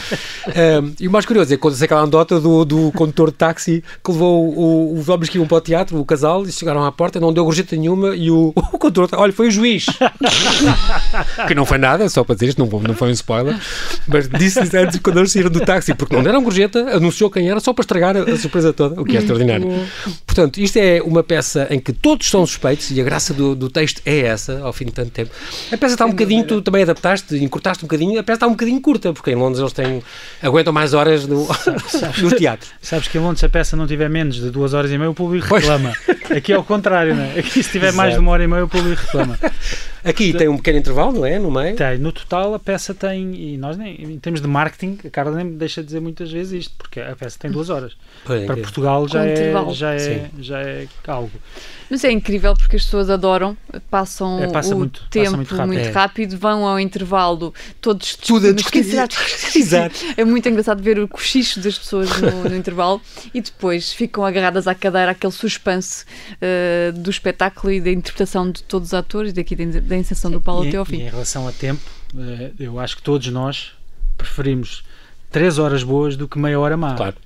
Um, 0.49 0.93
e 1.01 1.07
o 1.07 1.11
mais 1.11 1.25
curioso 1.25 1.53
é 1.53 1.57
que 1.57 1.63
conta-se 1.63 1.85
aquela 1.85 2.01
anedota 2.01 2.41
do, 2.41 2.65
do 2.65 2.93
condutor 2.93 3.31
de 3.31 3.37
táxi 3.37 3.85
que 4.05 4.11
levou 4.11 4.49
o, 4.49 5.05
homens 5.07 5.29
que 5.29 5.39
iam 5.39 5.47
para 5.47 5.59
o 5.59 5.61
teatro, 5.61 6.01
o 6.01 6.05
casal, 6.05 6.45
e 6.45 6.51
chegaram 6.53 6.85
à 6.85 6.91
porta, 6.91 7.21
não 7.21 7.33
deu 7.33 7.45
gorjeta 7.45 7.77
nenhuma, 7.77 8.17
e 8.17 8.31
o, 8.31 8.53
o 8.73 8.79
condutor, 8.79 9.09
olha, 9.13 9.33
foi 9.33 9.49
o 9.49 9.51
juiz. 9.51 9.87
que 11.47 11.55
não 11.55 11.65
foi 11.65 11.79
nada, 11.79 12.09
só 12.09 12.25
para 12.25 12.35
dizer 12.35 12.49
isto, 12.49 12.59
não, 12.59 12.81
não 12.81 12.95
foi 12.95 13.09
um 13.09 13.13
spoiler, 13.13 13.59
mas 14.09 14.29
disse 14.29 14.61
antes 14.77 14.99
quando 14.99 15.19
eles 15.19 15.31
saíram 15.31 15.51
do 15.51 15.61
táxi, 15.61 15.95
porque 15.95 16.17
não 16.17 16.23
deram 16.23 16.43
gorjeta, 16.43 16.97
anunciou 16.97 17.31
quem 17.31 17.49
era, 17.49 17.61
só 17.61 17.73
para 17.73 17.83
estragar 17.83 18.17
a 18.17 18.37
surpresa 18.37 18.73
toda, 18.73 19.01
o 19.01 19.05
que 19.05 19.12
é 19.17 19.21
extraordinário. 19.21 19.67
Portanto, 20.27 20.59
isto 20.59 20.77
é 20.79 21.03
uma 21.03 21.23
peça 21.23 21.67
em 21.71 21.79
que 21.79 21.93
todos 21.93 22.29
são 22.29 22.47
suspeitos 22.47 22.91
e 22.91 23.01
a 23.01 23.05
graça 23.05 23.35
do, 23.35 23.55
do 23.55 23.69
texto 23.69 24.01
é 24.07 24.21
essa, 24.21 24.61
ao 24.61 24.73
fim 24.73 24.87
de 24.87 24.93
tanto 24.93 25.11
tempo. 25.11 25.31
A 25.71 25.77
peça 25.77 25.95
está 25.95 26.07
um 26.07 26.11
bocadinho, 26.11 26.45
tu 26.47 26.63
também 26.63 26.83
adaptaste, 26.83 27.37
encurtaste 27.37 27.85
um 27.85 27.89
bocadinho, 27.89 28.19
a 28.19 28.23
peça 28.23 28.37
está 28.37 28.47
um 28.47 28.53
bocadinho 28.53 28.81
curta, 28.81 29.13
porque 29.13 29.31
em 29.31 29.35
Londres 29.35 29.61
eles 29.61 29.73
têm, 29.73 30.03
aguentam 30.43 30.73
mais 30.73 30.95
horas 30.95 31.27
no, 31.27 31.47
teatro. 32.37 32.69
Sabes 32.81 33.09
que 33.09 33.19
em 33.19 33.21
Londres, 33.21 33.41
se 33.41 33.47
a 33.47 33.49
peça 33.49 33.77
não 33.77 33.87
tiver 33.87 34.09
menos 34.09 34.37
de 34.37 34.51
duas 34.51 34.75
horas 34.75 34.91
e 34.91 34.99
meia, 34.99 35.11
o 35.11 35.15
público 35.15 35.55
reclama. 35.55 35.93
Pois. 36.07 36.39
Aqui 36.39 36.53
é 36.53 36.59
o 36.59 36.65
contrário, 36.65 37.15
não 37.15 37.23
é? 37.23 37.39
Aqui, 37.39 37.63
se 37.63 37.71
tiver 37.71 37.89
Exato. 37.89 37.97
mais 37.97 38.15
de 38.15 38.21
uma 38.21 38.31
hora 38.33 38.45
e 38.45 38.47
meia, 38.47 38.65
o 38.65 38.69
público 38.69 39.03
reclama. 39.03 39.39
Aqui 40.05 40.33
tem 40.33 40.49
um 40.49 40.57
pequeno 40.57 40.79
intervalo, 40.79 41.13
não 41.13 41.25
é? 41.25 41.39
No 41.39 41.51
meio? 41.51 41.77
Tem. 41.77 41.97
No 41.99 42.11
total, 42.11 42.55
a 42.55 42.59
peça 42.59 42.93
tem, 42.93 43.35
e 43.35 43.57
nós 43.57 43.77
nem, 43.77 43.95
em 44.03 44.19
termos 44.19 44.41
de 44.41 44.49
marketing, 44.49 44.99
a 45.07 45.11
Carla 45.11 45.37
nem 45.37 45.57
deixa 45.57 45.81
de 45.81 45.87
dizer 45.87 46.01
muitas 46.01 46.31
vezes 46.31 46.65
isto, 46.65 46.75
porque 46.77 47.01
a 47.01 47.15
peça 47.15 47.39
tem 47.39 47.51
duas 47.51 47.71
horas. 47.71 47.93
Pois, 48.25 48.45
Para 48.45 48.57
Portugal 48.57 49.02
já 49.09 49.25
é, 49.25 49.73
já, 49.73 49.95
é, 49.95 50.31
já 50.39 50.61
é 50.61 50.89
algo. 51.07 51.33
Mas 51.93 52.05
é 52.05 52.11
incrível 52.11 52.55
porque 52.55 52.77
as 52.77 52.85
pessoas 52.85 53.11
adoram, 53.11 53.55
passam 53.91 54.43
é, 54.43 54.49
passa 54.49 54.75
o 54.75 54.79
muito, 54.79 55.05
tempo 55.11 55.27
passa 55.27 55.37
muito, 55.37 55.55
rápido. 55.55 55.67
muito 55.67 55.89
é. 55.89 55.91
rápido. 55.91 56.39
vão 56.39 56.67
ao 56.67 56.81
intervalo 56.81 57.53
todos 57.83 58.17
tudo 58.17 58.49
a 58.49 58.53
discutir. 58.53 58.97
Exato. 59.55 59.95
É 60.17 60.25
muito 60.25 60.49
engraçado 60.49 60.83
ver 60.83 60.99
o 60.99 61.07
cochicho 61.07 61.61
das 61.61 61.79
pessoas 61.79 62.09
no, 62.19 62.49
no, 62.49 62.57
intervalo 62.57 63.01
e 63.35 63.41
depois 63.41 63.93
ficam 63.93 64.25
agarradas 64.25 64.67
à 64.67 64.75
cadeira, 64.75 65.11
aquele 65.11 65.33
suspense 65.33 66.05
uh, 66.35 66.93
do 66.93 67.11
espetáculo 67.11 67.73
e 67.73 67.81
da 67.81 67.91
interpretação 67.91 68.51
de 68.51 68.63
todos 68.63 68.89
os 68.89 68.95
atores, 68.95 69.33
daqui 69.33 69.55
da, 69.55 69.81
da 69.81 69.97
inserção 69.97 70.31
do 70.31 70.41
Paulo 70.41 70.67
até 70.67 70.77
ao 70.79 70.85
fim. 70.85 70.97
E 70.97 71.03
em 71.03 71.11
relação 71.11 71.47
a 71.47 71.53
tempo, 71.53 71.83
uh, 72.15 72.53
eu 72.59 72.79
acho 72.79 72.97
que 72.97 73.03
todos 73.03 73.27
nós 73.29 73.73
preferimos 74.17 74.83
três 75.31 75.59
horas 75.59 75.83
boas 75.83 76.17
do 76.17 76.27
que 76.27 76.39
meia 76.39 76.59
hora 76.59 76.77
má. 76.77 76.95
Claro. 76.95 77.17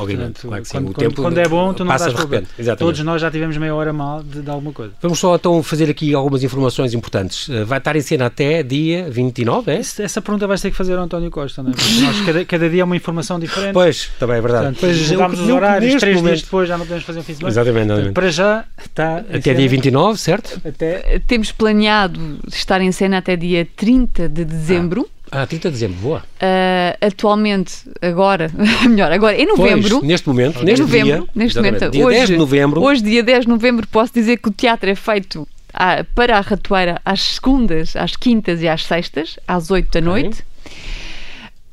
Obviamente, 0.00 0.40
Portanto, 0.42 0.48
claro 0.48 0.62
que 0.62 0.68
sim. 0.68 0.76
Quando, 0.76 0.90
o 0.90 0.94
tempo 0.94 1.22
quando 1.22 1.38
é 1.38 1.48
bom, 1.48 1.72
tu 1.72 1.84
não 1.84 1.92
passa 1.92 2.10
de 2.10 2.16
repente. 2.16 2.48
Exatamente. 2.58 2.78
Todos 2.78 3.00
nós 3.00 3.20
já 3.20 3.30
tivemos 3.30 3.56
meia 3.56 3.74
hora 3.74 3.92
mal 3.92 4.22
de, 4.22 4.42
de, 4.42 4.50
alguma 4.50 4.72
coisa. 4.72 4.92
Vamos 5.00 5.18
só 5.18 5.34
então 5.36 5.62
fazer 5.62 5.90
aqui 5.90 6.14
algumas 6.14 6.42
informações 6.42 6.94
importantes. 6.94 7.48
Eh, 7.48 7.64
vai 7.64 7.78
estar 7.78 7.94
em 7.96 8.00
cena 8.00 8.26
até 8.26 8.62
dia 8.62 9.08
29, 9.10 9.70
é? 9.70 9.78
Essa 9.78 10.20
pergunta 10.20 10.46
vais 10.46 10.60
ter 10.60 10.70
que 10.70 10.76
fazer 10.76 10.94
ao 10.94 11.04
António 11.04 11.30
Costa, 11.30 11.62
não 11.62 11.70
é? 11.70 11.74
Porque 11.74 12.00
nós, 12.00 12.20
cada, 12.20 12.44
cada 12.44 12.70
dia 12.70 12.82
é 12.82 12.84
uma 12.84 12.96
informação 12.96 13.38
diferente. 13.38 13.72
Pois, 13.72 14.10
também 14.18 14.36
é 14.36 14.40
verdade. 14.40 14.64
Portanto, 14.64 14.80
pois, 14.80 15.10
mudamos 15.10 15.40
os 15.40 15.48
horários, 15.48 16.00
três 16.00 16.16
momento... 16.16 16.32
dias 16.34 16.42
depois 16.42 16.68
já 16.68 16.78
não 16.78 16.84
podemos 16.84 17.04
fazer 17.04 17.18
um 17.18 17.22
fim 17.22 17.32
de 17.32 17.38
semana. 17.38 17.52
Exatamente. 17.52 17.86
exatamente. 17.86 18.14
para 18.14 18.30
já 18.30 18.64
está. 18.84 19.16
Até 19.18 19.40
cena, 19.40 19.56
dia 19.56 19.68
29, 19.68 20.18
certo? 20.18 20.60
Até... 20.66 21.20
Temos 21.26 21.52
planeado 21.52 22.38
estar 22.48 22.80
em 22.80 22.92
cena 22.92 23.18
até 23.18 23.36
dia 23.36 23.66
30 23.76 24.28
de 24.28 24.44
dezembro. 24.44 25.06
Ah. 25.08 25.13
Ah, 25.30 25.46
30 25.46 25.68
de 25.68 25.72
dezembro, 25.72 25.96
boa. 26.00 26.18
Uh, 26.20 27.06
atualmente, 27.06 27.90
agora, 28.00 28.50
melhor, 28.88 29.10
agora 29.10 29.36
em 29.36 29.46
novembro. 29.46 29.98
Pois, 29.98 30.02
neste 30.02 30.28
momento, 30.28 30.64
neste 30.64 30.82
novembro, 30.82 31.22
dia, 31.22 31.28
neste 31.34 31.56
momento, 31.56 31.90
dia 31.90 32.06
hoje, 32.06 32.16
10 32.18 32.28
de 32.28 32.36
novembro. 32.36 32.82
Hoje, 32.82 33.02
dia 33.02 33.22
10 33.22 33.42
de 33.42 33.48
novembro, 33.48 33.86
posso 33.88 34.12
dizer 34.12 34.36
que 34.38 34.48
o 34.48 34.52
teatro 34.52 34.90
é 34.90 34.94
feito 34.94 35.48
à, 35.72 36.04
para 36.14 36.38
a 36.38 36.40
ratoeira 36.40 37.00
às 37.04 37.20
segundas, 37.20 37.96
às 37.96 38.14
quintas 38.16 38.62
e 38.62 38.68
às 38.68 38.84
sextas, 38.84 39.38
às 39.48 39.70
8 39.70 39.90
da 39.90 40.00
noite. 40.00 40.44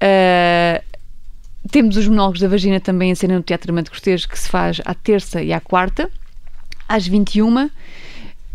Uh, 0.01 0.83
temos 1.69 1.95
os 1.95 2.07
monólogos 2.07 2.39
da 2.39 2.47
vagina 2.47 2.79
também 2.79 3.11
em 3.11 3.15
cena 3.15 3.35
no 3.35 3.43
Teatro 3.43 3.71
Amante 3.71 3.91
Cortês, 3.91 4.25
que 4.25 4.37
se 4.39 4.49
faz 4.49 4.81
à 4.83 4.95
terça 4.95 5.43
e 5.43 5.53
à 5.53 5.59
quarta, 5.59 6.09
às 6.89 7.07
21 7.07 7.69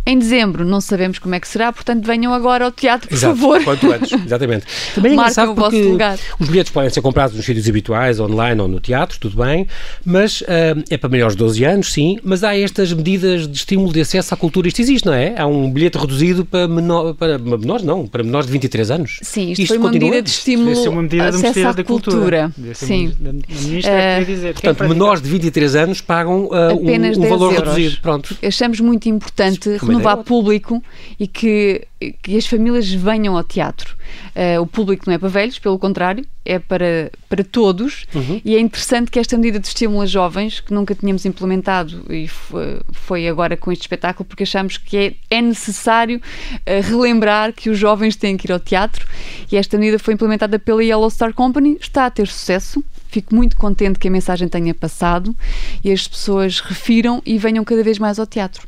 Em 0.07 0.19
dezembro 0.19 0.65
não 0.65 0.81
sabemos 0.81 1.19
como 1.19 1.35
é 1.35 1.41
que 1.41 1.49
será, 1.49 1.73
portanto 1.73 2.07
venham 2.07 2.33
agora 2.33 2.65
ao 2.65 2.71
teatro, 2.71 3.09
por 3.09 3.15
Exato, 3.15 3.37
favor. 3.37 3.65
Quanto 3.65 3.93
antes, 3.93 4.13
exatamente. 4.25 4.65
Também 4.95 5.11
é 5.11 5.15
engraçado 5.15 5.51
o 5.51 5.55
vosso 5.55 5.71
porque 5.71 5.83
lugar. 5.89 6.19
os 6.39 6.49
bilhetes 6.49 6.73
podem 6.73 6.91
ser 6.91 7.01
comprados 7.03 7.37
nos 7.37 7.45
sítios 7.45 7.69
habituais, 7.69 8.21
online 8.21 8.61
ou 8.61 8.69
no 8.69 8.81
teatro, 8.81 9.19
tudo 9.19 9.37
bem, 9.43 9.67
mas 10.05 10.43
ah, 10.47 10.81
é 10.89 10.97
para 10.97 11.09
maiores 11.09 11.35
de 11.35 11.39
12 11.39 11.65
anos, 11.65 11.93
sim, 11.93 12.19
mas 12.23 12.45
há 12.45 12.57
estas 12.57 12.93
medidas 12.93 13.47
de 13.49 13.57
estímulo 13.57 13.93
de 13.93 14.01
acesso 14.01 14.33
à 14.33 14.37
cultura. 14.37 14.69
Isto 14.69 14.81
existe, 14.81 15.07
não 15.07 15.13
é? 15.13 15.35
Há 15.37 15.47
um 15.47 15.71
bilhete 15.71 15.99
reduzido 15.99 16.45
para, 16.45 16.69
menor, 16.69 17.15
para 17.15 17.39
menores, 17.39 17.85
não, 17.85 18.07
para 18.07 18.23
menores 18.23 18.47
de 18.47 18.53
23 18.53 18.91
anos. 18.91 19.19
Sim, 19.23 19.51
isto, 19.51 19.63
Isto 19.63 19.69
foi 19.69 19.79
uma 19.79 19.89
continua? 19.89 20.11
medida 20.11 20.23
de 20.23 20.31
estímulo 20.31 20.77
uma 20.97 21.03
medida 21.03 21.31
do 21.31 21.37
acesso 21.37 21.67
à 21.67 21.73
da 21.73 21.85
cultura. 21.85 22.17
Cultura. 22.17 22.75
Sim. 22.75 23.13
Ministra 23.21 23.93
queria 23.93 24.25
dizer. 24.25 24.53
Portanto, 24.55 24.89
menores 24.89 25.23
de 25.23 25.29
23 25.29 25.77
anos 25.77 26.01
pagam 26.01 26.49
ah, 26.53 26.73
um, 26.73 26.81
um 26.81 26.85
10 26.85 27.19
valor 27.19 27.53
euros. 27.53 27.75
reduzido. 27.75 28.01
Pronto. 28.01 28.37
Achamos 28.43 28.81
muito 28.81 29.09
importante 29.09 29.79
Renovar 29.99 30.19
é 30.19 30.23
público 30.23 30.83
e 31.19 31.27
que, 31.27 31.87
que 32.23 32.37
as 32.37 32.47
famílias 32.47 32.91
venham 32.93 33.37
ao 33.37 33.45
teatro. 33.45 33.97
Eh, 34.35 34.59
o 34.61 34.67
público 34.67 35.05
não 35.07 35.15
é 35.15 35.19
para 35.19 35.29
velhos, 35.29 35.59
pelo 35.59 35.79
contrário, 35.79 36.25
é 36.45 36.59
para, 36.59 37.11
para 37.29 37.43
todos 37.43 38.07
Uhum. 38.15 38.41
e 38.45 38.55
é 38.55 38.61
interessante 38.61 39.11
que 39.11 39.19
esta 39.19 39.37
medida 39.37 39.59
de 39.59 39.67
estímulo 39.67 40.01
a 40.01 40.07
jovens, 40.07 40.61
que 40.61 40.73
nunca 40.73 40.95
tínhamos 40.95 41.25
implementado 41.27 42.05
e 42.09 42.29
foi, 42.29 43.27
agora 43.27 43.57
com 43.57 43.73
este 43.73 43.83
espetáculo, 43.83 44.25
porque 44.25 44.45
achamos 44.45 44.77
que 44.79 44.97
é, 44.97 45.15
é 45.31 45.43
necessário 45.43 46.21
eh, 46.65 46.81
relembrar 46.81 47.53
que 47.53 47.69
os 47.69 47.79
jovens 47.79 48.15
têm 48.17 48.37
que 48.37 48.47
ir 48.47 48.53
ao 48.53 48.61
teatro 48.61 49.07
e 49.51 49.57
esta 49.57 49.77
medida 49.77 49.99
foi 49.99 50.15
implementada 50.15 50.59
pela 50.59 50.83
Yellow 50.85 51.11
Star 51.11 51.35
Company, 51.35 51.77
está 51.81 52.07
a 52.07 52.11
ter 52.11 52.29
sucesso. 52.29 52.83
Fico 53.09 53.35
muito 53.35 53.57
contente 53.57 53.99
que 53.99 54.09
a 54.09 54.11
mensagem 54.11 54.49
tenha 54.49 54.75
passado 54.75 55.35
e 55.83 55.91
as 55.91 56.07
pessoas 56.07 56.61
refiram 56.61 57.23
e 57.25 57.39
venham 57.39 57.65
cada 57.65 57.83
vez 57.83 57.99
mais 57.99 58.19
ao 58.19 58.27
teatro. 58.27 58.67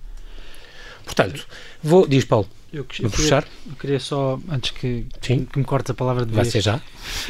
Portanto, 1.08 1.46
vou, 1.82 2.06
diz 2.06 2.24
Paulo, 2.24 2.46
Eu, 2.72 2.84
que- 2.84 3.02
eu 3.02 3.10
queria, 3.10 3.44
eu 3.70 3.76
queria 3.80 3.98
só, 4.00 4.38
antes 4.50 4.72
que, 4.72 5.06
Sim. 5.22 5.46
que 5.50 5.58
me 5.58 5.64
cortes 5.64 5.90
a 5.90 5.94
palavra 5.94 6.26
de 6.26 6.32
Vai 6.32 6.44
vez, 6.44 6.52
ser 6.52 6.60
já. 6.60 6.80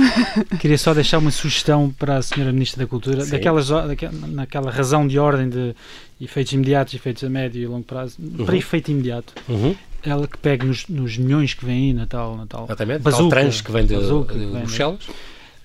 queria 0.60 0.76
só 0.76 0.92
deixar 0.92 1.18
uma 1.18 1.30
sugestão 1.30 1.94
para 1.96 2.16
a 2.16 2.22
senhora 2.22 2.52
Ministra 2.52 2.82
da 2.84 2.88
Cultura, 2.88 3.24
Sim. 3.24 3.30
daquelas, 3.30 3.68
daquela, 3.68 4.12
naquela 4.26 4.70
razão 4.70 5.06
de 5.06 5.18
ordem 5.18 5.48
de 5.48 5.74
efeitos 6.20 6.52
imediatos, 6.52 6.94
efeitos 6.94 7.22
a 7.22 7.30
médio 7.30 7.62
e 7.62 7.66
longo 7.66 7.84
prazo, 7.84 8.16
para 8.44 8.56
efeito 8.56 8.90
imediato, 8.90 9.32
Uhum. 9.48 9.76
ela 10.02 10.26
que 10.26 10.36
pegue 10.38 10.66
nos, 10.66 10.86
nos 10.88 11.16
milhões 11.16 11.54
que 11.54 11.64
vêm 11.64 11.88
aí 11.90 11.92
na 11.94 12.06
tal, 12.06 12.36
na 12.36 12.46
tal 12.46 12.64
Exatamente. 12.64 13.00
bazuca, 13.02 13.36
Tal 13.36 13.50
que 13.64 13.72
vem 13.72 13.86
de, 13.86 13.94
bazuca 13.94 14.34
de 14.34 14.40
vem, 14.46 14.62
Bruxelas. 14.62 15.06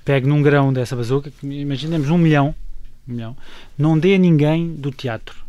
pegue 0.06 0.28
num 0.28 0.42
grão 0.44 0.72
dessa 0.72 0.96
bazuca, 0.96 1.32
que 1.32 1.48
imaginemos 1.48 2.10
um 2.12 2.18
milhão, 2.20 2.54
um 3.08 3.14
milhão, 3.14 3.36
não 3.76 3.98
dê 3.98 4.14
a 4.14 4.18
ninguém 4.20 4.72
do 4.76 4.92
teatro. 4.92 5.42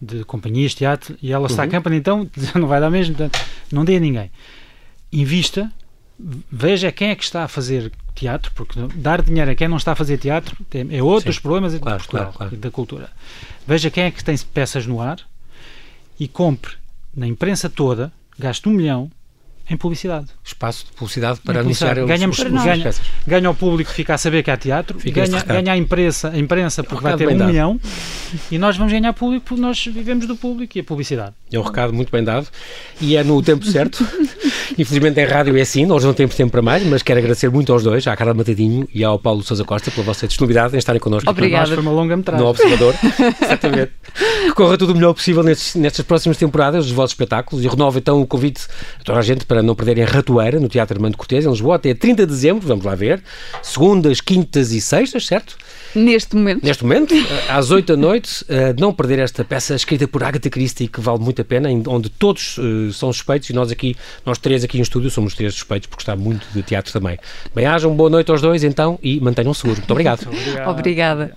De 0.00 0.24
companhias, 0.24 0.72
de 0.72 0.78
teatro, 0.78 1.16
e 1.22 1.32
ela 1.32 1.46
está 1.46 1.62
Uhum. 1.62 1.68
a 1.68 1.70
campanha, 1.70 1.96
então 1.96 2.30
não 2.54 2.66
vai 2.68 2.80
dar 2.80 2.90
mesmo, 2.90 3.14
portanto, 3.14 3.40
não 3.72 3.84
dê 3.84 3.96
a 3.96 4.00
ninguém. 4.00 4.30
Invista, 5.12 5.70
veja 6.50 6.90
quem 6.92 7.08
é 7.10 7.14
que 7.14 7.22
está 7.24 7.44
a 7.44 7.48
fazer 7.48 7.92
teatro, 8.14 8.52
porque 8.54 8.78
dar 8.96 9.22
dinheiro 9.22 9.50
a 9.50 9.54
quem 9.54 9.68
não 9.68 9.76
está 9.76 9.92
a 9.92 9.96
fazer 9.96 10.18
teatro 10.18 10.56
tem- 10.68 10.86
é 10.94 11.02
outro 11.02 11.26
dos 11.26 11.36
Sim. 11.36 11.42
problemas 11.42 11.72
de 11.72 11.78
Claro, 11.78 11.98
Portugal 11.98 12.24
claro, 12.32 12.38
claro. 12.50 12.56
da 12.56 12.70
cultura. 12.70 13.10
Veja 13.66 13.90
quem 13.90 14.04
é 14.04 14.10
que 14.10 14.22
tem 14.22 14.36
peças 14.52 14.86
no 14.86 15.00
ar 15.00 15.18
e 16.18 16.28
compre 16.28 16.74
na 17.16 17.26
imprensa 17.26 17.68
toda, 17.70 18.12
gaste 18.38 18.68
um 18.68 18.72
milhão 18.72 19.10
em 19.70 19.76
publicidade. 19.76 20.26
Espaço 20.44 20.84
de 20.86 20.92
publicidade 20.92 21.40
para 21.40 21.60
anunciar. 21.60 21.94
Ganhamos- 22.04 22.38
os, 22.38 22.44
os, 22.44 22.54
as 22.54 22.64
ganha- 22.64 22.92
ganha 23.26 23.50
o 23.50 23.54
público 23.54 23.90
que 23.90 23.96
fica 23.96 24.14
a 24.14 24.18
saber 24.18 24.42
que 24.42 24.50
há 24.50 24.56
teatro, 24.56 25.00
Fica 25.00 25.26
ganha, 25.26 25.42
ganha 25.42 25.72
a 25.72 25.76
imprensa, 25.76 26.28
a 26.30 26.38
imprensa 26.38 26.82
porque 26.84 27.02
vai 27.02 27.12
recado 27.12 27.28
ter 27.28 27.34
um 27.34 27.38
dado. 27.38 27.48
milhão 27.48 27.80
e 28.50 28.58
nós 28.58 28.76
vamos 28.76 28.92
ganhar 28.92 29.12
público 29.14 29.46
porque 29.46 29.60
nós 29.62 29.82
vivemos 29.86 30.26
do 30.26 30.36
público 30.36 30.76
e 30.76 30.80
a 30.80 30.84
publicidade. 30.84 31.34
É 31.52 31.58
um 31.58 31.62
recado 31.62 31.92
muito 31.92 32.10
bem 32.12 32.22
dado 32.22 32.46
e 33.00 33.16
é 33.16 33.24
no 33.24 33.40
tempo 33.42 33.64
certo. 33.64 34.04
Infelizmente 34.78 35.20
em 35.20 35.24
rádio 35.24 35.56
é 35.56 35.60
assim, 35.60 35.86
nós 35.86 36.04
não 36.04 36.14
temos 36.14 36.34
tempo 36.34 36.50
para 36.52 36.62
mais, 36.62 36.84
mas 36.84 37.02
quero 37.02 37.18
agradecer 37.18 37.50
muito 37.50 37.72
aos 37.72 37.82
dois, 37.82 38.06
à 38.06 38.16
Carla 38.16 38.34
Matadinho 38.34 38.88
e 38.92 39.04
ao 39.04 39.18
Paulo 39.18 39.42
Sousa 39.42 39.64
Costa, 39.64 39.90
pela 39.90 40.04
vossa 40.04 40.26
disponibilidade 40.26 40.74
em 40.74 40.78
estarem 40.78 41.00
connosco 41.00 41.28
nós 41.30 41.68
foi 41.68 41.78
uma 41.78 41.90
longa 41.92 42.16
metragem. 42.16 42.44
no 42.44 42.50
Observador. 42.50 42.94
Exatamente. 43.42 43.92
Que 44.44 44.52
corra 44.52 44.76
tudo 44.76 44.92
o 44.92 44.94
melhor 44.94 45.14
possível 45.14 45.42
nestes, 45.42 45.74
nestas 45.74 46.04
próximas 46.04 46.36
temporadas 46.36 46.84
dos 46.86 46.94
vossos 46.94 47.12
espetáculos 47.12 47.64
e 47.64 47.68
renovo 47.68 47.98
então 47.98 48.20
o 48.20 48.26
convite 48.26 48.62
a 49.00 49.04
toda 49.04 49.18
a 49.18 49.22
gente 49.22 49.44
para 49.46 49.62
não 49.62 49.74
perderem 49.74 50.04
a 50.04 50.06
Ratoeira 50.06 50.60
no 50.60 50.68
Teatro 50.68 50.96
Armando 50.96 51.16
Cortês, 51.16 51.44
em 51.44 51.50
Lisboa, 51.50 51.76
até 51.76 51.94
30 51.94 52.26
de 52.26 52.32
dezembro, 52.32 52.66
vamos 52.66 52.84
lá 52.84 52.94
ver. 52.94 53.22
Segundas, 53.62 54.20
quintas 54.20 54.72
e 54.72 54.80
sextas, 54.80 55.26
certo? 55.26 55.56
Neste 55.94 56.34
momento. 56.34 56.64
Neste 56.64 56.82
momento, 56.82 57.14
às 57.48 57.70
8 57.70 57.94
da 57.94 57.96
noite, 57.96 58.44
eh, 58.48 58.74
não 58.78 58.92
perder 58.92 59.20
esta 59.20 59.44
peça 59.44 59.74
escrita 59.74 60.08
por 60.08 60.22
Agatha 60.22 60.50
Christie, 60.50 60.88
que 60.88 61.00
vale 61.00 61.20
muito 61.20 61.40
a 61.40 61.44
pena, 61.44 61.68
onde 61.86 62.08
todos 62.08 62.56
eh, 62.58 62.92
são 62.92 63.12
suspeitos 63.12 63.50
e 63.50 63.52
nós 63.52 63.70
aqui, 63.70 63.96
nós 64.24 64.38
três 64.38 64.64
aqui 64.64 64.78
em 64.78 64.82
estúdio, 64.82 65.10
somos 65.10 65.34
três 65.34 65.54
suspeitos, 65.54 65.86
porque 65.86 66.02
está 66.02 66.16
muito 66.16 66.46
de 66.52 66.62
teatro 66.62 66.92
também. 66.92 67.18
Bem, 67.54 67.66
hajam 67.66 67.94
boa 67.94 68.10
noite 68.10 68.30
aos 68.30 68.40
dois 68.40 68.64
então 68.64 68.98
e 69.02 69.20
mantenham-se 69.20 69.60
seguros. 69.60 69.78
Muito 69.78 69.90
obrigado. 69.90 70.28
Obrigada. 70.66 71.36